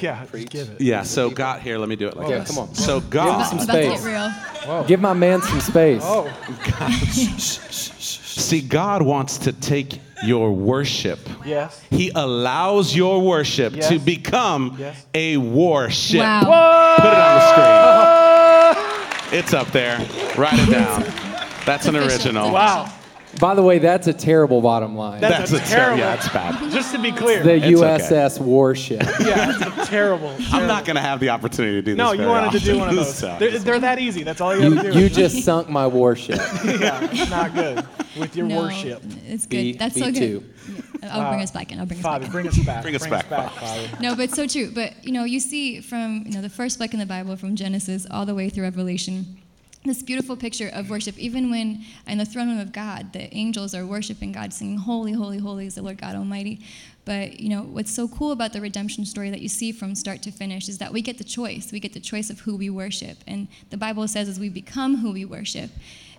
Yeah, 0.00 0.26
just 0.32 0.48
give 0.50 0.70
it. 0.70 0.80
Yeah, 0.80 1.02
so 1.04 1.30
God 1.30 1.60
here, 1.62 1.78
let 1.78 1.88
me 1.88 1.94
do 1.96 2.08
it 2.08 2.16
like 2.16 2.28
Yeah, 2.28 2.38
this. 2.40 2.48
come 2.48 2.58
on. 2.68 2.74
So 2.74 2.98
Give 3.00 3.10
God 3.10 3.40
us 3.42 3.50
some 3.50 3.58
About 3.60 3.74
to 3.74 3.82
get 3.82 3.98
space. 4.00 4.66
real. 4.66 4.84
Give 4.84 5.00
my 5.00 5.12
man 5.12 5.40
some 5.42 5.60
space. 5.60 6.02
Oh, 6.04 6.26
See, 7.38 8.60
God 8.60 9.02
wants 9.02 9.38
to 9.38 9.52
take 9.52 10.00
your 10.24 10.52
worship. 10.52 11.18
yes. 11.44 11.80
He 11.90 12.10
allows 12.14 12.94
your 12.96 13.20
worship 13.22 13.74
Yes. 13.76 13.88
to 13.88 13.98
become 13.98 14.76
Yes. 14.78 15.04
a 15.14 15.36
warship. 15.36 16.20
Wow. 16.20 16.96
Put 16.96 17.06
it 17.06 17.18
on 17.18 17.34
the 17.38 18.74
screen. 18.74 19.38
It's 19.38 19.52
up 19.54 19.68
there. 19.72 19.98
Write 20.38 20.58
it 20.58 20.70
down. 20.70 21.04
That's 21.66 21.86
an 21.86 21.96
original. 21.96 22.50
Wow. 22.52 22.88
By 23.40 23.54
the 23.54 23.62
way, 23.62 23.78
that's 23.78 24.06
a 24.06 24.12
terrible 24.12 24.60
bottom 24.60 24.96
line. 24.96 25.20
That's, 25.20 25.50
That's 25.50 25.52
a, 25.52 25.56
a 25.56 25.58
ter- 25.68 25.76
terrible. 25.76 25.98
yeah, 25.98 26.14
it's 26.14 26.28
bad. 26.28 26.70
Just 26.72 26.92
to 26.94 26.98
be 27.00 27.12
clear. 27.12 27.42
the 27.42 27.54
It's 27.54 27.64
okay. 27.64 27.74
USS 27.74 28.40
Warship. 28.40 29.00
yeah, 29.20 29.52
it's 29.56 29.60
a 29.78 29.86
terrible. 29.86 30.34
I'm 30.52 30.66
not 30.66 30.84
going 30.84 30.96
to 30.96 31.02
have 31.02 31.20
the 31.20 31.30
opportunity 31.30 31.74
to 31.76 31.82
do 31.82 31.92
this. 31.92 31.98
No, 31.98 32.12
you 32.12 32.18
very 32.18 32.30
wanted 32.30 32.52
to 32.52 32.60
do 32.60 32.70
often, 32.72 32.80
one 32.80 32.88
of 32.90 32.96
those. 32.96 33.14
so- 33.14 33.36
They're, 33.38 33.58
they're 33.58 33.80
that 33.80 33.98
easy. 33.98 34.22
That's 34.22 34.40
all 34.40 34.56
you 34.56 34.62
you, 34.68 34.74
gotta 34.74 34.92
do. 34.92 34.98
you 35.00 35.08
just 35.08 35.42
sunk 35.44 35.68
my 35.68 35.86
warship. 35.86 36.36
yeah, 36.64 37.08
it's 37.10 37.30
not 37.30 37.54
good 37.54 37.84
with 38.18 38.36
your 38.36 38.46
No, 38.46 38.60
worship. 38.62 39.02
It's 39.26 39.46
good. 39.46 39.56
B- 39.62 39.72
That's 39.72 39.94
so 39.98 40.06
B2. 40.06 40.14
good. 40.14 40.50
Yeah, 41.02 41.14
I'll 41.18 41.28
bring 41.30 41.40
uh, 41.40 41.44
us 41.44 41.50
back 41.50 41.70
in. 41.72 41.78
I'll 41.80 41.86
bring 41.86 41.98
us 41.98 42.02
Father, 42.02 42.20
back 42.20 42.26
in. 42.28 42.32
bring 42.32 42.48
us 42.48 42.58
back. 42.64 42.82
Bring 42.82 42.94
us 42.94 43.06
back, 43.06 43.26
Father. 43.26 43.88
No, 44.00 44.14
but 44.16 44.22
it's 44.24 44.34
so 44.36 44.46
true. 44.46 44.70
But 44.74 45.04
you 45.04 45.12
know, 45.12 45.24
you 45.24 45.38
see 45.40 45.80
from 45.80 46.22
you 46.26 46.32
know 46.32 46.40
the 46.40 46.48
first 46.48 46.78
book 46.78 46.94
in 46.94 46.98
the 47.00 47.04
Bible, 47.06 47.36
from 47.36 47.56
Genesis 47.56 48.06
all 48.10 48.24
the 48.24 48.34
way 48.34 48.48
through 48.48 48.62
Revelation, 48.62 49.38
this 49.84 50.02
beautiful 50.02 50.36
picture 50.36 50.68
of 50.68 50.88
worship. 50.88 51.18
Even 51.18 51.50
when 51.50 51.84
in 52.06 52.18
the 52.18 52.24
throne 52.24 52.48
room 52.48 52.58
of 52.58 52.72
God, 52.72 53.12
the 53.12 53.32
angels 53.34 53.74
are 53.74 53.84
worshiping 53.86 54.32
God, 54.32 54.52
singing, 54.52 54.78
"Holy, 54.78 55.12
holy, 55.12 55.38
holy 55.38 55.66
is 55.66 55.74
the 55.74 55.82
Lord 55.82 55.98
God 55.98 56.16
Almighty." 56.16 56.60
But 57.04 57.38
you 57.38 57.50
know 57.50 57.62
what's 57.62 57.90
so 57.90 58.08
cool 58.08 58.32
about 58.32 58.54
the 58.54 58.62
redemption 58.62 59.04
story 59.04 59.28
that 59.28 59.42
you 59.42 59.48
see 59.48 59.72
from 59.72 59.94
start 59.94 60.22
to 60.22 60.30
finish 60.30 60.70
is 60.70 60.78
that 60.78 60.92
we 60.92 61.02
get 61.02 61.18
the 61.18 61.24
choice. 61.24 61.70
We 61.70 61.80
get 61.80 61.92
the 61.92 62.00
choice 62.00 62.30
of 62.30 62.40
who 62.40 62.56
we 62.56 62.70
worship, 62.70 63.18
and 63.26 63.46
the 63.68 63.76
Bible 63.76 64.08
says 64.08 64.26
as 64.26 64.40
we 64.40 64.48
become 64.48 64.96
who 64.96 65.12
we 65.12 65.26
worship. 65.26 65.70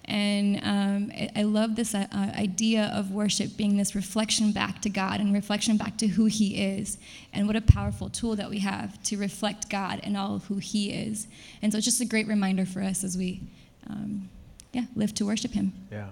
And 0.07 0.57
um, 0.63 1.11
I, 1.13 1.29
I 1.37 1.43
love 1.43 1.75
this 1.75 1.95
uh, 1.95 2.07
uh, 2.11 2.31
idea 2.37 2.91
of 2.93 3.11
worship 3.11 3.57
being 3.57 3.77
this 3.77 3.95
reflection 3.95 4.51
back 4.51 4.81
to 4.81 4.89
God 4.89 5.19
and 5.19 5.33
reflection 5.33 5.77
back 5.77 5.97
to 5.97 6.07
who 6.07 6.25
He 6.25 6.63
is. 6.63 6.97
And 7.33 7.47
what 7.47 7.55
a 7.55 7.61
powerful 7.61 8.09
tool 8.09 8.35
that 8.35 8.49
we 8.49 8.59
have 8.59 9.01
to 9.03 9.17
reflect 9.17 9.69
God 9.69 9.99
and 10.03 10.15
all 10.15 10.35
of 10.35 10.45
who 10.45 10.57
He 10.57 10.91
is. 10.91 11.27
And 11.61 11.71
so 11.71 11.77
it's 11.77 11.85
just 11.85 12.01
a 12.01 12.05
great 12.05 12.27
reminder 12.27 12.65
for 12.65 12.81
us 12.81 13.03
as 13.03 13.17
we, 13.17 13.41
um, 13.89 14.29
yeah, 14.73 14.85
live 14.95 15.13
to 15.15 15.25
worship 15.25 15.51
Him. 15.51 15.73
Yeah. 15.91 16.09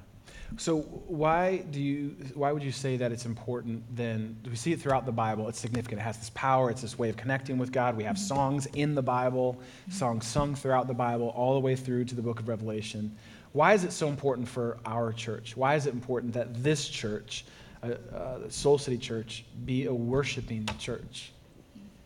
So 0.58 0.82
why 1.08 1.58
do 1.72 1.82
you? 1.82 2.16
Why 2.36 2.52
would 2.52 2.64
you 2.64 2.72
say 2.72 2.98
that 2.98 3.12
it's 3.12 3.26
important? 3.26 3.84
Then 3.96 4.38
we 4.48 4.56
see 4.56 4.72
it 4.72 4.80
throughout 4.80 5.06
the 5.06 5.12
Bible. 5.12 5.50
It's 5.50 5.60
significant. 5.60 6.00
It 6.00 6.04
has 6.04 6.18
this 6.18 6.30
power. 6.32 6.70
It's 6.70 6.82
this 6.82 6.98
way 6.98 7.10
of 7.10 7.18
connecting 7.18 7.58
with 7.58 7.72
God. 7.72 7.98
We 7.98 8.04
have 8.04 8.20
songs 8.20 8.68
in 8.76 8.94
the 8.94 9.02
Bible, 9.02 9.60
songs 9.90 10.28
sung 10.28 10.54
throughout 10.54 10.88
the 10.88 10.94
Bible, 10.94 11.30
all 11.30 11.56
the 11.56 11.60
way 11.60 11.76
through 11.76 12.06
to 12.06 12.16
the 12.16 12.22
Book 12.22 12.40
of 12.40 12.48
Revelation. 12.48 13.16
Why 13.54 13.74
is 13.74 13.84
it 13.84 13.94
so 13.94 14.08
important 14.08 14.48
for 14.48 14.80
our 14.86 15.14
church? 15.14 15.56
Why 15.56 15.76
is 15.76 15.86
it 15.86 15.94
important 15.94 16.34
that 16.34 16.64
this 16.64 16.90
church, 16.90 17.46
uh, 17.84 17.94
uh, 18.14 18.50
Soul 18.50 18.80
City 18.80 18.98
Church, 18.98 19.46
be 19.66 19.86
a 19.86 19.94
worshiping 19.94 20.68
church? 20.80 21.32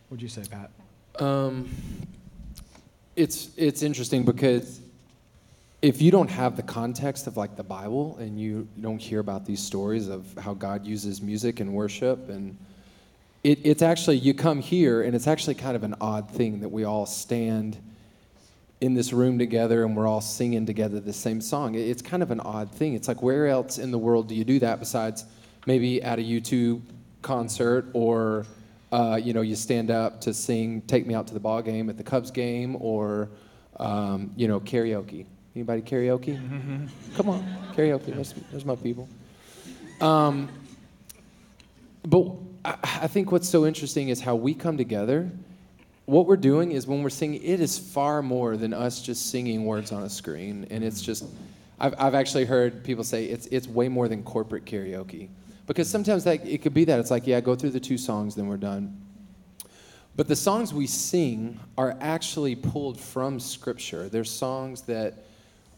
Would 0.10 0.21
you 0.21 0.27
say, 0.27 0.43
Pat? 0.49 0.69
Um, 1.21 1.69
it's 3.15 3.49
it's 3.57 3.81
interesting 3.81 4.23
because 4.23 4.81
if 5.81 6.01
you 6.01 6.12
don't 6.12 6.29
have 6.29 6.55
the 6.55 6.63
context 6.63 7.27
of 7.27 7.38
like 7.38 7.55
the 7.55 7.63
Bible 7.63 8.17
and 8.19 8.39
you 8.39 8.67
don't 8.81 9.01
hear 9.01 9.19
about 9.19 9.45
these 9.45 9.62
stories 9.62 10.10
of 10.10 10.25
how 10.38 10.53
God 10.53 10.86
uses 10.86 11.21
music 11.21 11.60
and 11.60 11.73
worship 11.73 12.29
and 12.29 12.57
it, 13.43 13.60
it's 13.63 13.81
actually 13.81 14.17
you 14.17 14.33
come 14.33 14.60
here 14.60 15.03
and 15.03 15.15
it's 15.15 15.27
actually 15.27 15.55
kind 15.55 15.75
of 15.75 15.83
an 15.83 15.95
odd 16.01 16.29
thing 16.29 16.60
that 16.62 16.69
we 16.69 16.83
all 16.83 17.05
stand 17.05 17.77
in 18.79 18.93
this 18.93 19.11
room 19.11 19.39
together 19.39 19.83
and 19.83 19.95
we're 19.95 20.07
all 20.07 20.21
singing 20.21 20.65
together 20.65 20.99
the 20.99 21.13
same 21.13 21.41
song. 21.41 21.75
It's 21.75 22.01
kind 22.01 22.21
of 22.21 22.31
an 22.31 22.39
odd 22.39 22.71
thing. 22.71 22.93
It's 22.93 23.07
like 23.07 23.23
where 23.23 23.47
else 23.47 23.79
in 23.79 23.91
the 23.91 23.97
world 23.97 24.27
do 24.27 24.35
you 24.35 24.43
do 24.43 24.59
that 24.59 24.79
besides 24.79 25.25
maybe 25.65 26.01
at 26.03 26.19
a 26.19 26.21
U2 26.21 26.81
concert 27.21 27.87
or 27.93 28.45
uh, 28.91 29.19
you 29.21 29.33
know 29.33 29.41
you 29.41 29.55
stand 29.55 29.91
up 29.91 30.21
to 30.21 30.33
sing 30.33 30.81
"Take 30.83 31.05
Me 31.05 31.13
Out 31.13 31.27
to 31.27 31.33
the 31.33 31.39
Ball 31.39 31.61
Game" 31.61 31.89
at 31.89 31.97
the 31.97 32.03
Cubs 32.03 32.31
game 32.31 32.77
or 32.79 33.29
um, 33.77 34.31
you 34.35 34.47
know 34.47 34.59
karaoke. 34.59 35.25
Anybody 35.55 35.81
karaoke? 35.81 36.37
Come 37.15 37.29
on, 37.29 37.43
karaoke. 37.75 38.13
There's, 38.13 38.33
there's 38.51 38.63
my 38.63 38.75
people. 38.75 39.09
Um, 39.99 40.47
but 42.03 42.27
I, 42.63 42.77
I 43.01 43.07
think 43.07 43.31
what's 43.31 43.49
so 43.49 43.65
interesting 43.65 44.09
is 44.09 44.21
how 44.21 44.35
we 44.35 44.53
come 44.53 44.77
together. 44.77 45.29
What 46.08 46.26
we're 46.26 46.38
doing 46.38 46.72
is 46.72 46.88
when 46.88 47.04
we're 47.04 47.10
singing, 47.10 47.43
it 47.43 47.60
is 47.60 47.78
far 47.78 48.22
more 48.22 48.56
than 48.56 48.74
us 48.74 49.02
just 49.02 49.30
singing 49.30 49.65
words 49.65 49.91
on 49.91 50.04
a 50.04 50.10
screen. 50.10 50.65
And 50.72 50.82
it's 50.82 51.02
just, 51.02 51.26
I've, 51.82 51.93
I've 52.00 52.15
actually 52.15 52.46
heard 52.46 52.82
people 52.86 53.04
say 53.04 53.26
it's, 53.26 53.46
it's 53.48 53.67
way 53.67 53.89
more 53.89 54.08
than 54.08 54.24
corporate 54.24 54.63
karaoke. 54.63 55.28
Because 55.65 55.89
sometimes 55.89 56.24
that, 56.24 56.48
it 56.48 56.62
could 56.62 56.74
be 56.74 56.86
that. 56.86 56.98
It's 57.02 57.12
like, 57.12 57.28
yeah, 57.28 57.41
go 57.41 57.56
through 57.56 57.72
the 57.72 57.80
two 57.82 57.98
songs, 57.98 58.36
then 58.36 58.48
we're 58.48 58.56
done. 58.56 59.02
But 60.15 60.30
the 60.30 60.36
songs 60.38 60.74
we 60.74 60.88
sing 60.88 61.60
are 61.78 61.98
actually 62.00 62.56
pulled 62.56 63.02
from 63.02 63.38
Scripture. 63.38 64.08
They're 64.08 64.24
songs 64.24 64.84
that 64.84 65.26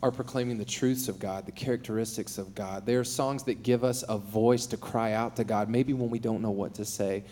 are 0.04 0.12
proclaiming 0.12 0.60
the 0.60 0.64
truths 0.64 1.08
of 1.08 1.18
God, 1.18 1.48
the 1.48 1.52
characteristics 1.52 2.38
of 2.38 2.54
God. 2.54 2.86
They 2.86 2.94
are 2.94 3.04
songs 3.04 3.42
that 3.46 3.64
give 3.64 3.84
us 3.84 4.04
a 4.08 4.20
voice 4.20 4.68
to 4.68 4.78
cry 4.78 5.14
out 5.14 5.36
to 5.38 5.44
God, 5.44 5.70
maybe 5.70 5.94
when 5.94 6.12
we 6.12 6.20
don't 6.20 6.44
know 6.44 6.52
what 6.52 6.76
to 6.76 6.86
say. 6.86 7.24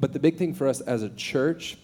But 0.00 0.12
the 0.12 0.18
big 0.18 0.36
thing 0.36 0.52
for 0.52 0.66
us 0.66 0.80
as 0.80 1.04
a 1.04 1.10
church, 1.10 1.78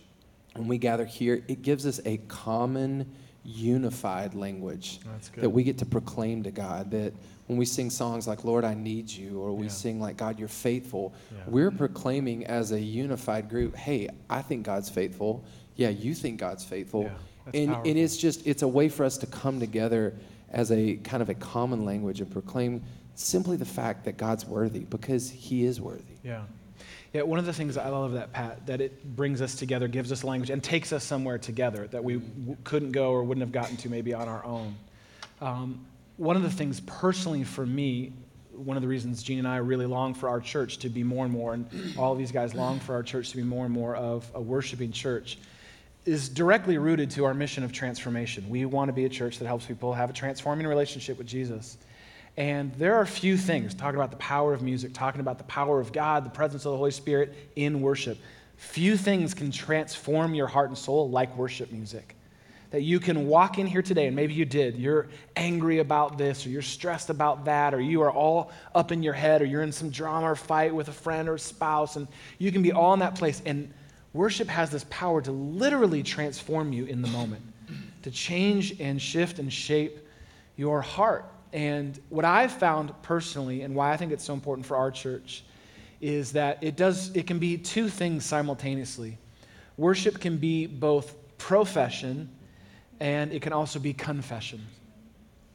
when 0.55 0.69
we 0.69 0.79
gather 0.79 1.05
here, 1.05 1.43
it 1.49 1.63
gives 1.63 1.87
us 1.87 2.01
a 2.05 2.19
common, 2.29 3.11
unified 3.45 4.35
language 4.35 5.01
that 5.37 5.51
we 5.51 5.63
get 5.63 5.79
to 5.79 5.87
proclaim 5.87 6.43
to 6.43 6.51
God. 6.51 6.91
That 6.91 7.13
when 7.47 7.59
we 7.59 7.65
sing 7.65 7.91
songs 7.91 8.27
like 8.29 8.45
Lord, 8.45 8.65
I 8.65 8.75
need 8.75 9.11
you, 9.11 9.41
or 9.41 9.53
we 9.53 9.67
Yeah. 9.67 9.73
sing 9.73 10.01
like 10.01 10.17
God, 10.17 10.39
you're 10.39 10.49
faithful, 10.49 11.13
Yeah. 11.33 11.39
we're 11.49 11.71
proclaiming 11.71 12.47
as 12.47 12.73
a 12.73 12.81
unified 12.81 13.49
group, 13.49 13.77
hey, 13.77 14.09
I 14.29 14.43
think 14.43 14.65
God's 14.65 14.89
faithful. 14.89 15.45
Yeah, 15.77 15.89
you 15.89 16.15
think 16.15 16.39
God's 16.39 16.65
faithful. 16.65 17.05
Yeah, 17.05 17.15
that's 17.47 17.57
and, 17.57 17.69
powerful. 17.73 17.91
and 17.91 17.99
it's 17.99 18.17
just, 18.17 18.47
it's 18.47 18.63
a 18.63 18.69
way 18.69 18.89
for 18.89 19.05
us 19.05 19.17
to 19.19 19.27
come 19.27 19.59
together 19.61 20.15
as 20.51 20.71
a 20.73 20.97
kind 20.97 21.23
of 21.23 21.29
a 21.29 21.35
common 21.35 21.85
language 21.85 22.21
and 22.21 22.31
proclaim 22.31 22.83
simply 23.15 23.57
the 23.57 23.65
fact 23.65 24.05
that 24.05 24.17
God's 24.17 24.47
worthy 24.47 24.81
because 24.81 25.31
he 25.31 25.65
is 25.65 25.81
worthy. 25.81 26.03
Yeah. 26.23 26.43
Yeah, 27.13 27.23
one 27.23 27.39
of 27.39 27.47
the 27.47 27.53
things 27.53 27.77
I 27.77 27.89
love 27.89 28.13
that, 28.13 28.33
Pat, 28.33 28.67
that 28.67 28.81
it 28.81 29.17
brings 29.17 29.43
us 29.43 29.57
together, 29.57 29.89
gives 29.89 30.13
us 30.13 30.23
language, 30.23 30.51
and 30.51 30.63
takes 30.63 30.93
us 30.93 31.03
somewhere 31.03 31.39
together 31.39 31.89
that 31.89 32.05
we 32.05 32.15
w- 32.15 32.57
couldn't 32.63 32.93
go 32.93 33.11
or 33.11 33.25
wouldn't 33.25 33.43
have 33.43 33.53
gotten 33.53 33.77
to 33.79 33.89
maybe 33.89 34.15
on 34.15 34.29
our 34.29 34.45
own. 34.45 34.77
Um, 35.41 35.85
one 36.17 36.37
of 36.37 36.43
the 36.43 36.51
things 36.51 36.81
personally 36.81 37.43
for 37.43 37.67
me, 37.67 38.13
one 38.53 38.77
of 38.77 38.83
the 38.83 38.89
reasons 38.89 39.23
Gene 39.23 39.39
and 39.39 39.49
I 39.49 39.57
really 39.57 39.87
long 39.87 40.15
for 40.15 40.29
our 40.29 40.41
church 40.41 40.79
to 40.79 40.89
be 40.89 41.03
more 41.03 41.25
and 41.25 41.33
more, 41.33 41.55
and 41.55 41.67
all 41.97 42.15
these 42.15 42.31
guys 42.31 42.55
long 42.55 42.79
for 42.79 42.95
our 42.95 43.03
church 43.03 43.31
to 43.31 43.37
be 43.37 43.43
more 43.43 43.65
and 43.65 43.75
more 43.75 43.97
of 43.97 44.31
a 44.35 44.41
worshiping 44.41 44.93
church, 44.93 45.39
is 46.05 46.29
directly 46.29 46.79
rooted 46.79 47.11
to 47.11 47.25
our 47.25 47.35
mission 47.35 47.65
of 47.65 47.73
transformation. 47.73 48.49
We 48.49 48.65
want 48.67 48.89
to 48.89 48.93
be 48.93 49.05
a 49.05 49.09
church 49.09 49.39
that 49.39 49.47
helps 49.47 49.67
people 49.67 49.93
have 49.93 50.11
a 50.11 50.13
transforming 50.13 50.67
relationship 50.67 51.19
with 51.19 51.27
Jesus. 51.27 51.77
And 52.37 52.73
there 52.75 52.95
are 52.97 53.05
few 53.05 53.37
things, 53.37 53.75
talking 53.75 53.97
about 53.97 54.11
the 54.11 54.17
power 54.17 54.55
of 54.55 54.63
music, 54.63 54.95
talking 54.95 55.21
about 55.21 55.39
the 55.39 55.45
power 55.45 55.81
of 55.81 55.93
God, 55.93 56.25
the 56.25 56.31
presence 56.31 56.65
of 56.65 56.73
the 56.73 56.79
Holy 56.79 56.91
Spirit 56.91 57.35
in 57.57 57.83
worship. 57.83 58.19
Few 58.57 58.97
things 58.97 59.35
can 59.35 59.51
transform 59.51 60.35
your 60.35 60.47
heart 60.47 60.69
and 60.69 60.79
soul 60.79 61.11
like 61.11 61.37
worship 61.37 61.73
music. 61.73 62.15
That 62.71 62.83
you 62.83 63.01
can 63.01 63.27
walk 63.27 63.59
in 63.59 63.67
here 63.67 63.83
today, 63.83 64.07
and 64.07 64.15
maybe 64.15 64.33
you 64.33 64.45
did. 64.45 64.77
You're 64.77 65.09
angry 65.35 65.81
about 65.81 66.19
this, 66.19 66.47
or 66.47 66.51
you're 66.51 66.63
stressed 66.63 67.11
about 67.11 67.45
that, 67.47 67.75
or 67.75 67.81
you 67.81 68.01
are 68.03 68.13
all 68.13 68.53
up 68.75 68.93
in 68.93 69.03
your 69.03 69.13
head, 69.13 69.43
or 69.43 69.45
you're 69.45 69.63
in 69.63 69.73
some 69.73 69.91
drama 69.91 70.31
or 70.31 70.37
fight 70.37 70.73
with 70.73 70.87
a 70.89 70.93
friend 70.93 71.29
or 71.29 71.35
a 71.35 71.39
spouse, 71.39 71.97
and 71.97 72.07
you 72.39 72.53
can 72.53 72.63
be 72.63 72.71
all 72.71 72.95
in 72.95 73.01
that 73.01 73.17
place. 73.17 73.43
And 73.45 73.73
worship 74.13 74.47
has 74.47 74.71
this 74.71 74.85
power 74.89 75.21
to 75.21 75.33
literally 75.33 76.05
transform 76.05 76.73
you 76.73 76.85
in 76.85 77.03
the 77.03 77.09
moment, 77.09 77.43
to 78.03 78.11
change 78.11 78.81
and 78.81 79.03
shift 79.03 79.41
and 79.41 79.53
shape 79.53 79.99
your 80.57 80.81
heart. 80.81 81.25
And 81.53 81.99
what 82.09 82.25
I've 82.25 82.53
found 82.53 82.93
personally, 83.03 83.63
and 83.63 83.75
why 83.75 83.93
I 83.93 83.97
think 83.97 84.13
it's 84.13 84.25
so 84.25 84.35
important 84.35 84.67
for 84.67 84.77
our 84.77 84.91
church, 84.91 85.45
is 86.01 86.33
that 86.33 86.63
it 86.63 86.77
does 86.77 87.15
it 87.15 87.27
can 87.27 87.39
be 87.39 87.59
two 87.59 87.89
things 87.89 88.25
simultaneously. 88.25 89.19
Worship 89.77 90.21
can 90.21 90.37
be 90.37 90.67
both 90.67 91.15
profession 91.39 92.31
and 93.01 93.33
it 93.33 93.43
can 93.43 93.53
also 93.53 93.79
be 93.79 93.93
confession. 93.93 94.65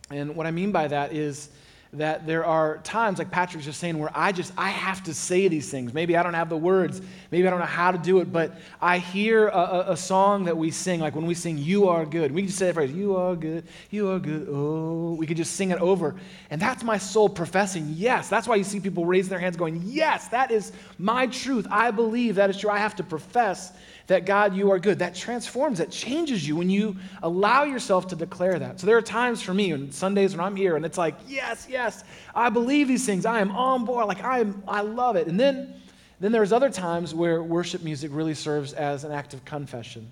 And 0.10 0.36
what 0.36 0.46
I 0.46 0.52
mean 0.52 0.72
by 0.72 0.88
that 0.88 1.14
is 1.14 1.50
that 1.98 2.28
there 2.28 2.46
are 2.46 2.78
times, 2.80 3.20
like 3.20 3.32
Patrick's 3.32 3.66
just 3.66 3.80
saying, 3.80 3.98
where 3.98 4.12
I 4.14 4.32
just, 4.32 4.54
I 4.58 4.70
have 4.70 5.04
to 5.04 5.14
say 5.14 5.48
these 5.48 5.70
things. 5.70 5.94
Maybe 5.94 6.18
I 6.18 6.24
don't 6.24 6.34
have 6.34 6.50
the 6.50 6.58
words. 6.58 7.02
Maybe 7.32 7.48
I 7.48 7.50
don't 7.50 7.60
know 7.60 7.66
how 7.66 7.92
to 7.92 7.98
do 7.98 8.20
it, 8.20 8.32
but 8.32 8.54
I 8.82 8.98
hear 8.98 9.48
a, 9.48 9.58
a, 9.58 9.92
a 9.92 9.98
song 9.98 10.46
that 10.46 10.58
we 10.58 10.72
sing, 10.72 11.00
like 11.00 11.16
when 11.16 11.26
we 11.26 11.34
sing, 11.34 11.58
You 11.58 11.88
Are 11.90 12.06
Good. 12.06 12.32
We 12.32 12.42
can 12.42 12.48
just 12.48 12.60
say 12.60 12.68
that 12.68 12.74
phrase, 12.74 12.92
You 12.92 13.16
are 13.16 13.36
good, 13.36 13.66
you 13.90 14.10
are 14.12 14.20
good, 14.20 14.48
oh. 14.50 15.16
We 15.16 15.26
could 15.26 15.38
just 15.38 15.56
sing 15.56 15.72
it 15.72 15.80
over. 15.80 16.16
And 16.50 16.62
that's 16.62 16.84
my 16.84 16.98
soul 16.98 17.30
professing, 17.30 17.94
yes. 17.96 18.30
That's 18.30 18.48
why 18.48 18.56
you 18.56 18.64
see 18.64 18.80
people 18.80 19.06
raising 19.06 19.30
their 19.30 19.40
hands 19.40 19.58
going, 19.58 19.82
Yes, 19.86 20.28
that 20.30 20.52
is 20.52 20.72
my 20.98 21.28
truth. 21.28 21.68
I 21.70 21.92
believe 21.92 22.36
that 22.36 22.50
is 22.50 22.58
true. 22.58 22.70
I 22.70 22.78
have 22.78 22.96
to 22.96 23.04
profess 23.04 23.72
that 24.08 24.26
God, 24.26 24.56
you 24.56 24.72
are 24.72 24.80
good. 24.80 25.00
That 25.00 25.16
transforms, 25.16 25.80
that 25.80 25.90
changes 25.90 26.48
you 26.48 26.56
when 26.56 26.70
you 26.70 26.96
allow 27.24 27.64
yourself 27.64 28.08
to 28.08 28.16
declare 28.16 28.60
that. 28.60 28.80
So 28.80 28.88
there 28.88 28.98
are 28.98 29.02
times 29.02 29.42
for 29.42 29.54
me 29.54 29.74
on 29.74 29.92
Sundays 29.92 30.36
when 30.36 30.46
I'm 30.46 30.56
here 30.56 30.76
and 30.76 30.86
it's 30.86 30.98
like, 30.98 31.16
yes, 31.28 31.68
yes, 31.70 32.04
I 32.34 32.50
believe 32.50 32.88
these 32.88 33.06
things. 33.06 33.26
I 33.26 33.40
am 33.40 33.52
on 33.52 33.86
board. 33.86 34.08
Like 34.08 34.24
I 34.24 34.40
am, 34.40 34.62
I 34.68 34.82
love 34.82 35.16
it. 35.16 35.28
And 35.28 35.40
then, 35.40 35.74
then 36.20 36.32
there's 36.32 36.54
other 36.54 36.70
times 36.70 37.16
where 37.16 37.42
worship 37.42 37.82
music 37.82 38.12
really 38.14 38.36
serves 38.36 38.74
as 38.74 39.04
an 39.04 39.12
act 39.12 39.34
of 39.34 39.44
confession, 39.44 40.12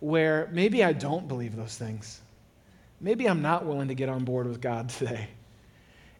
where 0.00 0.48
maybe 0.52 0.82
I 0.82 0.92
don't 0.92 1.28
believe 1.28 1.54
those 1.54 1.76
things. 1.76 2.20
Maybe 3.00 3.26
I'm 3.26 3.42
not 3.42 3.66
willing 3.66 3.88
to 3.88 3.94
get 3.94 4.08
on 4.08 4.24
board 4.24 4.46
with 4.46 4.60
God 4.60 4.88
today. 4.98 5.28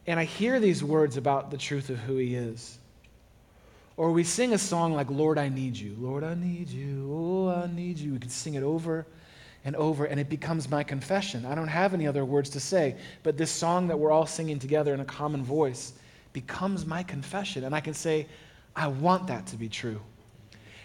And 0.05 0.19
I 0.19 0.25
hear 0.25 0.59
these 0.59 0.83
words 0.83 1.17
about 1.17 1.51
the 1.51 1.57
truth 1.57 1.89
of 1.89 1.97
who 1.97 2.17
He 2.17 2.35
is. 2.35 2.76
Or 3.97 4.11
we 4.11 4.23
sing 4.23 4.53
a 4.53 4.57
song 4.59 4.93
like, 4.93 5.09
Lord, 5.09 5.39
I 5.39 5.49
need 5.49 5.75
you. 5.75 5.95
Lord, 5.99 6.23
I 6.23 6.35
need 6.35 6.69
you. 6.69 7.11
Oh, 7.11 7.49
I 7.49 7.67
need 7.67 7.97
you. 7.97 8.13
We 8.13 8.19
can 8.19 8.29
sing 8.29 8.53
it 8.53 8.63
over 8.63 9.07
and 9.65 9.75
over, 9.75 10.05
and 10.05 10.19
it 10.19 10.29
becomes 10.29 10.69
my 10.69 10.83
confession. 10.83 11.45
I 11.45 11.55
don't 11.55 11.67
have 11.67 11.95
any 11.95 12.07
other 12.07 12.23
words 12.23 12.49
to 12.51 12.59
say, 12.59 12.95
but 13.23 13.37
this 13.37 13.51
song 13.51 13.87
that 13.87 13.97
we're 13.97 14.11
all 14.11 14.27
singing 14.27 14.59
together 14.59 14.93
in 14.93 14.99
a 14.99 15.05
common 15.05 15.43
voice 15.43 15.93
becomes 16.31 16.85
my 16.85 17.01
confession. 17.01 17.63
And 17.63 17.75
I 17.75 17.79
can 17.79 17.95
say, 17.95 18.27
I 18.75 18.87
want 18.87 19.25
that 19.27 19.47
to 19.47 19.57
be 19.57 19.67
true. 19.67 19.99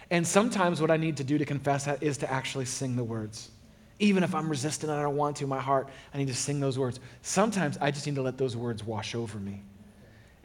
And 0.09 0.25
sometimes 0.25 0.81
what 0.81 0.89
I 0.89 0.97
need 0.97 1.15
to 1.17 1.23
do 1.23 1.37
to 1.37 1.45
confess 1.45 1.85
that 1.85 2.01
is 2.01 2.17
to 2.17 2.31
actually 2.31 2.65
sing 2.65 2.95
the 2.95 3.03
words. 3.03 3.51
Even 3.99 4.23
if 4.23 4.33
I'm 4.33 4.49
resistant 4.49 4.91
and 4.91 4.99
I 4.99 5.03
don't 5.03 5.15
want 5.15 5.37
to 5.37 5.47
my 5.47 5.61
heart, 5.61 5.87
I 6.13 6.17
need 6.17 6.27
to 6.27 6.35
sing 6.35 6.59
those 6.59 6.79
words. 6.79 6.99
Sometimes 7.21 7.77
I 7.79 7.91
just 7.91 8.07
need 8.07 8.15
to 8.15 8.21
let 8.23 8.37
those 8.37 8.57
words 8.57 8.83
wash 8.83 9.13
over 9.13 9.37
me. 9.37 9.61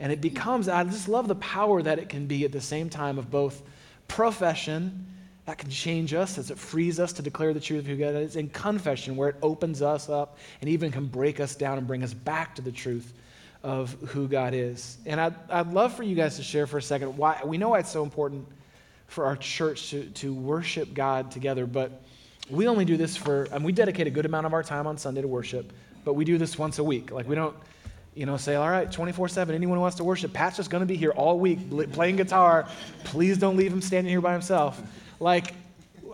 And 0.01 0.13
it 0.13 0.21
becomes, 0.21 0.69
I 0.69 0.85
just 0.85 1.09
love 1.09 1.29
the 1.29 1.35
power 1.37 1.83
that 1.83 1.99
it 1.99 2.09
can 2.09 2.27
be 2.27 2.45
at 2.45 2.53
the 2.53 2.61
same 2.61 2.89
time 2.89 3.19
of 3.19 3.31
both 3.31 3.63
profession 4.07 5.07
that 5.45 5.59
can 5.59 5.71
change 5.71 6.13
us 6.13 6.37
as 6.37 6.51
it 6.51 6.59
frees 6.59 7.01
us 7.01 7.13
to 7.15 7.23
declare 7.23 7.55
the 7.55 7.61
truth 7.61 7.81
of 7.81 7.87
who 7.87 7.97
God 7.97 8.15
is, 8.15 8.37
and 8.37 8.53
confession 8.53 9.17
where 9.17 9.31
it 9.31 9.37
opens 9.43 9.81
us 9.81 10.09
up 10.09 10.37
and 10.61 10.69
even 10.69 10.93
can 10.93 11.07
break 11.07 11.41
us 11.41 11.57
down 11.57 11.79
and 11.79 11.87
bring 11.87 12.03
us 12.03 12.13
back 12.13 12.55
to 12.55 12.63
the 12.63 12.71
truth 12.71 13.15
of 13.63 13.93
who 14.09 14.29
God 14.29 14.55
is. 14.55 14.99
And 15.07 15.21
I'd, 15.21 15.35
I'd 15.51 15.73
love 15.73 15.95
for 15.95 16.03
you 16.03 16.15
guys 16.15 16.37
to 16.37 16.43
share 16.43 16.67
for 16.67 16.79
a 16.79 16.83
second 16.83 17.17
why 17.17 17.41
we 17.45 17.59
know 17.59 17.71
why 17.71 17.79
it's 17.79 17.91
so 17.91 18.03
important 18.03 18.47
for 19.09 19.25
our 19.25 19.37
church 19.37 19.91
to, 19.91 20.05
to 20.11 20.35
worship 20.35 20.93
God 20.95 21.31
together, 21.31 21.67
but 21.67 22.03
we 22.51 22.69
only 22.69 22.85
do 22.85 22.97
this 22.97 23.17
for, 23.17 23.45
and 23.45 23.65
we 23.65 23.73
dedicate 23.73 24.07
a 24.07 24.11
good 24.11 24.27
amount 24.27 24.47
of 24.47 24.53
our 24.53 24.63
time 24.63 24.87
on 24.87 24.99
Sunday 24.99 25.23
to 25.23 25.29
worship, 25.29 25.73
but 26.05 26.13
we 26.13 26.25
do 26.25 26.39
this 26.39 26.59
once 26.59 26.79
a 26.79 26.85
week. 26.85 27.11
Like 27.11 27.27
we 27.27 27.35
don't, 27.35 27.57
you 28.19 28.27
know, 28.27 28.37
say, 28.37 28.57
all 28.57 28.69
right, 28.69 28.91
24 28.91 29.29
7, 29.29 29.55
anyone 29.55 29.77
who 29.77 29.81
wants 29.81 29.97
to 29.99 30.05
worship, 30.05 30.33
Pat's 30.33 30.57
just 30.57 30.71
going 30.71 30.81
to 30.81 30.87
be 30.87 30.97
here 30.97 31.13
all 31.13 31.39
week 31.39 31.71
playing 31.93 32.17
guitar. 32.17 32.67
Please 33.05 33.39
don't 33.39 33.57
leave 33.57 33.73
him 33.73 33.81
standing 33.81 34.11
here 34.11 34.21
by 34.21 34.33
himself. 34.33 34.83
Like, 35.21 35.55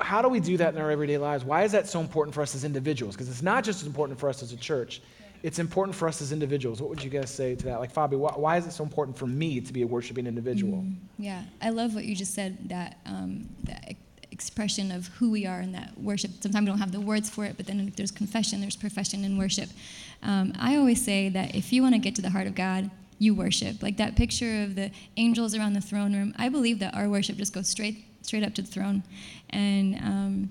how 0.01 0.21
do 0.21 0.29
we 0.29 0.39
do 0.39 0.59
that 0.59 0.75
in 0.75 0.81
our 0.81 0.91
everyday 0.91 1.17
lives? 1.17 1.45
Why 1.45 1.63
is 1.63 1.73
that 1.73 1.89
so 1.89 2.01
important 2.01 2.35
for 2.35 2.43
us 2.43 2.55
as 2.55 2.65
individuals? 2.65 3.15
Because 3.15 3.31
it's 3.31 3.43
not 3.43 3.65
just 3.65 3.81
as 3.81 3.87
important 3.87 4.21
for 4.21 4.29
us 4.29 4.43
as 4.43 4.53
a 4.53 4.57
church, 4.57 5.01
it's 5.43 5.59
important 5.59 5.97
for 5.97 6.07
us 6.07 6.21
as 6.21 6.31
individuals. 6.31 6.81
What 6.83 6.91
would 6.91 7.03
you 7.03 7.11
guys 7.11 7.31
say 7.31 7.55
to 7.55 7.65
that? 7.67 7.81
Like, 7.81 7.93
Fabi, 7.93 8.19
why, 8.19 8.33
why 8.33 8.59
is 8.59 8.67
it 8.67 8.73
so 8.73 8.85
important 8.85 9.17
for 9.17 9.27
me 9.27 9.61
to 9.63 9.73
be 9.73 9.81
a 9.81 9.87
worshiping 9.87 10.27
individual? 10.27 10.85
Yeah, 11.19 11.43
I 11.63 11.71
love 11.71 11.95
what 11.95 12.05
you 12.05 12.15
just 12.15 12.35
said. 12.35 12.69
That 12.69 12.99
um, 13.07 13.49
that 13.65 13.95
expression 14.35 14.91
of 14.91 15.07
who 15.07 15.31
we 15.31 15.47
are 15.47 15.61
in 15.61 15.73
that 15.73 15.97
worship. 15.97 16.33
Sometimes 16.41 16.65
we 16.65 16.71
don't 16.71 16.81
have 16.81 16.93
the 16.93 17.01
words 17.01 17.31
for 17.31 17.45
it, 17.45 17.57
but 17.57 17.67
then 17.67 17.93
there's 17.97 18.11
confession, 18.11 18.61
there's 18.61 18.77
profession 18.77 19.25
in 19.25 19.39
worship. 19.39 19.71
Um, 20.25 20.53
I 20.59 20.77
always 20.77 21.05
say 21.05 21.29
that 21.29 21.55
if 21.55 21.73
you 21.73 21.83
want 21.83 21.95
to 21.95 22.01
get 22.01 22.15
to 22.17 22.23
the 22.23 22.31
heart 22.31 22.47
of 22.47 22.55
God, 22.55 22.91
you 23.19 23.35
worship. 23.35 23.83
Like 23.83 23.97
that 23.99 24.17
picture 24.17 24.63
of 24.63 24.75
the 24.75 24.91
angels 25.17 25.55
around 25.55 25.75
the 25.75 25.81
throne 25.81 26.15
room. 26.15 26.35
I 26.37 26.49
believe 26.49 26.79
that 26.81 26.95
our 26.95 27.09
worship 27.09 27.37
just 27.37 27.53
goes 27.53 27.69
straight 27.69 28.05
straight 28.23 28.43
up 28.43 28.55
to 28.55 28.63
the 28.63 28.69
throne, 28.69 29.03
and. 29.51 29.97
Um, 29.97 30.51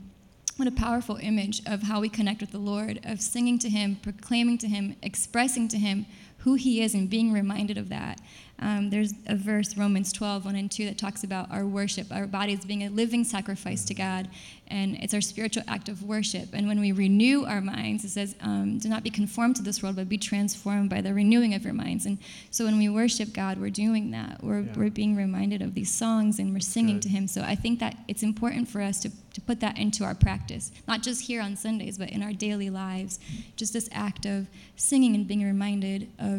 what 0.57 0.67
a 0.67 0.71
powerful 0.71 1.17
image 1.19 1.63
of 1.65 1.81
how 1.81 1.99
we 1.99 2.09
connect 2.09 2.39
with 2.39 2.51
the 2.51 2.59
Lord, 2.59 2.99
of 3.03 3.19
singing 3.19 3.57
to 3.57 3.69
Him, 3.69 3.95
proclaiming 3.95 4.59
to 4.59 4.67
Him, 4.67 4.95
expressing 5.01 5.67
to 5.69 5.79
Him 5.79 6.05
who 6.43 6.55
He 6.55 6.81
is, 6.81 6.93
and 6.93 7.09
being 7.09 7.31
reminded 7.33 7.77
of 7.77 7.89
that. 7.89 8.19
Um, 8.59 8.89
there's 8.91 9.13
a 9.27 9.35
verse, 9.35 9.75
Romans 9.75 10.13
12, 10.13 10.45
1 10.45 10.55
and 10.55 10.71
2, 10.71 10.85
that 10.85 10.97
talks 10.97 11.23
about 11.23 11.51
our 11.51 11.65
worship, 11.65 12.07
our 12.11 12.27
bodies 12.27 12.63
being 12.63 12.83
a 12.83 12.89
living 12.89 13.23
sacrifice 13.25 13.83
to 13.85 13.93
God, 13.93 14.29
and 14.67 14.95
it's 15.01 15.13
our 15.13 15.21
spiritual 15.21 15.63
act 15.67 15.89
of 15.89 16.03
worship. 16.03 16.49
And 16.53 16.67
when 16.67 16.79
we 16.79 16.91
renew 16.93 17.43
our 17.45 17.61
minds, 17.61 18.05
it 18.05 18.09
says, 18.09 18.35
um, 18.41 18.79
do 18.79 18.87
not 18.87 19.03
be 19.03 19.09
conformed 19.09 19.57
to 19.57 19.63
this 19.63 19.83
world, 19.83 19.97
but 19.97 20.07
be 20.07 20.17
transformed 20.17 20.89
by 20.89 21.01
the 21.01 21.13
renewing 21.13 21.53
of 21.53 21.63
your 21.65 21.73
minds. 21.73 22.05
And 22.05 22.17
so 22.51 22.63
when 22.65 22.77
we 22.77 22.87
worship 22.89 23.33
God, 23.33 23.59
we're 23.59 23.69
doing 23.69 24.11
that. 24.11 24.41
We're, 24.41 24.61
Yeah. 24.61 24.73
we're 24.77 24.89
being 24.89 25.15
reminded 25.15 25.61
of 25.61 25.73
these 25.73 25.91
songs 25.91 26.39
and 26.39 26.53
we're 26.53 26.59
singing 26.61 26.95
Good. 26.95 27.03
to 27.03 27.09
Him. 27.09 27.27
So 27.27 27.41
I 27.41 27.55
think 27.55 27.79
that 27.79 27.97
it's 28.07 28.23
important 28.23 28.69
for 28.69 28.81
us 28.81 28.99
to, 29.01 29.09
to 29.33 29.41
put 29.41 29.59
that 29.59 29.77
into 29.77 30.03
our 30.05 30.15
practice, 30.15 30.71
not 30.87 31.03
just 31.03 31.21
here 31.23 31.41
on 31.41 31.55
Sundays, 31.57 31.97
but 31.97 32.09
in 32.09 32.23
our 32.23 32.33
daily 32.33 32.69
lives. 32.69 33.19
Just 33.57 33.73
this 33.73 33.89
act 33.91 34.25
of 34.25 34.47
singing 34.77 35.13
and 35.15 35.27
being 35.27 35.43
reminded 35.43 36.07
of 36.17 36.32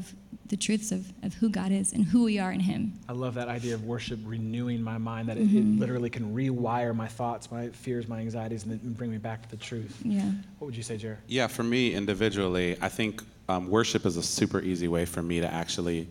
the 0.46 0.56
truths 0.56 0.92
of, 0.92 1.10
of 1.22 1.34
who 1.34 1.48
God 1.48 1.72
is 1.72 1.92
and 1.92 2.04
who 2.04 2.24
we 2.24 2.38
are 2.38 2.52
in 2.52 2.60
Him. 2.60 2.92
I 3.08 3.12
love 3.12 3.34
that 3.34 3.48
idea 3.48 3.74
of 3.74 3.84
worship 3.84 4.18
renewing 4.24 4.82
my 4.82 4.98
mind, 4.98 5.28
that 5.28 5.36
it, 5.36 5.42
it 5.42 5.64
literally 5.78 6.10
can 6.10 6.34
rewire 6.34 6.94
my 6.94 7.08
thoughts, 7.08 7.50
my 7.50 7.68
fears, 7.70 8.08
my 8.08 8.20
anxieties, 8.20 8.64
and 8.64 8.72
then 8.72 8.92
bring 8.92 9.10
me 9.10 9.18
back 9.18 9.42
to 9.42 9.50
the 9.50 9.56
truth. 9.56 10.00
Yeah. 10.04 10.30
What 10.58 10.66
would 10.66 10.76
you 10.76 10.82
say, 10.82 10.96
Jared? 10.96 11.18
Yeah, 11.26 11.46
for 11.46 11.62
me 11.62 11.94
individually, 11.94 12.76
I 12.80 12.88
think 12.88 13.22
um, 13.48 13.68
worship 13.68 14.06
is 14.06 14.16
a 14.16 14.22
super 14.22 14.60
easy 14.60 14.88
way 14.88 15.04
for 15.04 15.22
me 15.22 15.40
to 15.40 15.52
actually 15.52 16.08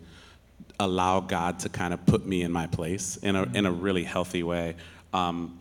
allow 0.80 1.20
God 1.20 1.58
to 1.60 1.68
kind 1.68 1.94
of 1.94 2.04
put 2.06 2.26
me 2.26 2.42
in 2.42 2.50
my 2.50 2.66
place 2.66 3.16
in 3.18 3.36
a, 3.36 3.42
in 3.54 3.66
a 3.66 3.72
really 3.72 4.04
healthy 4.04 4.42
way. 4.42 4.74
Um, 5.12 5.58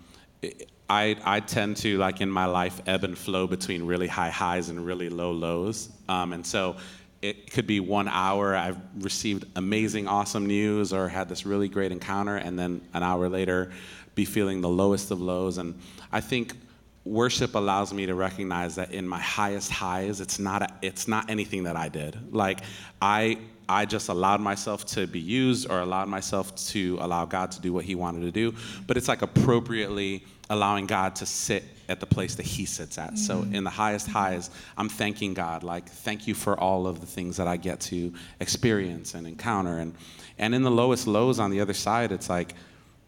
I, 0.90 1.16
I 1.24 1.40
tend 1.40 1.78
to, 1.78 1.98
like 1.98 2.22
in 2.22 2.30
my 2.30 2.46
life, 2.46 2.82
ebb 2.86 3.04
and 3.04 3.18
flow 3.18 3.48
between 3.48 3.86
really 3.86 4.08
high 4.08 4.30
highs 4.30 4.70
and 4.70 4.86
really 4.86 5.10
low 5.10 5.32
lows. 5.32 5.90
Um, 6.10 6.34
and 6.34 6.46
so 6.46 6.76
it 7.24 7.50
could 7.52 7.66
be 7.66 7.80
one 7.80 8.10
hour, 8.10 8.54
I've 8.54 8.78
received 9.00 9.46
amazing, 9.56 10.10
awesome 10.10 10.46
news 10.46 10.92
or 10.92 11.08
had 11.08 11.30
this 11.30 11.46
really 11.46 11.70
great 11.70 11.94
encounter, 11.94 12.36
and 12.36 12.60
then 12.60 12.82
an 12.94 13.02
hour 13.02 13.30
later, 13.30 13.72
be 14.14 14.26
feeling 14.26 14.60
the 14.60 14.68
lowest 14.68 15.10
of 15.10 15.22
lows. 15.22 15.58
And 15.58 15.80
I 16.12 16.20
think 16.20 16.58
worship 17.06 17.56
allows 17.56 17.94
me 17.94 18.06
to 18.06 18.16
recognize 18.16 18.76
that 18.76 18.92
in 18.92 19.08
my 19.08 19.20
highest 19.20 19.70
highs 19.72 20.22
it's 20.22 20.40
not 20.40 20.62
a, 20.62 20.68
it's 20.82 21.08
not 21.08 21.30
anything 21.30 21.64
that 21.64 21.76
I 21.76 21.90
did. 21.90 22.34
Like 22.34 22.62
I 23.02 23.40
I 23.68 23.86
just 23.86 24.10
allowed 24.10 24.42
myself 24.42 24.86
to 24.88 25.08
be 25.08 25.20
used 25.20 25.70
or 25.70 25.80
allowed 25.80 26.10
myself 26.10 26.54
to 26.68 26.98
allow 27.02 27.26
God 27.26 27.52
to 27.52 27.62
do 27.62 27.72
what 27.72 27.86
he 27.86 27.96
wanted 27.96 28.22
to 28.22 28.32
do. 28.32 28.54
But 28.88 28.98
it's 28.98 29.08
like 29.08 29.22
appropriately 29.22 30.26
allowing 30.50 30.86
God 30.86 31.16
to 31.16 31.26
sit 31.26 31.64
at 31.88 32.00
the 32.00 32.06
place 32.06 32.36
that 32.36 32.46
he 32.46 32.66
sits 32.66 32.98
at. 32.98 33.18
So 33.18 33.38
mm-hmm. 33.38 33.56
in 33.56 33.64
the 33.64 33.70
highest 33.70 34.08
highs 34.08 34.50
I'm 34.78 34.90
thanking 34.90 35.34
God. 35.34 35.64
Like 35.64 35.90
thank 35.90 36.28
you 36.28 36.34
for 36.34 36.58
all 36.58 36.88
of 36.88 37.02
the 37.02 37.08
things 37.08 37.38
that 37.38 37.48
I 37.48 37.58
get 37.58 37.82
to 37.82 38.14
experience 38.40 39.14
and 39.14 39.28
encounter. 39.28 39.80
And 39.80 39.94
and 40.38 40.56
in 40.56 40.64
the 40.64 40.72
lowest 40.72 41.06
lows 41.06 41.40
on 41.40 41.52
the 41.52 41.60
other 41.60 41.74
side 41.74 42.14
it's 42.14 42.30
like 42.30 42.56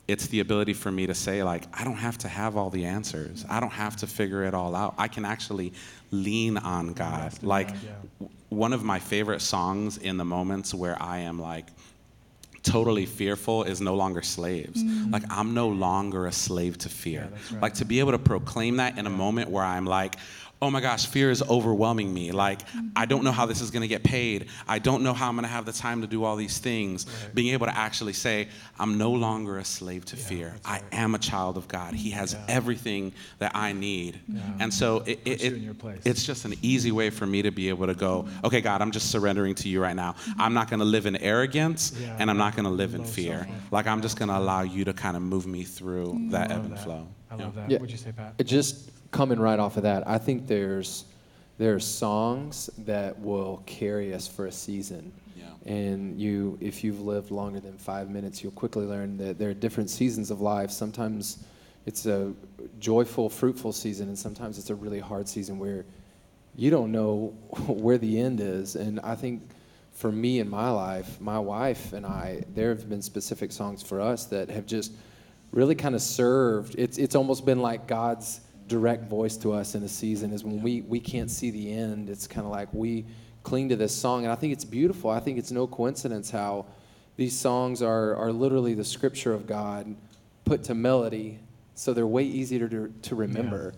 it's 0.07 0.27
the 0.27 0.39
ability 0.39 0.73
for 0.73 0.91
me 0.91 1.07
to 1.07 1.15
say 1.15 1.43
like 1.43 1.63
i 1.73 1.83
don't 1.83 1.95
have 1.95 2.17
to 2.19 2.27
have 2.27 2.55
all 2.57 2.69
the 2.69 2.85
answers. 2.85 3.43
I 3.49 3.59
don't 3.59 3.71
have 3.71 3.95
to 3.97 4.07
figure 4.07 4.43
it 4.43 4.53
all 4.53 4.75
out. 4.75 4.93
I 4.97 5.07
can 5.07 5.25
actually 5.25 5.73
lean 6.11 6.57
on 6.57 6.93
god. 6.93 7.33
Like 7.43 7.69
w- 8.19 8.31
one 8.49 8.71
of 8.73 8.83
my 8.83 8.99
favorite 8.99 9.41
songs 9.41 9.97
in 9.97 10.17
the 10.17 10.25
moments 10.25 10.73
where 10.73 11.01
i 11.01 11.19
am 11.19 11.39
like 11.41 11.65
totally 12.63 13.05
fearful 13.05 13.63
is 13.63 13.79
no 13.79 13.95
longer 13.95 14.21
slaves. 14.21 14.83
Like 15.09 15.23
i'm 15.29 15.53
no 15.53 15.67
longer 15.69 16.25
a 16.27 16.31
slave 16.31 16.77
to 16.79 16.89
fear. 16.89 17.29
Like 17.61 17.73
to 17.75 17.85
be 17.85 17.99
able 17.99 18.11
to 18.11 18.19
proclaim 18.19 18.77
that 18.77 18.97
in 18.97 19.05
a 19.07 19.11
moment 19.25 19.49
where 19.49 19.63
i'm 19.63 19.85
like 19.85 20.15
oh 20.65 20.71
my 20.71 20.81
gosh, 20.81 21.05
fear 21.05 21.29
is 21.29 21.43
overwhelming 21.43 22.11
me. 22.11 22.31
Like, 22.31 22.67
mm-hmm. 22.67 22.87
I 22.95 23.05
don't 23.05 23.23
know 23.23 23.31
how 23.31 23.45
this 23.45 23.61
is 23.61 23.69
going 23.69 23.81
to 23.81 23.87
get 23.87 24.03
paid. 24.03 24.47
I 24.67 24.79
don't 24.79 25.03
know 25.03 25.13
how 25.13 25.29
I'm 25.29 25.35
going 25.35 25.43
to 25.43 25.49
have 25.49 25.65
the 25.65 25.71
time 25.71 26.01
to 26.01 26.07
do 26.07 26.23
all 26.23 26.35
these 26.35 26.57
things. 26.57 27.05
Being 27.35 27.53
able 27.53 27.67
to 27.67 27.77
actually 27.77 28.13
say, 28.13 28.47
I'm 28.79 28.97
no 28.97 29.11
longer 29.11 29.59
a 29.59 29.63
slave 29.65 30.05
to 30.05 30.15
fear. 30.15 30.55
I 30.65 30.81
am 30.91 31.13
a 31.13 31.19
child 31.19 31.57
of 31.57 31.67
God. 31.67 31.93
He 31.93 32.09
has 32.11 32.35
everything 32.47 33.13
that 33.39 33.51
I 33.55 33.73
need. 33.73 34.19
And 34.59 34.73
so 34.73 35.03
it, 35.05 35.19
it, 35.25 35.43
it- 35.43 35.53
in 35.53 35.63
your 35.63 35.73
place. 35.75 36.01
it's 36.05 36.25
just 36.25 36.45
an 36.45 36.55
easy 36.61 36.91
way 36.91 37.09
for 37.11 37.25
me 37.27 37.43
to 37.43 37.51
be 37.51 37.69
able 37.69 37.85
to 37.87 37.93
go, 37.93 38.23
mm-hmm. 38.23 38.45
okay, 38.47 38.61
God, 38.61 38.81
I'm 38.81 38.91
just 38.91 39.11
surrendering 39.11 39.53
to 39.55 39.69
you 39.69 39.79
right 39.81 39.95
now. 39.95 40.13
Mm-hmm. 40.13 40.41
I'm 40.41 40.53
not 40.55 40.69
going 40.69 40.79
to 40.79 40.85
live 40.85 41.05
in 41.05 41.15
arrogance 41.17 41.93
Yeah. 41.99 42.15
and 42.19 42.29
I'm 42.29 42.37
not 42.37 42.55
going 42.55 42.65
to 42.65 42.71
live 42.71 42.95
in 42.95 43.05
fear. 43.05 43.37
self-love. 43.43 43.71
Like, 43.71 43.87
I'm 43.87 44.01
just 44.01 44.17
going 44.17 44.29
to 44.29 44.37
allow 44.37 44.63
you 44.63 44.83
to 44.85 44.93
kind 44.93 45.15
of 45.15 45.21
move 45.21 45.45
me 45.45 45.63
through 45.63 46.27
that 46.31 46.49
ebb 46.51 46.65
and 46.65 46.71
that. 46.73 46.83
flow. 46.83 47.07
I 47.29 47.35
Yeah. 47.37 47.43
love 47.43 47.55
that. 47.55 47.69
Yeah. 47.71 47.77
What'd 47.77 47.91
you 47.91 47.97
say, 47.97 48.11
Pat? 48.11 48.33
It 48.37 48.45
just 48.45 48.89
coming 49.15 49.39
right 49.39 49.59
off 49.59 49.77
of 49.77 49.83
that, 49.83 50.07
I 50.07 50.17
think 50.17 50.45
there's 50.45 51.05
there 51.57 51.73
are 51.73 51.79
songs 51.79 52.69
that 52.79 53.17
will 53.17 53.63
carry 53.65 54.13
us 54.13 54.27
for 54.27 54.47
a 54.47 54.51
season. 54.51 55.13
Yeah. 55.37 55.73
And 55.73 56.19
you, 56.19 56.57
if 56.59 56.83
you've 56.83 56.99
lived 56.99 57.31
longer 57.31 57.61
than 57.61 57.77
five 57.77 58.09
minutes, 58.09 58.43
you'll 58.43 58.51
quickly 58.51 58.85
learn 58.85 59.15
that 59.17 59.39
there 59.39 59.49
are 59.51 59.53
different 59.53 59.89
seasons 59.89 60.31
of 60.31 60.41
life. 60.41 60.69
Sometimes 60.69 61.45
it's 61.85 62.05
a 62.05 62.33
joyful, 62.81 63.29
fruitful 63.29 63.71
season, 63.71 64.09
and 64.09 64.19
sometimes 64.19 64.57
it's 64.57 64.69
a 64.69 64.75
really 64.75 64.99
hard 64.99 65.29
season 65.29 65.57
where 65.57 65.85
you 66.57 66.69
don't 66.69 66.91
know 66.91 67.27
where 67.67 67.97
the 67.97 68.19
end 68.19 68.41
is. 68.41 68.75
And 68.75 68.99
I 68.99 69.15
think 69.15 69.41
for 69.93 70.11
me 70.11 70.39
in 70.39 70.49
my 70.49 70.69
life, 70.69 71.21
my 71.21 71.39
wife 71.39 71.93
and 71.93 72.05
I, 72.05 72.43
there 72.53 72.67
have 72.67 72.89
been 72.89 73.01
specific 73.01 73.53
songs 73.53 73.81
for 73.81 74.01
us 74.01 74.25
that 74.25 74.49
have 74.49 74.65
just 74.65 74.91
really 75.53 75.75
kind 75.75 75.95
of 75.95 76.01
served. 76.01 76.75
It's 76.77 76.97
it's 76.97 77.15
almost 77.15 77.45
been 77.45 77.61
like 77.61 77.87
God's 77.87 78.41
direct 78.67 79.09
voice 79.09 79.37
to 79.37 79.53
us 79.53 79.75
in 79.75 79.83
a 79.83 79.87
season 79.87 80.31
is 80.31 80.43
when 80.43 80.61
we 80.61 80.81
we 80.81 80.99
can't 80.99 81.29
see 81.29 81.51
the 81.51 81.71
end. 81.71 82.09
It's 82.09 82.27
kind 82.27 82.45
of 82.45 82.51
like 82.51 82.73
we 82.73 83.05
cling 83.43 83.69
to 83.69 83.75
this 83.75 83.95
song, 83.95 84.23
and 84.23 84.31
I 84.31 84.35
think 84.35 84.53
it's 84.53 84.65
beautiful. 84.65 85.09
I 85.09 85.19
think 85.19 85.37
it's 85.37 85.51
no 85.51 85.67
coincidence 85.67 86.31
how 86.31 86.65
these 87.15 87.37
songs 87.37 87.81
are 87.81 88.15
are 88.15 88.31
literally 88.31 88.73
the 88.73 88.83
scripture 88.83 89.33
of 89.33 89.47
God 89.47 89.95
put 90.43 90.63
to 90.65 90.75
melody, 90.75 91.39
so 91.75 91.93
they're 91.93 92.07
way 92.07 92.23
easier 92.23 92.67
to 92.67 92.93
to 93.03 93.15
remember. 93.15 93.73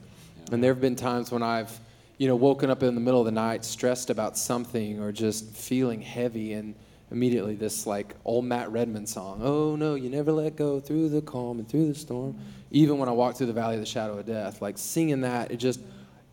And 0.52 0.63
there 0.63 0.71
have 0.71 0.82
been 0.82 0.95
times 0.95 1.32
when 1.32 1.43
I've 1.43 1.78
you 2.17 2.28
know 2.28 2.36
woken 2.36 2.69
up 2.69 2.82
in 2.84 2.95
the 2.95 3.02
middle 3.02 3.19
of 3.19 3.26
the 3.26 3.32
night 3.32 3.65
stressed 3.65 4.10
about 4.10 4.38
something 4.38 5.00
or 5.00 5.12
just 5.12 5.56
feeling 5.56 6.02
heavy 6.02 6.54
and 6.54 6.76
immediately 7.12 7.56
this 7.56 7.88
like 7.88 8.15
old 8.26 8.46
Matt 8.46 8.72
Redman 8.72 9.06
song. 9.08 9.41
Oh 9.43 9.76
no, 9.76 9.96
you 9.96 10.10
never 10.10 10.32
let 10.32 10.56
go 10.56 10.80
through 10.80 11.10
the 11.10 11.22
calm 11.22 11.60
and 11.60 11.67
through 11.67 11.88
the 11.88 11.96
storm. 11.96 12.38
Even 12.72 12.98
when 12.98 13.08
I 13.08 13.13
walk 13.13 13.36
through 13.38 13.48
the 13.48 13.54
valley 13.54 13.76
of 13.76 13.80
the 13.82 13.86
shadow 13.86 14.17
of 14.17 14.26
death, 14.26 14.62
like 14.62 14.78
singing 14.78 15.22
that, 15.22 15.52
it 15.52 15.58
just 15.58 15.80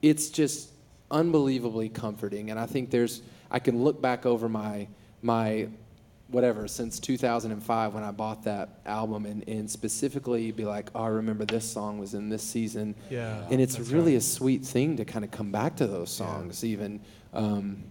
it's 0.03 0.29
just 0.31 0.71
unbelievably 1.11 1.91
comforting. 1.91 2.51
And 2.51 2.59
I 2.59 2.67
think 2.67 2.91
there's 2.91 3.23
I 3.51 3.59
can 3.59 3.85
look 3.85 4.03
back 4.03 4.27
over 4.27 4.49
my 4.49 4.89
my 5.23 5.69
whatever 6.29 6.67
since 6.67 6.99
2005 6.99 7.95
when 7.95 8.03
I 8.03 8.11
bought 8.11 8.43
that 8.45 8.81
album 8.87 9.27
and, 9.27 9.47
and 9.47 9.71
specifically 9.71 10.51
be 10.53 10.65
like, 10.65 10.91
oh, 10.95 11.05
I 11.05 11.09
remember 11.09 11.45
this 11.45 11.71
song 11.71 11.99
was 11.99 12.15
in 12.15 12.31
this 12.31 12.43
season. 12.43 12.95
Yeah, 13.11 13.47
And 13.51 13.61
it's 13.61 13.79
really 13.79 14.13
right. 14.13 14.19
a 14.19 14.23
sweet 14.23 14.65
thing 14.65 14.97
to 14.97 15.05
kind 15.05 15.25
of 15.25 15.31
come 15.31 15.53
back 15.53 15.77
to 15.77 15.87
those 15.87 16.11
songs, 16.11 16.65
even. 16.65 17.01
Um, 17.35 17.85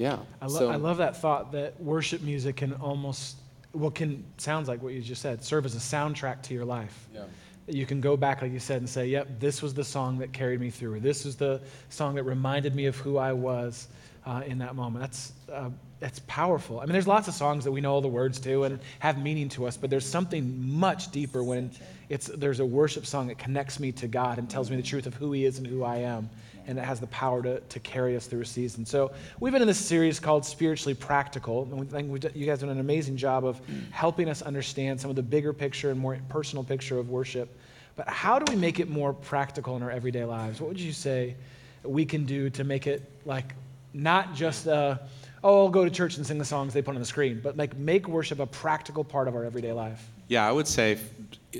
yeah. 0.00 0.18
I, 0.40 0.46
lo- 0.46 0.58
so, 0.58 0.70
I 0.70 0.76
love 0.76 0.96
that 0.96 1.18
thought 1.18 1.52
that 1.52 1.78
worship 1.78 2.22
music 2.22 2.56
can 2.56 2.72
almost, 2.72 3.36
well, 3.74 3.90
can 3.90 4.24
sounds 4.38 4.66
like 4.66 4.82
what 4.82 4.94
you 4.94 5.02
just 5.02 5.20
said, 5.20 5.44
serve 5.44 5.66
as 5.66 5.74
a 5.74 5.78
soundtrack 5.78 6.42
to 6.44 6.54
your 6.54 6.64
life. 6.64 7.06
Yeah. 7.12 7.24
That 7.66 7.74
you 7.74 7.84
can 7.84 8.00
go 8.00 8.16
back, 8.16 8.40
like 8.40 8.50
you 8.50 8.60
said, 8.60 8.78
and 8.78 8.88
say, 8.88 9.08
"Yep, 9.08 9.28
this 9.38 9.60
was 9.60 9.74
the 9.74 9.84
song 9.84 10.16
that 10.20 10.32
carried 10.32 10.58
me 10.58 10.70
through. 10.70 10.94
Or 10.94 11.00
this 11.00 11.26
was 11.26 11.36
the 11.36 11.60
song 11.90 12.14
that 12.14 12.22
reminded 12.22 12.74
me 12.74 12.86
of 12.86 12.96
who 12.96 13.18
I 13.18 13.34
was 13.34 13.88
uh, 14.24 14.42
in 14.46 14.56
that 14.58 14.74
moment." 14.74 15.02
That's 15.02 15.32
uh, 15.52 15.68
that's 15.98 16.20
powerful. 16.20 16.80
I 16.80 16.86
mean, 16.86 16.94
there's 16.94 17.06
lots 17.06 17.28
of 17.28 17.34
songs 17.34 17.64
that 17.64 17.72
we 17.72 17.82
know 17.82 17.92
all 17.92 18.00
the 18.00 18.08
words 18.08 18.40
to 18.40 18.64
and 18.64 18.80
have 19.00 19.22
meaning 19.22 19.50
to 19.50 19.66
us, 19.66 19.76
but 19.76 19.90
there's 19.90 20.06
something 20.06 20.66
much 20.66 21.12
deeper 21.12 21.44
when 21.44 21.70
it's 22.08 22.28
there's 22.28 22.60
a 22.60 22.66
worship 22.66 23.04
song 23.04 23.26
that 23.26 23.36
connects 23.36 23.78
me 23.78 23.92
to 23.92 24.08
God 24.08 24.38
and 24.38 24.48
tells 24.48 24.70
me 24.70 24.78
the 24.78 24.82
truth 24.82 25.06
of 25.06 25.12
who 25.12 25.32
He 25.32 25.44
is 25.44 25.58
and 25.58 25.66
who 25.66 25.84
I 25.84 25.96
am 25.98 26.30
and 26.66 26.78
it 26.78 26.84
has 26.84 27.00
the 27.00 27.06
power 27.08 27.42
to, 27.42 27.60
to 27.60 27.80
carry 27.80 28.16
us 28.16 28.26
through 28.26 28.42
a 28.42 28.46
season. 28.46 28.84
So 28.86 29.12
we've 29.38 29.52
been 29.52 29.62
in 29.62 29.68
this 29.68 29.78
series 29.78 30.20
called 30.20 30.44
Spiritually 30.44 30.94
Practical, 30.94 31.62
and 31.62 31.78
we 31.78 31.86
think 31.86 32.36
you 32.36 32.46
guys 32.46 32.60
have 32.60 32.68
done 32.68 32.70
an 32.70 32.80
amazing 32.80 33.16
job 33.16 33.44
of 33.44 33.60
helping 33.90 34.28
us 34.28 34.42
understand 34.42 35.00
some 35.00 35.10
of 35.10 35.16
the 35.16 35.22
bigger 35.22 35.52
picture 35.52 35.90
and 35.90 35.98
more 35.98 36.18
personal 36.28 36.64
picture 36.64 36.98
of 36.98 37.10
worship. 37.10 37.56
But 37.96 38.08
how 38.08 38.38
do 38.38 38.50
we 38.52 38.58
make 38.58 38.80
it 38.80 38.88
more 38.88 39.12
practical 39.12 39.76
in 39.76 39.82
our 39.82 39.90
everyday 39.90 40.24
lives? 40.24 40.60
What 40.60 40.68
would 40.68 40.80
you 40.80 40.92
say 40.92 41.36
we 41.82 42.04
can 42.04 42.24
do 42.24 42.50
to 42.50 42.64
make 42.64 42.86
it 42.86 43.02
like 43.24 43.54
not 43.92 44.34
just 44.34 44.68
uh, 44.68 44.98
oh, 45.42 45.64
I'll 45.64 45.68
go 45.70 45.84
to 45.84 45.90
church 45.90 46.16
and 46.16 46.26
sing 46.26 46.38
the 46.38 46.44
songs 46.44 46.72
they 46.72 46.82
put 46.82 46.94
on 46.94 47.00
the 47.00 47.06
screen, 47.06 47.40
but 47.42 47.56
like 47.56 47.76
make 47.76 48.08
worship 48.08 48.38
a 48.40 48.46
practical 48.46 49.04
part 49.04 49.28
of 49.28 49.34
our 49.34 49.44
everyday 49.44 49.72
life? 49.72 50.08
Yeah, 50.30 50.46
I 50.46 50.52
would 50.52 50.68
say 50.68 50.96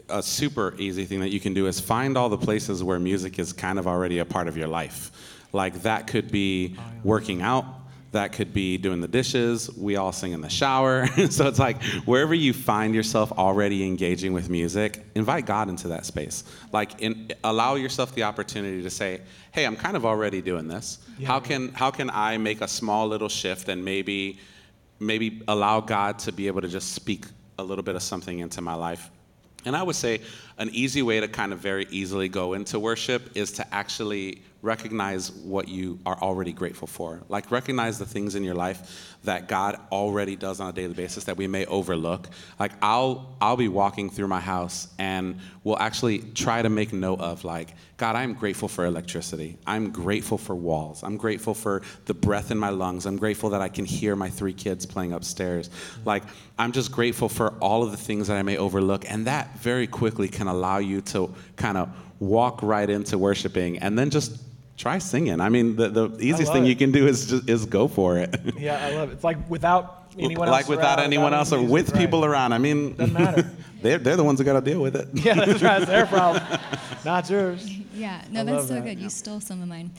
a 0.09 0.23
super 0.23 0.77
easy 0.79 1.05
thing 1.05 1.19
that 1.19 1.31
you 1.31 1.41
can 1.41 1.55
do 1.55 1.67
is 1.67 1.81
find 1.81 2.17
all 2.17 2.29
the 2.29 2.39
places 2.39 2.85
where 2.85 3.01
music 3.01 3.41
is 3.41 3.53
kind 3.53 3.81
of 3.81 3.89
already 3.89 4.21
a 4.21 4.25
part 4.25 4.47
of 4.47 4.57
your 4.57 4.69
life. 4.69 5.11
Like 5.53 5.83
that 5.83 6.07
could 6.07 6.31
be 6.31 6.77
oh, 6.79 6.83
working 7.03 7.43
out, 7.43 7.65
that 8.13 8.33
could 8.33 8.55
be 8.55 8.79
doing 8.79 9.01
the 9.01 9.09
dishes. 9.09 9.77
We 9.77 9.97
all 9.97 10.13
sing 10.13 10.31
in 10.31 10.41
the 10.41 10.49
shower. 10.49 11.07
so 11.31 11.49
it's 11.49 11.59
like 11.59 11.83
wherever 12.05 12.33
you 12.33 12.53
find 12.53 12.95
yourself 12.95 13.33
already 13.33 13.85
engaging 13.85 14.33
with 14.33 14.49
music, 14.49 15.05
invite 15.17 15.47
God 15.47 15.69
into 15.69 15.89
that 15.89 16.07
space. 16.07 16.45
Like 16.73 17.03
in, 17.03 17.33
allow 17.43 17.75
yourself 17.75 18.15
the 18.15 18.23
opportunity 18.23 18.85
to 18.85 18.91
say, 18.91 19.21
"Hey, 19.51 19.67
I'm 19.67 19.75
kind 19.75 19.97
of 19.97 20.07
already 20.07 20.43
doing 20.43 20.69
this. 20.69 21.01
How 21.25 21.41
can 21.41 21.71
how 21.71 21.91
can 21.91 22.09
I 22.09 22.39
make 22.39 22.61
a 22.61 22.69
small 22.69 23.09
little 23.09 23.29
shift 23.29 23.69
and 23.69 23.85
maybe 23.85 24.39
maybe 25.01 25.43
allow 25.49 25.81
God 25.81 26.21
to 26.21 26.31
be 26.31 26.47
able 26.47 26.61
to 26.61 26.69
just 26.69 26.93
speak 26.93 27.25
a 27.61 27.63
little 27.63 27.85
bit 27.85 27.97
of 27.97 28.03
something 28.03 28.41
into 28.41 28.61
my 28.61 28.75
life. 28.75 29.11
And 29.65 29.77
I 29.77 29.83
would 29.83 29.97
say 29.97 30.21
an 30.59 30.71
easy 30.73 31.03
way 31.03 31.21
to 31.21 31.29
kind 31.29 31.53
of 31.53 31.59
very 31.59 31.87
easily 31.91 32.29
go 32.29 32.55
into 32.55 32.79
worship 32.79 33.37
is 33.37 33.53
to 33.53 33.75
actually 33.75 34.43
recognize 34.63 35.31
what 35.33 35.69
you 35.69 35.99
are 36.05 36.19
already 36.21 36.53
grateful 36.53 36.87
for. 36.87 37.23
Like, 37.29 37.51
recognize 37.51 37.99
the 37.99 38.05
things 38.05 38.35
in 38.35 38.45
your 38.45 38.55
life 38.55 39.17
that 39.25 39.49
God 39.49 39.79
already 39.91 40.37
does 40.37 40.61
on 40.61 40.69
a 40.69 40.73
daily 40.73 40.93
basis 40.93 41.25
that 41.25 41.37
we 41.37 41.47
may 41.47 41.65
overlook. 41.67 42.29
Like, 42.59 42.73
I'll, 42.83 43.37
I'll 43.41 43.57
be 43.57 43.69
walking 43.69 44.11
through 44.11 44.29
my 44.29 44.41
house 44.41 44.89
and 44.99 45.39
we'll 45.65 45.79
actually 45.79 46.19
try 46.19 46.61
to 46.61 46.69
make 46.69 46.93
note 46.93 47.21
of, 47.21 47.45
like, 47.45 47.75
God, 47.97 48.17
I'm 48.17 48.35
grateful 48.35 48.69
for 48.69 48.85
electricity. 48.85 49.59
I'm 49.67 49.91
grateful 49.91 50.37
for 50.37 50.55
walls. 50.55 51.03
I'm 51.03 51.17
grateful 51.17 51.55
for 51.55 51.83
the 52.05 52.15
breath 52.15 52.51
in 52.51 52.59
my 52.59 52.71
lungs. 52.71 53.07
I'm 53.07 53.17
grateful 53.17 53.51
that 53.51 53.63
I 53.63 53.69
can 53.69 53.85
hear 53.85 54.15
my 54.15 54.29
three 54.29 54.55
kids 54.55 54.85
playing 54.85 55.13
upstairs. 55.13 55.71
Like, 56.05 56.25
I'm 56.59 56.73
just 56.73 56.93
grateful 56.93 57.31
for 57.31 57.55
all 57.61 57.83
of 57.83 57.91
the 57.91 57.97
things 57.97 58.29
that 58.29 58.37
I 58.37 58.43
may 58.43 58.59
overlook. 58.59 59.11
And 59.11 59.27
that 59.27 59.59
very 59.59 59.87
quickly 59.87 60.29
can 60.29 60.49
allow 60.49 60.79
you 60.79 61.01
to 61.03 61.35
kind 61.57 61.79
of 61.79 61.89
walk 62.21 62.63
right 62.63 62.89
into 62.89 63.17
worshiping 63.17 63.79
and 63.79 63.99
then 63.99 64.11
just 64.11 64.39
try 64.81 64.99
singing. 64.99 65.41
I 65.41 65.51
mean, 65.51 65.77
the, 65.77 65.89
the 65.89 66.19
easiest 66.21 66.53
thing 66.53 66.65
it. 66.65 66.69
you 66.69 66.77
can 66.77 66.91
do 66.91 67.07
is 67.07 67.27
just 67.27 67.49
is 67.49 67.67
go 67.67 67.87
for 67.87 68.19
it. 68.19 68.35
Yeah, 68.59 68.85
I 68.85 68.95
love 68.95 69.11
it. 69.11 69.15
It's 69.15 69.25
like 69.25 69.39
without 69.49 70.13
anyone 70.19 70.49
like 70.49 70.63
else 70.63 70.69
without 70.69 70.99
around, 70.99 71.07
anyone 71.07 71.33
else 71.33 71.53
or 71.53 71.63
with 71.63 71.91
right. 71.91 72.01
people 72.01 72.25
around. 72.25 72.53
I 72.53 72.59
mean, 72.59 72.95
Doesn't 72.97 73.15
matter. 73.15 73.51
they're, 73.83 73.99
they're 73.99 74.17
the 74.17 74.25
ones 74.25 74.39
that 74.39 74.45
got 74.45 74.55
to 74.55 74.71
deal 74.71 74.83
with 74.83 74.97
it. 74.97 75.09
Yeah, 75.15 75.35
that's 75.35 75.63
right. 75.63 75.81
It's 75.81 75.91
their 75.91 76.07
problem, 76.07 76.43
not 77.05 77.31
yours. 77.31 77.71
Yeah, 77.95 78.23
no, 78.31 78.41
I 78.41 78.45
that's 78.45 78.69
so 78.69 78.75
that. 78.75 78.85
good. 78.85 78.99
You 78.99 79.09
stole 79.09 79.41
some 79.41 79.63
of 79.63 79.69
mine. 79.69 79.93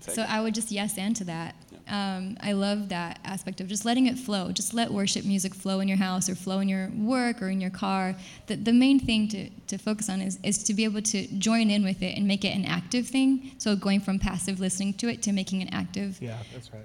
Take 0.00 0.14
so 0.14 0.22
it. 0.22 0.30
I 0.30 0.40
would 0.40 0.54
just 0.54 0.70
yes 0.70 0.98
and 0.98 1.14
to 1.16 1.24
that. 1.24 1.54
Um, 1.88 2.36
I 2.40 2.52
love 2.52 2.88
that 2.90 3.18
aspect 3.24 3.60
of 3.60 3.66
just 3.68 3.84
letting 3.84 4.06
it 4.06 4.18
flow. 4.18 4.52
Just 4.52 4.72
let 4.72 4.90
worship 4.90 5.24
music 5.24 5.54
flow 5.54 5.80
in 5.80 5.88
your 5.88 5.96
house 5.98 6.28
or 6.28 6.34
flow 6.34 6.60
in 6.60 6.68
your 6.68 6.90
work 6.96 7.42
or 7.42 7.48
in 7.48 7.60
your 7.60 7.70
car. 7.70 8.14
The, 8.46 8.56
the 8.56 8.72
main 8.72 9.00
thing 9.00 9.28
to, 9.28 9.50
to 9.66 9.78
focus 9.78 10.08
on 10.08 10.20
is, 10.20 10.38
is 10.42 10.62
to 10.64 10.74
be 10.74 10.84
able 10.84 11.02
to 11.02 11.26
join 11.38 11.70
in 11.70 11.82
with 11.84 12.02
it 12.02 12.16
and 12.16 12.26
make 12.26 12.44
it 12.44 12.54
an 12.56 12.64
active 12.64 13.08
thing. 13.08 13.52
So 13.58 13.74
going 13.76 14.00
from 14.00 14.18
passive 14.18 14.60
listening 14.60 14.94
to 14.94 15.08
it 15.08 15.22
to 15.22 15.32
making 15.32 15.62
an 15.62 15.68
active 15.72 16.18
Yeah, 16.22 16.38
that's 16.52 16.72
right. 16.72 16.82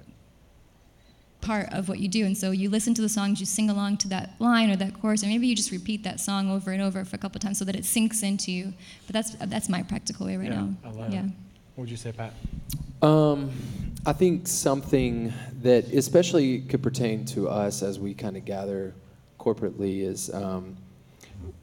part 1.40 1.72
of 1.72 1.88
what 1.88 2.00
you 2.00 2.08
do. 2.08 2.24
And 2.26 2.36
so 2.36 2.50
you 2.50 2.68
listen 2.68 2.92
to 2.94 3.02
the 3.02 3.08
songs, 3.08 3.38
you 3.40 3.46
sing 3.46 3.70
along 3.70 3.98
to 3.98 4.08
that 4.08 4.34
line 4.40 4.70
or 4.70 4.76
that 4.76 5.00
chorus, 5.00 5.22
or 5.22 5.28
maybe 5.28 5.46
you 5.46 5.54
just 5.54 5.70
repeat 5.70 6.02
that 6.04 6.18
song 6.20 6.50
over 6.50 6.72
and 6.72 6.82
over 6.82 7.04
for 7.04 7.16
a 7.16 7.18
couple 7.18 7.38
times 7.40 7.58
so 7.58 7.64
that 7.64 7.76
it 7.76 7.84
sinks 7.84 8.22
into 8.22 8.50
you. 8.50 8.74
But 9.06 9.14
that's 9.14 9.30
that's 9.36 9.68
my 9.68 9.82
practical 9.84 10.26
way 10.26 10.36
right 10.36 10.50
Yeah, 10.50 10.60
now. 10.60 10.74
I 10.84 10.90
love 10.90 11.12
yeah. 11.12 11.20
it. 11.20 11.30
What 11.76 11.82
would 11.82 11.90
you 11.90 11.96
say, 11.96 12.10
Pat? 12.10 12.32
Um, 13.00 13.52
I 14.06 14.12
think 14.12 14.46
something 14.46 15.32
that 15.62 15.84
especially 15.92 16.60
could 16.60 16.82
pertain 16.82 17.24
to 17.26 17.48
us 17.48 17.82
as 17.82 17.98
we 17.98 18.14
kind 18.14 18.36
of 18.36 18.44
gather 18.44 18.94
corporately 19.38 20.02
is, 20.02 20.32
um, 20.32 20.76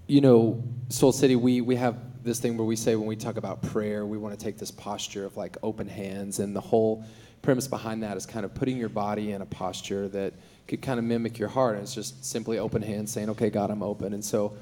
you 0.07 0.21
know, 0.21 0.63
Soul 0.89 1.11
City, 1.11 1.35
we, 1.35 1.61
we 1.61 1.75
have 1.75 1.97
this 2.23 2.39
thing 2.39 2.57
where 2.57 2.65
we 2.65 2.75
say 2.75 2.95
when 2.95 3.07
we 3.07 3.15
talk 3.15 3.37
about 3.37 3.61
prayer, 3.61 4.05
we 4.05 4.17
want 4.17 4.37
to 4.37 4.43
take 4.43 4.57
this 4.57 4.71
posture 4.71 5.25
of 5.25 5.37
like 5.37 5.57
open 5.63 5.87
hands. 5.87 6.39
And 6.39 6.55
the 6.55 6.61
whole 6.61 7.05
premise 7.41 7.67
behind 7.67 8.03
that 8.03 8.17
is 8.17 8.25
kind 8.25 8.45
of 8.45 8.53
putting 8.53 8.77
your 8.77 8.89
body 8.89 9.31
in 9.31 9.41
a 9.41 9.45
posture 9.45 10.07
that 10.09 10.33
could 10.67 10.81
kind 10.81 10.99
of 10.99 11.05
mimic 11.05 11.39
your 11.39 11.49
heart. 11.49 11.75
And 11.75 11.83
it's 11.83 11.95
just 11.95 12.25
simply 12.25 12.59
open 12.59 12.81
hands 12.81 13.11
saying, 13.11 13.29
okay, 13.29 13.49
God, 13.49 13.69
I'm 13.71 13.83
open. 13.83 14.13
And 14.13 14.25
so 14.25 14.57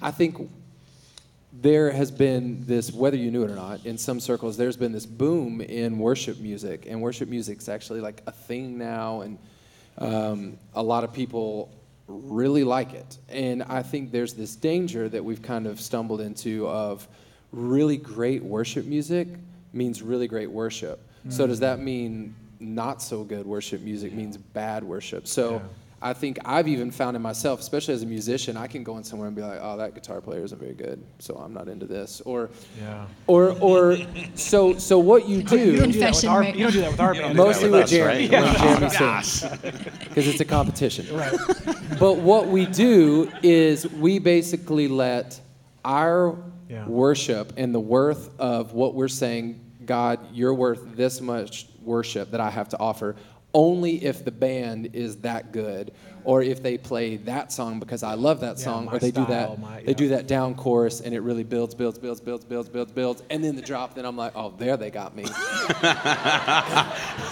I 0.00 0.10
think 0.10 0.50
there 1.60 1.90
has 1.90 2.10
been 2.10 2.64
this, 2.66 2.92
whether 2.92 3.16
you 3.16 3.30
knew 3.30 3.42
it 3.42 3.50
or 3.50 3.56
not, 3.56 3.84
in 3.84 3.98
some 3.98 4.20
circles, 4.20 4.56
there's 4.56 4.76
been 4.76 4.92
this 4.92 5.06
boom 5.06 5.60
in 5.60 5.98
worship 5.98 6.38
music, 6.38 6.86
and 6.88 7.00
worship 7.00 7.28
music's 7.28 7.68
actually 7.68 8.00
like 8.00 8.22
a 8.26 8.32
thing 8.32 8.78
now, 8.78 9.22
and 9.22 9.38
um, 9.98 10.58
a 10.74 10.82
lot 10.82 11.04
of 11.04 11.12
people 11.12 11.70
really 12.06 12.64
like 12.64 12.94
it. 12.94 13.18
And 13.28 13.62
I 13.64 13.82
think 13.82 14.12
there's 14.12 14.34
this 14.34 14.54
danger 14.56 15.08
that 15.08 15.24
we've 15.24 15.42
kind 15.42 15.66
of 15.66 15.80
stumbled 15.80 16.20
into 16.20 16.68
of 16.68 17.06
really 17.52 17.96
great 17.96 18.42
worship 18.42 18.86
music 18.86 19.28
means 19.72 20.00
really 20.00 20.28
great 20.28 20.50
worship. 20.50 21.00
So 21.30 21.46
does 21.46 21.60
that 21.60 21.80
mean 21.80 22.34
not 22.58 23.02
so 23.02 23.24
good 23.24 23.44
worship 23.44 23.82
music 23.82 24.12
means 24.12 24.36
bad 24.36 24.84
worship? 24.84 25.26
So. 25.26 25.54
Yeah. 25.54 25.60
I 26.00 26.12
think 26.12 26.38
I've 26.44 26.68
even 26.68 26.92
found 26.92 27.16
in 27.16 27.22
myself, 27.22 27.58
especially 27.58 27.94
as 27.94 28.02
a 28.04 28.06
musician, 28.06 28.56
I 28.56 28.68
can 28.68 28.84
go 28.84 28.98
in 28.98 29.04
somewhere 29.04 29.26
and 29.26 29.34
be 29.34 29.42
like, 29.42 29.58
"Oh, 29.60 29.76
that 29.78 29.94
guitar 29.94 30.20
player 30.20 30.44
isn't 30.44 30.58
very 30.60 30.74
good, 30.74 31.02
so 31.18 31.34
I'm 31.34 31.52
not 31.52 31.66
into 31.68 31.86
this." 31.86 32.20
Or, 32.24 32.50
Yeah. 32.80 33.06
or, 33.26 33.50
or, 33.60 33.96
so, 34.36 34.78
so 34.78 34.98
what 35.00 35.28
you 35.28 35.42
do? 35.42 35.56
You 35.58 35.76
don't 35.78 35.86
do 35.88 35.92
do 35.94 35.98
that 36.00 36.14
with 36.14 36.20
Confession 36.22 36.28
our. 36.28 36.44
You 36.44 36.62
don't 36.64 36.72
do 36.72 36.80
that 36.82 36.90
with 36.92 37.00
our 37.00 37.14
band. 37.14 37.36
mostly 37.36 37.64
with 37.70 37.72
with 37.72 37.84
us, 37.84 37.90
Jeremy, 37.90 38.28
right? 38.28 38.42
when 38.44 38.90
Jeremy 38.90 38.90
sings, 38.90 39.42
because 40.08 40.28
it's 40.28 40.40
a 40.40 40.44
competition. 40.44 41.16
Right. 41.16 41.36
But 41.98 42.18
what 42.18 42.46
we 42.46 42.66
do 42.66 43.30
is 43.42 43.88
we 43.92 44.18
basically 44.20 44.86
let 44.88 45.40
our 45.84 46.36
Yeah. 46.70 46.86
worship 46.86 47.54
and 47.56 47.74
the 47.74 47.80
worth 47.80 48.30
of 48.38 48.72
what 48.74 48.94
we're 48.94 49.08
saying, 49.08 49.58
God, 49.84 50.20
you're 50.32 50.54
worth 50.54 50.96
this 50.96 51.20
much 51.20 51.66
worship 51.82 52.30
that 52.32 52.40
I 52.40 52.50
have 52.50 52.68
to 52.68 52.78
offer, 52.78 53.16
only 53.58 54.04
if 54.04 54.24
the 54.24 54.30
band 54.30 54.90
is 54.92 55.16
that 55.16 55.50
good, 55.52 55.90
or 56.22 56.42
if 56.42 56.62
they 56.62 56.78
play 56.78 57.16
that 57.16 57.50
song 57.52 57.80
because 57.80 58.04
I 58.04 58.14
love 58.14 58.38
that 58.40 58.56
Yeah, 58.58 58.64
song, 58.64 58.84
my 58.84 58.92
or 58.92 58.98
they 59.00 59.10
do 59.10 59.24
that 59.26 59.58
my- 59.60 59.82
they 59.82 59.94
do 59.94 60.08
that 60.10 60.28
down 60.28 60.54
chorus 60.54 61.00
and 61.00 61.12
it 61.12 61.20
really 61.20 61.42
builds, 61.42 61.74
builds, 61.74 61.98
builds, 61.98 62.20
builds, 62.20 62.44
builds, 62.44 62.68
builds, 62.68 62.92
builds, 62.92 63.22
and 63.30 63.42
then 63.42 63.56
the 63.56 63.62
drop. 63.62 63.94
Then 63.94 64.04
I'm 64.04 64.16
like, 64.16 64.32
oh, 64.36 64.54
there 64.58 64.76
they 64.76 64.90
got 64.90 65.16
me. 65.16 65.24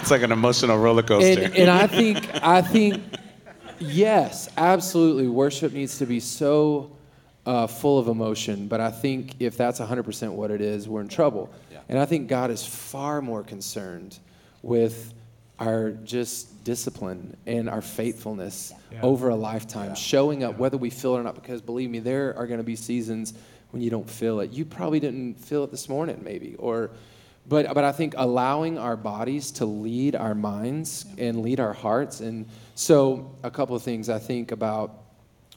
It's 0.01 0.11
like 0.11 0.21
an 0.21 0.31
emotional 0.33 0.77
roller 0.77 1.03
coaster. 1.03 1.43
and, 1.43 1.55
and 1.55 1.69
I 1.69 1.87
think 1.87 2.27
I 2.43 2.61
think 2.61 3.01
yes, 3.79 4.49
absolutely. 4.57 5.27
Worship 5.27 5.71
needs 5.73 5.97
to 5.99 6.05
be 6.05 6.19
so 6.19 6.91
uh, 7.45 7.67
full 7.67 7.99
of 7.99 8.07
emotion, 8.09 8.67
but 8.67 8.81
I 8.81 8.91
think 8.91 9.35
if 9.39 9.55
that's 9.55 9.79
100% 9.79 10.31
what 10.33 10.51
it 10.51 10.59
is, 10.59 10.89
we're 10.89 10.99
in 11.01 11.07
trouble. 11.07 11.49
Yeah. 11.71 11.79
And 11.87 11.97
I 11.97 12.05
think 12.05 12.27
God 12.27 12.51
is 12.51 12.65
far 12.65 13.21
more 13.21 13.43
concerned 13.43 14.19
with 14.61 15.13
our 15.59 15.91
just 15.91 16.63
discipline 16.63 17.35
and 17.45 17.69
our 17.69 17.81
faithfulness 17.81 18.73
Yeah. 18.91 19.01
over 19.01 19.29
a 19.29 19.35
lifetime, 19.35 19.95
showing 19.95 20.43
up 20.43 20.57
whether 20.59 20.77
we 20.77 20.89
feel 20.89 21.15
it 21.15 21.19
or 21.19 21.23
not. 21.23 21.35
Because 21.35 21.61
believe 21.61 21.89
me, 21.89 21.99
there 21.99 22.35
are 22.37 22.45
going 22.47 22.59
to 22.59 22.63
be 22.63 22.75
seasons 22.75 23.33
when 23.71 23.81
you 23.81 23.89
don't 23.89 24.09
feel 24.09 24.39
it. 24.39 24.51
You 24.51 24.65
probably 24.65 24.99
didn't 24.99 25.35
feel 25.39 25.63
it 25.63 25.71
this 25.71 25.89
morning, 25.89 26.21
maybe, 26.23 26.55
or 26.59 26.91
but 27.49 27.73
but 27.73 27.83
I 27.85 27.91
think 27.93 28.13
allowing 28.17 28.77
our 28.77 28.97
bodies 28.97 29.51
to 29.53 29.65
lead 29.65 30.15
our 30.15 30.35
minds 30.35 31.05
and 31.17 31.41
lead 31.41 31.59
our 31.59 31.73
hearts. 31.73 32.19
And 32.19 32.45
so 32.75 33.31
a 33.43 33.49
couple 33.49 33.75
of 33.75 33.81
things 33.83 34.09
I 34.09 34.19
think 34.19 34.51
about, 34.51 35.01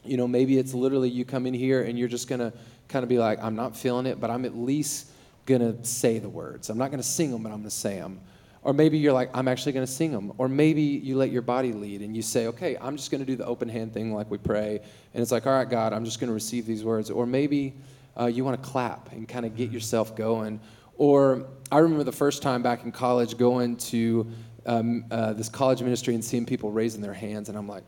you 0.05 0.15
know, 0.17 0.27
maybe 0.27 0.57
it's 0.57 0.73
literally 0.73 1.09
you 1.09 1.25
come 1.25 1.45
in 1.45 1.53
here 1.53 1.83
and 1.83 1.99
you're 1.99 2.07
just 2.07 2.27
gonna 2.29 2.53
kind 2.87 3.03
of 3.03 3.09
be 3.09 3.19
like, 3.19 3.43
I'm 3.43 3.55
not 3.55 3.75
feeling 3.77 4.05
it, 4.05 4.19
but 4.21 4.29
I'm 4.29 4.45
at 4.45 4.57
least 4.57 5.07
gonna 5.45 5.83
say 5.85 6.17
the 6.17 6.29
words. 6.29 6.69
I'm 6.69 6.77
not 6.77 6.91
gonna 6.91 7.03
sing 7.03 7.29
them, 7.31 7.43
but 7.43 7.51
I'm 7.51 7.59
gonna 7.59 7.69
say 7.69 7.95
them. 7.95 8.21
Or 8.63 8.73
maybe 8.73 8.97
you're 8.97 9.13
like, 9.13 9.31
I'm 9.33 9.47
actually 9.47 9.71
going 9.71 9.85
to 9.85 9.91
sing 9.91 10.11
them. 10.11 10.33
Or 10.37 10.47
maybe 10.47 10.83
you 10.83 11.17
let 11.17 11.31
your 11.31 11.41
body 11.41 11.73
lead 11.73 12.01
and 12.01 12.15
you 12.15 12.21
say, 12.21 12.47
okay, 12.47 12.77
I'm 12.79 12.95
just 12.95 13.09
going 13.09 13.21
to 13.21 13.25
do 13.25 13.35
the 13.35 13.45
open 13.45 13.67
hand 13.67 13.93
thing 13.93 14.13
like 14.13 14.29
we 14.29 14.37
pray. 14.37 14.79
And 15.13 15.21
it's 15.21 15.31
like, 15.31 15.47
all 15.47 15.53
right, 15.53 15.69
God, 15.69 15.93
I'm 15.93 16.05
just 16.05 16.19
going 16.19 16.27
to 16.27 16.33
receive 16.33 16.67
these 16.67 16.83
words. 16.83 17.09
Or 17.09 17.25
maybe 17.25 17.73
uh, 18.19 18.27
you 18.27 18.45
want 18.45 18.61
to 18.61 18.69
clap 18.69 19.11
and 19.13 19.27
kind 19.27 19.45
of 19.45 19.55
get 19.55 19.71
yourself 19.71 20.15
going. 20.15 20.59
Or 20.97 21.47
I 21.71 21.79
remember 21.79 22.03
the 22.03 22.11
first 22.11 22.43
time 22.43 22.61
back 22.61 22.83
in 22.83 22.91
college 22.91 23.35
going 23.35 23.77
to 23.77 24.31
um, 24.67 25.05
uh, 25.09 25.33
this 25.33 25.49
college 25.49 25.81
ministry 25.81 26.13
and 26.13 26.23
seeing 26.23 26.45
people 26.45 26.71
raising 26.71 27.01
their 27.01 27.13
hands. 27.13 27.49
And 27.49 27.57
I'm 27.57 27.67
like, 27.67 27.83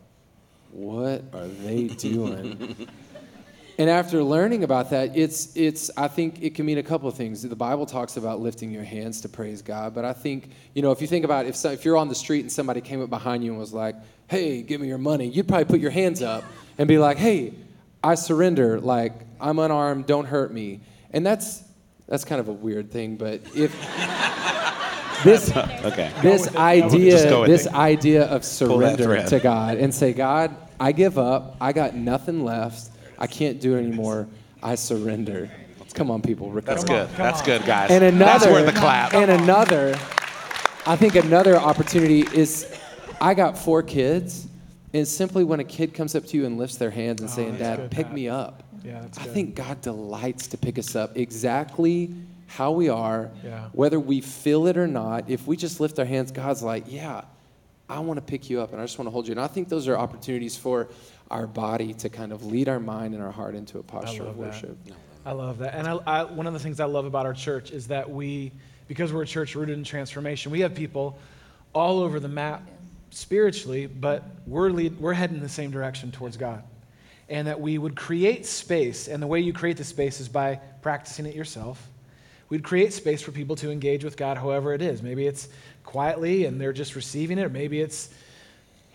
what 0.72 1.22
are 1.32 1.46
they 1.46 1.86
doing? 1.98 2.88
And 3.76 3.90
after 3.90 4.22
learning 4.22 4.62
about 4.62 4.90
that, 4.90 5.16
it's 5.16 5.56
it's 5.56 5.90
I 5.96 6.08
think 6.08 6.42
it 6.42 6.54
can 6.54 6.64
mean 6.64 6.78
a 6.78 6.82
couple 6.82 7.08
of 7.08 7.16
things. 7.16 7.42
The 7.42 7.56
Bible 7.56 7.86
talks 7.86 8.16
about 8.16 8.40
lifting 8.40 8.70
your 8.70 8.84
hands 8.84 9.20
to 9.22 9.28
praise 9.28 9.62
God, 9.62 9.94
but 9.94 10.04
I 10.04 10.12
think 10.12 10.50
you 10.74 10.82
know 10.82 10.92
if 10.92 11.00
you 11.00 11.06
think 11.08 11.24
about 11.24 11.46
if 11.46 11.56
so, 11.56 11.70
if 11.70 11.84
you're 11.84 11.96
on 11.96 12.08
the 12.08 12.14
street 12.14 12.40
and 12.40 12.52
somebody 12.52 12.80
came 12.80 13.02
up 13.02 13.10
behind 13.10 13.42
you 13.42 13.50
and 13.50 13.58
was 13.58 13.72
like, 13.72 13.96
"Hey, 14.28 14.62
give 14.62 14.80
me 14.80 14.86
your 14.86 14.98
money," 14.98 15.26
you'd 15.26 15.48
probably 15.48 15.64
put 15.64 15.80
your 15.80 15.90
hands 15.90 16.22
up 16.22 16.44
and 16.78 16.86
be 16.86 16.98
like, 16.98 17.16
"Hey, 17.16 17.54
I 18.02 18.14
surrender. 18.14 18.80
Like 18.80 19.12
I'm 19.40 19.58
unarmed. 19.58 20.06
Don't 20.06 20.26
hurt 20.26 20.52
me." 20.52 20.80
And 21.10 21.26
that's 21.26 21.64
that's 22.06 22.24
kind 22.24 22.40
of 22.40 22.48
a 22.48 22.52
weird 22.52 22.92
thing, 22.92 23.16
but 23.16 23.40
if 23.56 23.72
this 25.24 25.50
okay. 25.56 26.12
this 26.22 26.44
Just 26.44 26.56
idea 26.56 27.46
this 27.46 27.66
it. 27.66 27.74
idea 27.74 28.24
of 28.24 28.42
that 28.42 28.44
surrender 28.44 29.26
to 29.26 29.40
God 29.40 29.78
and 29.78 29.92
say, 29.92 30.12
God, 30.12 30.54
I 30.78 30.92
give 30.92 31.18
up. 31.18 31.56
I 31.60 31.72
got 31.72 31.94
nothing 31.94 32.44
left. 32.44 32.90
I 33.24 33.26
can't 33.26 33.58
do 33.58 33.74
it 33.74 33.78
anymore. 33.78 34.28
I 34.62 34.74
surrender. 34.74 35.50
Come 35.94 36.10
on, 36.10 36.20
people. 36.20 36.50
That's 36.50 36.82
recover. 36.82 36.86
Come 36.86 36.96
on, 36.96 37.06
good. 37.06 37.16
That's 37.16 37.40
good, 37.42 37.64
guys. 37.64 37.90
And 37.90 38.20
That's 38.20 38.44
another 38.44 38.52
worth 38.52 38.74
the 38.74 38.78
clap. 38.78 39.14
And 39.14 39.30
another, 39.30 39.98
I 40.86 40.94
think 40.94 41.14
another 41.14 41.56
opportunity 41.56 42.20
is 42.20 42.78
I 43.22 43.32
got 43.32 43.56
four 43.56 43.82
kids, 43.82 44.46
and 44.92 45.08
simply 45.08 45.42
when 45.42 45.58
a 45.58 45.64
kid 45.64 45.94
comes 45.94 46.14
up 46.14 46.26
to 46.26 46.36
you 46.36 46.44
and 46.44 46.58
lifts 46.58 46.76
their 46.76 46.90
hands 46.90 47.22
and 47.22 47.30
oh, 47.30 47.32
saying, 47.32 47.56
Dad, 47.56 47.76
good, 47.76 47.90
pick 47.90 48.06
Pat. 48.08 48.14
me 48.14 48.28
up. 48.28 48.62
Yeah, 48.84 49.00
that's 49.00 49.16
I 49.18 49.24
good. 49.24 49.32
think 49.32 49.54
God 49.54 49.80
delights 49.80 50.48
to 50.48 50.58
pick 50.58 50.78
us 50.78 50.94
up 50.94 51.16
exactly 51.16 52.14
how 52.46 52.72
we 52.72 52.90
are, 52.90 53.30
Yeah. 53.42 53.68
whether 53.72 53.98
we 53.98 54.20
feel 54.20 54.66
it 54.66 54.76
or 54.76 54.86
not. 54.86 55.30
If 55.30 55.46
we 55.46 55.56
just 55.56 55.80
lift 55.80 55.98
our 55.98 56.04
hands, 56.04 56.30
God's 56.30 56.62
like, 56.62 56.84
yeah, 56.88 57.22
I 57.88 58.00
want 58.00 58.18
to 58.18 58.22
pick 58.22 58.50
you 58.50 58.60
up 58.60 58.72
and 58.72 58.82
I 58.82 58.84
just 58.84 58.98
want 58.98 59.06
to 59.06 59.12
hold 59.12 59.26
you. 59.26 59.32
And 59.32 59.40
I 59.40 59.46
think 59.46 59.70
those 59.70 59.88
are 59.88 59.96
opportunities 59.96 60.58
for 60.58 60.88
our 61.30 61.46
body 61.46 61.94
to 61.94 62.08
kind 62.08 62.32
of 62.32 62.44
lead 62.44 62.68
our 62.68 62.80
mind 62.80 63.14
and 63.14 63.22
our 63.22 63.32
heart 63.32 63.54
into 63.54 63.78
a 63.78 63.82
posture 63.82 64.22
of 64.22 64.28
love 64.28 64.38
that. 64.38 64.46
worship. 64.46 64.78
I 65.26 65.32
love 65.32 65.58
that. 65.58 65.74
And 65.74 65.88
I, 65.88 65.94
I, 66.06 66.24
one 66.24 66.46
of 66.46 66.52
the 66.52 66.58
things 66.58 66.80
I 66.80 66.84
love 66.84 67.06
about 67.06 67.24
our 67.24 67.32
church 67.32 67.70
is 67.70 67.88
that 67.88 68.10
we 68.10 68.52
because 68.88 69.12
we're 69.12 69.22
a 69.22 69.26
church 69.26 69.54
rooted 69.54 69.76
in 69.76 69.84
transformation. 69.84 70.52
We 70.52 70.60
have 70.60 70.74
people 70.74 71.18
all 71.72 72.00
over 72.00 72.20
the 72.20 72.28
map 72.28 72.68
spiritually, 73.10 73.86
but 73.86 74.24
we're, 74.46 74.70
lead, 74.70 74.98
we're 74.98 75.14
heading 75.14 75.36
in 75.36 75.42
the 75.42 75.48
same 75.48 75.70
direction 75.70 76.10
towards 76.12 76.36
God. 76.36 76.62
And 77.28 77.48
that 77.48 77.58
we 77.58 77.78
would 77.78 77.96
create 77.96 78.44
space, 78.44 79.08
and 79.08 79.22
the 79.22 79.26
way 79.26 79.40
you 79.40 79.52
create 79.52 79.78
the 79.78 79.84
space 79.84 80.20
is 80.20 80.28
by 80.28 80.56
practicing 80.82 81.24
it 81.24 81.34
yourself. 81.34 81.88
We'd 82.50 82.62
create 82.62 82.92
space 82.92 83.22
for 83.22 83.32
people 83.32 83.56
to 83.56 83.70
engage 83.70 84.04
with 84.04 84.18
God 84.18 84.36
however 84.36 84.74
it 84.74 84.82
is. 84.82 85.02
Maybe 85.02 85.26
it's 85.26 85.48
quietly 85.84 86.44
and 86.44 86.60
they're 86.60 86.74
just 86.74 86.94
receiving 86.94 87.38
it, 87.38 87.44
or 87.44 87.48
maybe 87.48 87.80
it's 87.80 88.10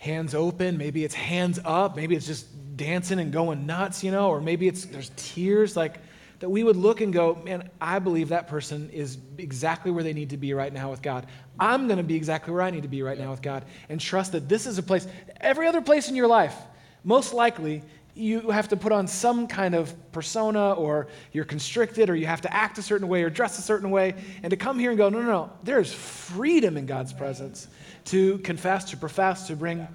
hands 0.00 0.34
open, 0.34 0.78
maybe 0.78 1.04
it's 1.04 1.14
hands 1.14 1.60
up, 1.62 1.94
maybe 1.94 2.16
it's 2.16 2.26
just 2.26 2.46
dancing 2.76 3.20
and 3.20 3.32
going 3.32 3.66
nuts, 3.66 4.02
you 4.02 4.10
know, 4.10 4.30
or 4.30 4.40
maybe 4.40 4.66
it's 4.66 4.86
there's 4.86 5.10
tears 5.14 5.76
like 5.76 5.98
that 6.38 6.48
we 6.48 6.64
would 6.64 6.76
look 6.76 7.02
and 7.02 7.12
go, 7.12 7.34
man, 7.44 7.68
I 7.82 7.98
believe 7.98 8.30
that 8.30 8.48
person 8.48 8.88
is 8.94 9.18
exactly 9.36 9.90
where 9.90 10.02
they 10.02 10.14
need 10.14 10.30
to 10.30 10.38
be 10.38 10.54
right 10.54 10.72
now 10.72 10.90
with 10.90 11.02
God. 11.02 11.26
I'm 11.58 11.86
going 11.86 11.98
to 11.98 12.02
be 12.02 12.16
exactly 12.16 12.50
where 12.54 12.62
I 12.62 12.70
need 12.70 12.84
to 12.84 12.88
be 12.88 13.02
right 13.02 13.18
now 13.18 13.30
with 13.30 13.42
God 13.42 13.66
and 13.90 14.00
trust 14.00 14.32
that 14.32 14.48
this 14.48 14.66
is 14.66 14.78
a 14.78 14.82
place, 14.82 15.06
every 15.38 15.66
other 15.66 15.82
place 15.82 16.08
in 16.08 16.16
your 16.16 16.28
life, 16.28 16.56
most 17.04 17.34
likely 17.34 17.82
you 18.14 18.50
have 18.50 18.68
to 18.68 18.76
put 18.76 18.92
on 18.92 19.06
some 19.06 19.46
kind 19.46 19.74
of 19.74 19.94
persona 20.12 20.72
or 20.72 21.08
you're 21.32 21.44
constricted 21.44 22.08
or 22.08 22.16
you 22.16 22.26
have 22.26 22.40
to 22.40 22.52
act 22.52 22.78
a 22.78 22.82
certain 22.82 23.06
way 23.06 23.22
or 23.22 23.28
dress 23.28 23.58
a 23.58 23.62
certain 23.62 23.90
way. 23.90 24.14
And 24.42 24.50
to 24.50 24.56
come 24.56 24.78
here 24.78 24.90
and 24.90 24.98
go, 24.98 25.10
no, 25.10 25.20
no, 25.20 25.28
no, 25.28 25.52
there's 25.62 25.92
freedom 25.92 26.78
in 26.78 26.86
God's 26.86 27.12
presence 27.12 27.68
to 28.06 28.38
confess, 28.38 28.90
to 28.90 28.96
profess, 28.96 29.46
to 29.46 29.56
bring 29.56 29.86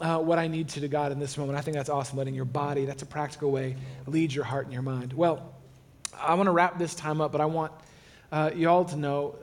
uh, 0.00 0.18
what 0.18 0.38
I 0.38 0.48
need 0.48 0.68
to 0.70 0.80
to 0.80 0.88
God 0.88 1.12
in 1.12 1.18
this 1.18 1.38
moment. 1.38 1.58
I 1.58 1.62
think 1.62 1.76
that's 1.76 1.90
awesome. 1.90 2.18
Letting 2.18 2.34
your 2.34 2.44
body, 2.44 2.84
that's 2.84 3.02
a 3.02 3.06
practical 3.06 3.50
way, 3.50 3.76
lead 4.06 4.32
your 4.32 4.44
heart 4.44 4.64
and 4.64 4.72
your 4.72 4.82
mind. 4.82 5.12
Well, 5.12 5.54
I 6.18 6.34
want 6.34 6.46
to 6.46 6.52
wrap 6.52 6.78
this 6.78 6.94
time 6.94 7.20
up, 7.20 7.32
but 7.32 7.40
I 7.40 7.46
want 7.46 7.72
uh, 8.30 8.50
y'all 8.54 8.84
to 8.86 8.96
know 8.96 9.36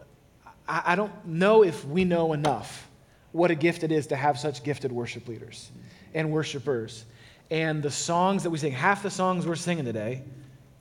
I, 0.69 0.83
I 0.85 0.95
don't 0.95 1.25
know 1.25 1.63
if 1.63 1.83
we 1.85 2.05
know 2.05 2.33
enough 2.33 2.87
what 3.31 3.51
a 3.51 3.55
gift 3.55 3.83
it 3.83 3.91
is 3.91 4.07
to 4.07 4.15
have 4.15 4.39
such 4.39 4.63
gifted 4.63 4.91
worship 4.91 5.27
leaders 5.27 5.71
and 6.13 6.31
worshipers. 6.31 7.05
And 7.51 7.81
the 7.81 7.91
songs 7.91 8.43
that 8.43 8.51
we 8.51 8.59
sing, 8.59 8.71
half 8.71 9.03
the 9.03 9.09
songs 9.09 9.45
we're 9.45 9.55
singing 9.55 9.85
today, 9.85 10.23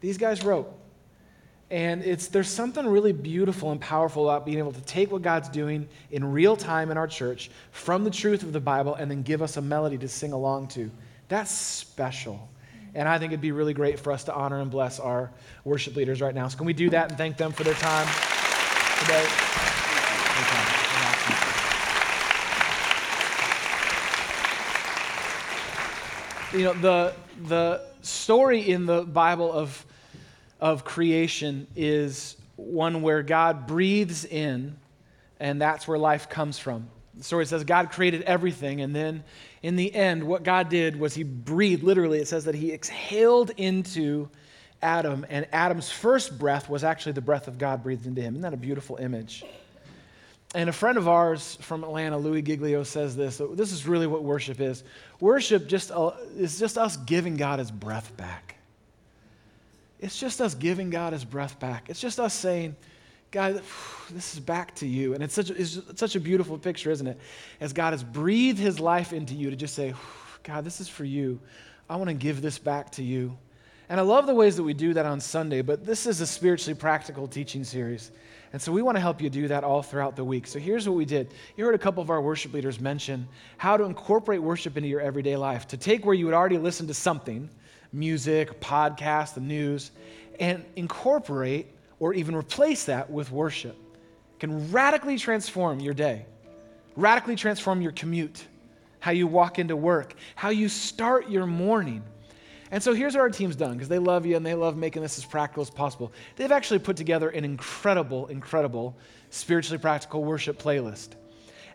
these 0.01 0.19
guys 0.19 0.45
wrote. 0.45 0.73
And 1.71 2.03
it's, 2.03 2.29
there's 2.29 2.49
something 2.49 2.87
really 2.87 3.13
beautiful 3.13 3.73
and 3.73 3.81
powerful 3.81 4.29
about 4.29 4.47
being 4.47 4.59
able 4.59 4.73
to 4.73 4.81
take 4.83 5.13
what 5.13 5.21
God's 5.21 5.51
doing 5.51 5.87
in 6.11 6.33
real 6.33 6.57
time 6.57 6.91
in 6.91 6.97
our 6.97 7.07
church 7.07 7.51
from 7.73 8.05
the 8.05 8.11
truth 8.11 8.43
of 8.43 8.55
the 8.55 8.61
Bible 8.61 8.95
and 8.95 9.11
then 9.11 9.23
give 9.23 9.43
us 9.43 9.59
a 9.59 9.63
melody 9.63 9.99
to 9.99 10.09
sing 10.09 10.33
along 10.33 10.69
to. 10.69 10.91
That's 11.29 11.51
special. 11.51 12.49
And 12.95 13.07
I 13.07 13.19
think 13.19 13.33
it'd 13.33 13.43
be 13.43 13.53
really 13.53 13.75
great 13.75 14.01
for 14.01 14.13
us 14.13 14.25
to 14.25 14.35
honor 14.35 14.61
and 14.61 14.71
bless 14.71 14.99
our 14.99 15.31
worship 15.65 15.95
leaders 15.95 16.23
right 16.23 16.35
now. 16.35 16.49
So, 16.49 16.57
can 16.57 16.67
we 16.67 16.73
do 16.73 16.89
that 16.91 17.11
and 17.11 17.19
thank 17.19 17.37
them 17.37 17.53
for 17.53 17.65
their 17.65 17.75
time 17.75 18.09
today? 19.01 19.27
You 26.55 26.65
know, 26.65 26.73
the, 26.73 27.15
the 27.47 27.83
story 28.01 28.71
in 28.71 28.87
the 28.87 29.03
Bible 29.03 29.53
of, 29.53 29.85
of 30.61 30.85
creation 30.85 31.67
is 31.77 32.37
one 32.57 33.03
where 33.03 33.23
God 33.23 33.67
breathes 33.67 34.25
in, 34.25 34.77
and 35.39 35.61
that's 35.61 35.87
where 35.87 35.99
life 35.99 36.29
comes 36.29 36.59
from. 36.59 36.89
The 37.15 37.25
story 37.25 37.47
says 37.47 37.65
God 37.65 37.91
created 37.91 38.23
everything, 38.23 38.81
and 38.81 38.95
then 38.95 39.25
in 39.63 39.77
the 39.77 39.93
end, 39.95 40.25
what 40.25 40.43
God 40.43 40.69
did 40.69 40.99
was 40.99 41.15
He 41.15 41.25
breathed, 41.25 41.83
literally, 41.83 42.19
it 42.19 42.29
says 42.29 42.45
that 42.45 42.55
He 42.55 42.73
exhaled 42.73 43.51
into 43.57 44.29
Adam, 44.83 45.27
and 45.29 45.47
Adam's 45.53 45.91
first 45.91 46.39
breath 46.39 46.69
was 46.69 46.85
actually 46.85 47.13
the 47.13 47.21
breath 47.21 47.49
of 47.49 47.59
God 47.59 47.83
breathed 47.83 48.07
into 48.07 48.21
him. 48.21 48.35
Isn't 48.35 48.43
that 48.43 48.55
a 48.55 48.57
beautiful 48.57 48.97
image? 48.97 49.45
And 50.55 50.71
a 50.71 50.73
friend 50.73 50.97
of 50.97 51.09
ours 51.09 51.59
from 51.61 51.85
Atlanta, 51.85 52.17
Louis 52.17 52.43
Giglio, 52.43 52.83
says 52.83 53.17
this. 53.17 53.41
This 53.53 53.73
is 53.73 53.87
really 53.87 54.07
what 54.07 54.23
worship 54.23 54.61
is. 54.61 54.83
Worship 55.21 55.67
just 55.67 55.91
uh, 55.91 56.13
is 56.37 56.59
just 56.59 56.79
us 56.79 56.97
giving 56.97 57.37
God 57.37 57.59
his 57.59 57.71
breath 57.71 58.17
back. 58.17 58.58
It's 60.01 60.19
just 60.19 60.41
us 60.41 60.55
giving 60.55 60.91
God 60.91 61.13
his 61.13 61.25
breath 61.25 61.59
back. 61.59 61.91
It's 61.91 62.01
just 62.01 62.21
us 62.21 62.35
saying, 62.35 62.77
God, 63.31 63.63
this 64.11 64.35
is 64.35 64.41
back 64.41 64.75
to 64.77 64.87
you. 64.87 65.15
And 65.15 65.23
it's 65.23 65.35
such, 65.35 65.51
a, 65.51 65.61
it's 65.61 65.81
such 65.97 66.17
a 66.17 66.21
beautiful 66.21 66.59
picture, 66.59 66.91
isn't 66.91 67.07
it? 67.07 67.19
As 67.61 67.73
God 67.73 67.93
has 67.93 68.03
breathed 68.03 68.59
his 68.59 68.81
life 68.81 69.13
into 69.13 69.35
you 69.35 69.51
to 69.51 69.57
just 69.57 69.75
say, 69.75 69.95
God, 70.43 70.65
this 70.65 70.81
is 70.81 70.89
for 70.89 71.05
you. 71.05 71.41
I 71.91 71.97
want 71.97 72.09
to 72.09 72.15
give 72.15 72.43
this 72.43 72.59
back 72.59 72.91
to 72.93 73.03
you. 73.03 73.37
And 73.91 73.99
I 73.99 74.03
love 74.03 74.27
the 74.27 74.35
ways 74.35 74.57
that 74.57 74.63
we 74.63 74.75
do 74.75 74.93
that 74.95 75.07
on 75.07 75.19
Sunday, 75.19 75.63
but 75.63 75.87
this 75.87 76.07
is 76.07 76.21
a 76.21 76.27
spiritually 76.27 76.79
practical 76.79 77.27
teaching 77.27 77.65
series. 77.65 78.11
And 78.53 78.61
so 78.61 78.71
we 78.71 78.83
want 78.83 78.97
to 78.97 79.01
help 79.01 79.21
you 79.23 79.31
do 79.31 79.49
that 79.49 79.65
all 79.65 79.83
throughout 79.83 80.15
the 80.15 80.25
week. 80.25 80.47
So 80.47 80.59
here's 80.59 80.87
what 80.87 80.97
we 80.97 81.07
did. 81.07 81.33
You 81.57 81.65
heard 81.65 81.75
a 81.75 81.79
couple 81.79 82.03
of 82.03 82.11
our 82.11 82.21
worship 82.21 82.53
leaders 82.53 82.81
mention 82.81 83.27
how 83.57 83.79
to 83.79 83.85
incorporate 83.85 84.43
worship 84.43 84.77
into 84.77 84.89
your 84.89 85.01
everyday 85.01 85.37
life, 85.37 85.67
to 85.69 85.79
take 85.79 86.05
where 86.05 86.15
you 86.15 86.27
would 86.27 86.35
already 86.35 86.59
listen 86.59 86.87
to 86.89 86.95
something, 86.95 87.49
music, 87.93 88.61
podcast, 88.61 89.35
the 89.35 89.41
news, 89.41 89.91
and 90.39 90.65
incorporate 90.77 91.75
or 92.01 92.15
even 92.15 92.35
replace 92.35 92.85
that 92.85 93.11
with 93.11 93.31
worship. 93.31 93.77
Can 94.39 94.71
radically 94.71 95.19
transform 95.19 95.81
your 95.81 95.95
day, 95.95 96.27
radically 96.97 97.35
transform 97.35 97.83
your 97.83 97.93
commute, 97.93 98.47
how 99.01 99.11
you 99.11 99.27
walk 99.27 99.59
into 99.59 99.77
work, 99.77 100.15
how 100.37 100.51
you 100.51 100.69
start 100.69 101.29
your 101.29 101.47
morning. 101.47 102.03
And 102.71 102.83
so 102.83 102.93
here's 102.93 103.15
what 103.15 103.23
our 103.23 103.31
team's 103.31 103.57
done 103.57 103.73
because 103.73 103.89
they 103.89 103.99
love 103.99 104.27
you 104.27 104.37
and 104.37 104.45
they 104.45 104.55
love 104.55 104.77
making 104.77 105.03
this 105.03 105.19
as 105.19 105.25
practical 105.25 105.63
as 105.63 105.71
possible. 105.71 106.13
They've 106.37 106.53
actually 106.53 106.81
put 106.81 106.97
together 106.97 107.31
an 107.31 107.45
incredible, 107.45 108.27
incredible 108.27 108.97
spiritually 109.31 109.79
practical 109.79 110.23
worship 110.25 110.63
playlist. 110.63 111.11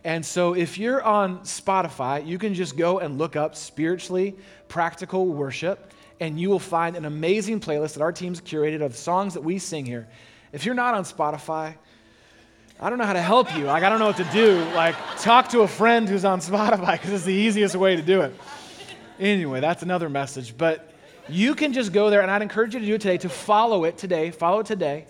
And 0.04 0.26
so 0.26 0.54
if 0.54 0.78
you're 0.78 1.02
on 1.02 1.40
Spotify, 1.40 2.26
you 2.26 2.38
can 2.38 2.54
just 2.54 2.78
go 2.78 3.00
and 3.00 3.18
look 3.18 3.36
up 3.36 3.56
spiritually 3.56 4.36
practical 4.68 5.28
worship 5.28 5.92
and 6.20 6.40
you 6.40 6.50
will 6.50 6.60
find 6.60 6.96
an 6.96 7.06
amazing 7.06 7.60
playlist 7.60 7.94
that 7.94 8.02
our 8.02 8.12
team's 8.12 8.42
curated 8.42 8.82
of 8.82 8.96
songs 8.96 9.34
that 9.34 9.42
we 9.42 9.60
sing 9.60 9.86
here. 9.86 10.08
If 10.52 10.66
you're 10.66 10.76
not 10.76 10.94
on 10.94 11.04
Spotify, 11.04 11.76
I 12.80 12.90
don't 12.90 12.98
know 12.98 13.06
how 13.06 13.14
to 13.14 13.22
help 13.22 13.56
you. 13.56 13.66
Like, 13.66 13.84
I 13.84 13.90
don't 13.90 14.00
know 14.00 14.08
what 14.08 14.18
to 14.18 14.30
do. 14.32 14.64
Like, 14.76 14.96
talk 15.18 15.50
to 15.50 15.62
a 15.62 15.68
friend 15.68 16.08
who's 16.08 16.26
on 16.26 16.40
Spotify 16.42 16.94
because 16.94 17.12
it's 17.12 17.24
the 17.24 17.34
easiest 17.34 17.76
way 17.76 17.96
to 17.96 18.02
do 18.02 18.22
it. 18.22 18.34
Anyway, 19.20 19.60
that's 19.60 19.84
another 19.84 20.10
message. 20.10 20.58
But 20.58 20.92
you 21.30 21.56
can 21.56 21.72
just 21.74 21.94
go 21.94 22.10
there, 22.10 22.22
and 22.22 22.30
I'd 22.30 22.42
encourage 22.42 22.74
you 22.74 22.80
to 22.80 22.86
do 22.86 22.96
it 22.96 23.02
today, 23.02 23.18
to 23.20 23.30
follow 23.30 23.86
it 23.86 23.98
today, 23.98 24.32
follow 24.32 24.60
it 24.60 24.66
today, 24.66 25.06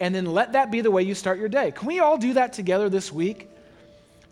and 0.00 0.14
then 0.14 0.26
let 0.26 0.52
that 0.52 0.70
be 0.70 0.80
the 0.80 0.90
way 0.90 1.02
you 1.02 1.14
start 1.14 1.38
your 1.38 1.48
day. 1.48 1.72
Can 1.72 1.86
we 1.86 1.98
all 1.98 2.16
do 2.16 2.32
that 2.34 2.52
together 2.52 2.88
this 2.88 3.12
week? 3.12 3.50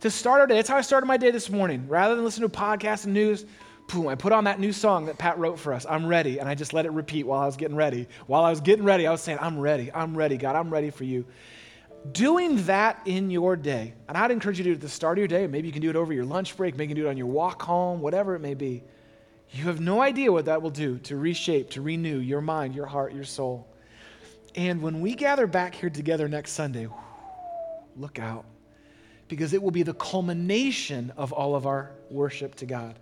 To 0.00 0.10
start 0.10 0.40
our 0.40 0.46
day, 0.46 0.54
that's 0.56 0.68
how 0.68 0.76
I 0.76 0.82
started 0.82 1.06
my 1.06 1.16
day 1.16 1.30
this 1.30 1.50
morning. 1.50 1.86
Rather 1.88 2.14
than 2.14 2.24
listen 2.24 2.42
to 2.42 2.48
podcasts 2.48 3.04
and 3.04 3.14
news, 3.14 3.44
boom, 3.88 4.08
I 4.08 4.14
put 4.14 4.32
on 4.32 4.44
that 4.44 4.60
new 4.60 4.72
song 4.72 5.06
that 5.06 5.18
Pat 5.18 5.38
wrote 5.38 5.58
for 5.58 5.72
us. 5.72 5.86
I'm 5.88 6.06
ready. 6.06 6.38
And 6.38 6.48
I 6.48 6.54
just 6.54 6.72
let 6.72 6.86
it 6.86 6.90
repeat 6.90 7.26
while 7.26 7.40
I 7.40 7.46
was 7.46 7.56
getting 7.56 7.76
ready. 7.76 8.08
While 8.26 8.44
I 8.44 8.50
was 8.50 8.60
getting 8.60 8.84
ready, 8.84 9.06
I 9.06 9.10
was 9.10 9.20
saying, 9.20 9.38
I'm 9.40 9.58
ready. 9.58 9.90
I'm 9.92 10.16
ready, 10.16 10.36
God. 10.36 10.56
I'm 10.56 10.70
ready 10.70 10.90
for 10.90 11.04
you. 11.04 11.24
Doing 12.12 12.62
that 12.66 13.00
in 13.04 13.30
your 13.30 13.56
day, 13.56 13.94
and 14.08 14.16
I'd 14.16 14.30
encourage 14.30 14.58
you 14.58 14.64
to 14.64 14.70
do 14.70 14.72
it 14.74 14.76
at 14.76 14.80
the 14.80 14.88
start 14.88 15.18
of 15.18 15.20
your 15.20 15.28
day. 15.28 15.48
Maybe 15.48 15.66
you 15.66 15.72
can 15.72 15.82
do 15.82 15.90
it 15.90 15.96
over 15.96 16.12
your 16.12 16.24
lunch 16.24 16.56
break, 16.56 16.76
maybe 16.76 16.90
you 16.90 16.94
can 16.94 17.02
do 17.02 17.06
it 17.08 17.10
on 17.10 17.16
your 17.16 17.26
walk 17.26 17.62
home, 17.62 18.00
whatever 18.00 18.36
it 18.36 18.40
may 18.40 18.54
be. 18.54 18.84
You 19.50 19.64
have 19.64 19.80
no 19.80 20.02
idea 20.02 20.30
what 20.30 20.44
that 20.44 20.62
will 20.62 20.70
do 20.70 20.98
to 20.98 21.16
reshape, 21.16 21.70
to 21.70 21.82
renew 21.82 22.18
your 22.18 22.40
mind, 22.40 22.76
your 22.76 22.86
heart, 22.86 23.12
your 23.12 23.24
soul. 23.24 23.66
And 24.54 24.82
when 24.82 25.00
we 25.00 25.14
gather 25.14 25.48
back 25.48 25.74
here 25.74 25.90
together 25.90 26.28
next 26.28 26.52
Sunday, 26.52 26.86
look 27.96 28.20
out, 28.20 28.44
because 29.26 29.52
it 29.52 29.60
will 29.60 29.72
be 29.72 29.82
the 29.82 29.94
culmination 29.94 31.12
of 31.16 31.32
all 31.32 31.56
of 31.56 31.66
our 31.66 31.90
worship 32.08 32.54
to 32.56 32.66
God. 32.66 32.96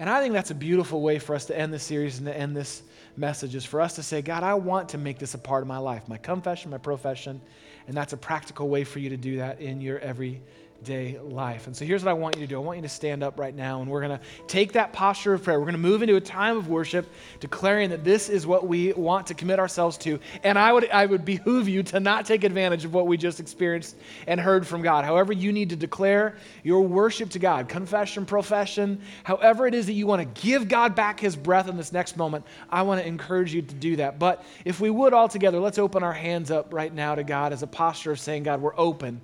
And 0.00 0.08
I 0.08 0.22
think 0.22 0.32
that's 0.32 0.50
a 0.50 0.54
beautiful 0.54 1.02
way 1.02 1.18
for 1.18 1.34
us 1.34 1.44
to 1.44 1.58
end 1.58 1.74
this 1.74 1.82
series 1.82 2.16
and 2.16 2.26
to 2.26 2.34
end 2.34 2.56
this 2.56 2.82
message 3.18 3.54
is 3.54 3.66
for 3.66 3.82
us 3.82 3.96
to 3.96 4.02
say, 4.02 4.22
God, 4.22 4.42
I 4.42 4.54
want 4.54 4.88
to 4.88 4.98
make 4.98 5.18
this 5.18 5.34
a 5.34 5.38
part 5.38 5.60
of 5.60 5.68
my 5.68 5.76
life, 5.76 6.08
my 6.08 6.16
confession, 6.16 6.70
my 6.70 6.78
profession. 6.78 7.38
And 7.86 7.94
that's 7.94 8.14
a 8.14 8.16
practical 8.16 8.70
way 8.70 8.82
for 8.84 8.98
you 8.98 9.10
to 9.10 9.18
do 9.18 9.36
that 9.36 9.60
in 9.60 9.82
your 9.82 9.98
every 9.98 10.40
day 10.84 11.18
life. 11.22 11.66
And 11.66 11.76
so 11.76 11.84
here's 11.84 12.04
what 12.04 12.10
I 12.10 12.14
want 12.14 12.36
you 12.36 12.42
to 12.42 12.46
do 12.46 12.56
I 12.56 12.58
want 12.58 12.78
you 12.78 12.82
to 12.82 12.88
stand 12.88 13.22
up 13.22 13.38
right 13.38 13.54
now, 13.54 13.80
and 13.80 13.90
we're 13.90 14.00
going 14.00 14.18
to 14.18 14.24
take 14.46 14.72
that 14.72 14.92
posture 14.92 15.34
of 15.34 15.42
prayer. 15.42 15.58
We're 15.58 15.66
going 15.66 15.74
to 15.74 15.78
move 15.78 16.02
into 16.02 16.16
a 16.16 16.20
time 16.20 16.56
of 16.56 16.68
worship, 16.68 17.06
declaring 17.38 17.90
that 17.90 18.04
this 18.04 18.28
is 18.28 18.46
what 18.46 18.66
we 18.66 18.92
want 18.92 19.26
to 19.28 19.34
commit 19.34 19.58
ourselves 19.58 19.98
to. 19.98 20.18
And 20.42 20.58
I 20.58 20.72
would, 20.72 20.88
I 20.90 21.06
would 21.06 21.24
behoove 21.24 21.68
you 21.68 21.82
to 21.84 22.00
not 22.00 22.26
take 22.26 22.44
advantage 22.44 22.84
of 22.84 22.94
what 22.94 23.06
we 23.06 23.16
just 23.16 23.40
experienced 23.40 23.96
and 24.26 24.40
heard 24.40 24.66
from 24.66 24.82
God. 24.82 25.04
However, 25.04 25.32
you 25.32 25.52
need 25.52 25.70
to 25.70 25.76
declare 25.76 26.36
your 26.62 26.82
worship 26.82 27.30
to 27.30 27.38
God, 27.38 27.68
confession, 27.68 28.26
profession, 28.26 29.00
however 29.24 29.66
it 29.66 29.74
is 29.74 29.86
that 29.86 29.92
you 29.92 30.06
want 30.06 30.22
to 30.22 30.40
give 30.40 30.68
God 30.68 30.94
back 30.94 31.20
his 31.20 31.36
breath 31.36 31.68
in 31.68 31.76
this 31.76 31.92
next 31.92 32.16
moment, 32.16 32.44
I 32.70 32.82
want 32.82 33.00
to 33.00 33.06
encourage 33.06 33.54
you 33.54 33.62
to 33.62 33.74
do 33.74 33.96
that. 33.96 34.18
But 34.18 34.44
if 34.64 34.80
we 34.80 34.90
would 34.90 35.12
all 35.12 35.28
together, 35.28 35.60
let's 35.60 35.78
open 35.78 36.02
our 36.02 36.12
hands 36.12 36.50
up 36.50 36.72
right 36.72 36.92
now 36.92 37.14
to 37.14 37.24
God 37.24 37.52
as 37.52 37.62
a 37.62 37.66
posture 37.66 38.12
of 38.12 38.20
saying, 38.20 38.44
God, 38.44 38.60
we're 38.60 38.78
open 38.78 39.20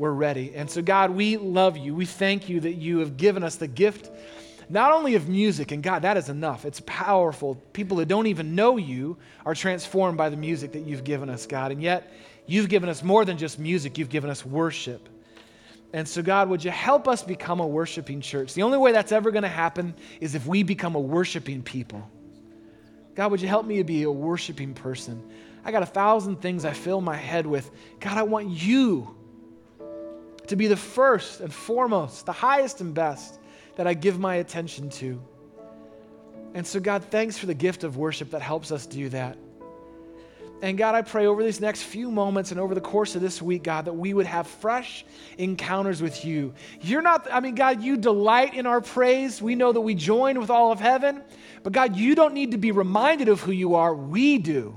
we're 0.00 0.10
ready. 0.10 0.52
And 0.54 0.70
so, 0.70 0.80
God, 0.80 1.10
we 1.10 1.36
love 1.36 1.76
you. 1.76 1.94
We 1.94 2.06
thank 2.06 2.48
you 2.48 2.60
that 2.60 2.74
you 2.74 2.98
have 3.00 3.18
given 3.18 3.44
us 3.44 3.56
the 3.56 3.68
gift 3.68 4.10
not 4.70 4.92
only 4.92 5.16
of 5.16 5.28
music, 5.28 5.72
and 5.72 5.82
God, 5.82 6.02
that 6.02 6.16
is 6.16 6.28
enough. 6.28 6.64
It's 6.64 6.80
powerful. 6.86 7.56
People 7.72 7.96
that 7.96 8.06
don't 8.06 8.28
even 8.28 8.54
know 8.54 8.76
you 8.76 9.18
are 9.44 9.54
transformed 9.54 10.16
by 10.16 10.28
the 10.30 10.36
music 10.36 10.72
that 10.72 10.86
you've 10.86 11.02
given 11.02 11.28
us, 11.28 11.44
God. 11.44 11.72
And 11.72 11.82
yet, 11.82 12.12
you've 12.46 12.68
given 12.68 12.88
us 12.88 13.02
more 13.02 13.24
than 13.24 13.36
just 13.36 13.58
music, 13.58 13.98
you've 13.98 14.08
given 14.08 14.30
us 14.30 14.46
worship. 14.46 15.08
And 15.92 16.06
so, 16.06 16.22
God, 16.22 16.48
would 16.48 16.64
you 16.64 16.70
help 16.70 17.08
us 17.08 17.22
become 17.24 17.58
a 17.58 17.66
worshiping 17.66 18.20
church? 18.20 18.54
The 18.54 18.62
only 18.62 18.78
way 18.78 18.92
that's 18.92 19.10
ever 19.10 19.32
going 19.32 19.42
to 19.42 19.48
happen 19.48 19.92
is 20.20 20.36
if 20.36 20.46
we 20.46 20.62
become 20.62 20.94
a 20.94 21.00
worshiping 21.00 21.62
people. 21.62 22.08
God, 23.16 23.32
would 23.32 23.42
you 23.42 23.48
help 23.48 23.66
me 23.66 23.78
to 23.78 23.84
be 23.84 24.04
a 24.04 24.10
worshiping 24.10 24.72
person? 24.72 25.20
I 25.64 25.72
got 25.72 25.82
a 25.82 25.86
thousand 25.86 26.40
things 26.40 26.64
I 26.64 26.72
fill 26.72 27.00
my 27.00 27.16
head 27.16 27.44
with. 27.44 27.70
God, 27.98 28.16
I 28.16 28.22
want 28.22 28.48
you 28.50 29.16
to 30.50 30.56
be 30.56 30.66
the 30.66 30.76
first 30.76 31.40
and 31.40 31.54
foremost, 31.54 32.26
the 32.26 32.32
highest 32.32 32.80
and 32.80 32.92
best 32.92 33.38
that 33.76 33.86
I 33.86 33.94
give 33.94 34.18
my 34.18 34.36
attention 34.36 34.90
to. 34.90 35.22
And 36.54 36.66
so, 36.66 36.80
God, 36.80 37.04
thanks 37.04 37.38
for 37.38 37.46
the 37.46 37.54
gift 37.54 37.84
of 37.84 37.96
worship 37.96 38.32
that 38.32 38.42
helps 38.42 38.72
us 38.72 38.84
do 38.84 39.08
that. 39.10 39.38
And 40.60 40.76
God, 40.76 40.96
I 40.96 41.02
pray 41.02 41.26
over 41.26 41.44
these 41.44 41.60
next 41.60 41.84
few 41.84 42.10
moments 42.10 42.50
and 42.50 42.58
over 42.58 42.74
the 42.74 42.80
course 42.80 43.14
of 43.14 43.22
this 43.22 43.40
week, 43.40 43.62
God, 43.62 43.84
that 43.84 43.92
we 43.92 44.12
would 44.12 44.26
have 44.26 44.48
fresh 44.48 45.04
encounters 45.38 46.02
with 46.02 46.24
you. 46.24 46.52
You're 46.80 47.00
not, 47.00 47.28
I 47.32 47.38
mean, 47.38 47.54
God, 47.54 47.80
you 47.80 47.96
delight 47.96 48.54
in 48.54 48.66
our 48.66 48.80
praise. 48.80 49.40
We 49.40 49.54
know 49.54 49.70
that 49.70 49.80
we 49.80 49.94
join 49.94 50.40
with 50.40 50.50
all 50.50 50.72
of 50.72 50.80
heaven. 50.80 51.22
But 51.62 51.72
God, 51.72 51.94
you 51.94 52.16
don't 52.16 52.34
need 52.34 52.50
to 52.50 52.58
be 52.58 52.72
reminded 52.72 53.28
of 53.28 53.40
who 53.40 53.52
you 53.52 53.76
are. 53.76 53.94
We 53.94 54.38
do. 54.38 54.74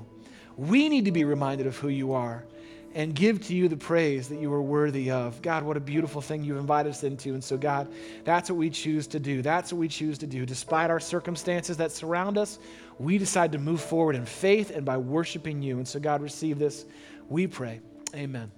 We 0.55 0.88
need 0.88 1.05
to 1.05 1.11
be 1.11 1.24
reminded 1.24 1.65
of 1.65 1.76
who 1.78 1.89
you 1.89 2.13
are 2.13 2.45
and 2.93 3.15
give 3.15 3.45
to 3.47 3.55
you 3.55 3.67
the 3.67 3.77
praise 3.77 4.27
that 4.29 4.39
you 4.39 4.51
are 4.53 4.61
worthy 4.61 5.09
of. 5.11 5.41
God, 5.41 5.63
what 5.63 5.77
a 5.77 5.79
beautiful 5.79 6.21
thing 6.21 6.43
you've 6.43 6.57
invited 6.57 6.89
us 6.89 7.03
into. 7.03 7.33
And 7.33 7.43
so, 7.43 7.57
God, 7.57 7.91
that's 8.23 8.49
what 8.49 8.57
we 8.57 8.69
choose 8.69 9.07
to 9.07 9.19
do. 9.19 9.41
That's 9.41 9.73
what 9.73 9.79
we 9.79 9.87
choose 9.87 10.17
to 10.19 10.27
do. 10.27 10.45
Despite 10.45 10.89
our 10.89 10.99
circumstances 10.99 11.77
that 11.77 11.91
surround 11.91 12.37
us, 12.37 12.59
we 12.99 13.17
decide 13.17 13.51
to 13.53 13.57
move 13.57 13.81
forward 13.81 14.15
in 14.15 14.25
faith 14.25 14.69
and 14.69 14.85
by 14.85 14.97
worshiping 14.97 15.61
you. 15.61 15.77
And 15.77 15.87
so, 15.87 15.99
God, 15.99 16.21
receive 16.21 16.59
this, 16.59 16.85
we 17.29 17.47
pray. 17.47 17.81
Amen. 18.15 18.51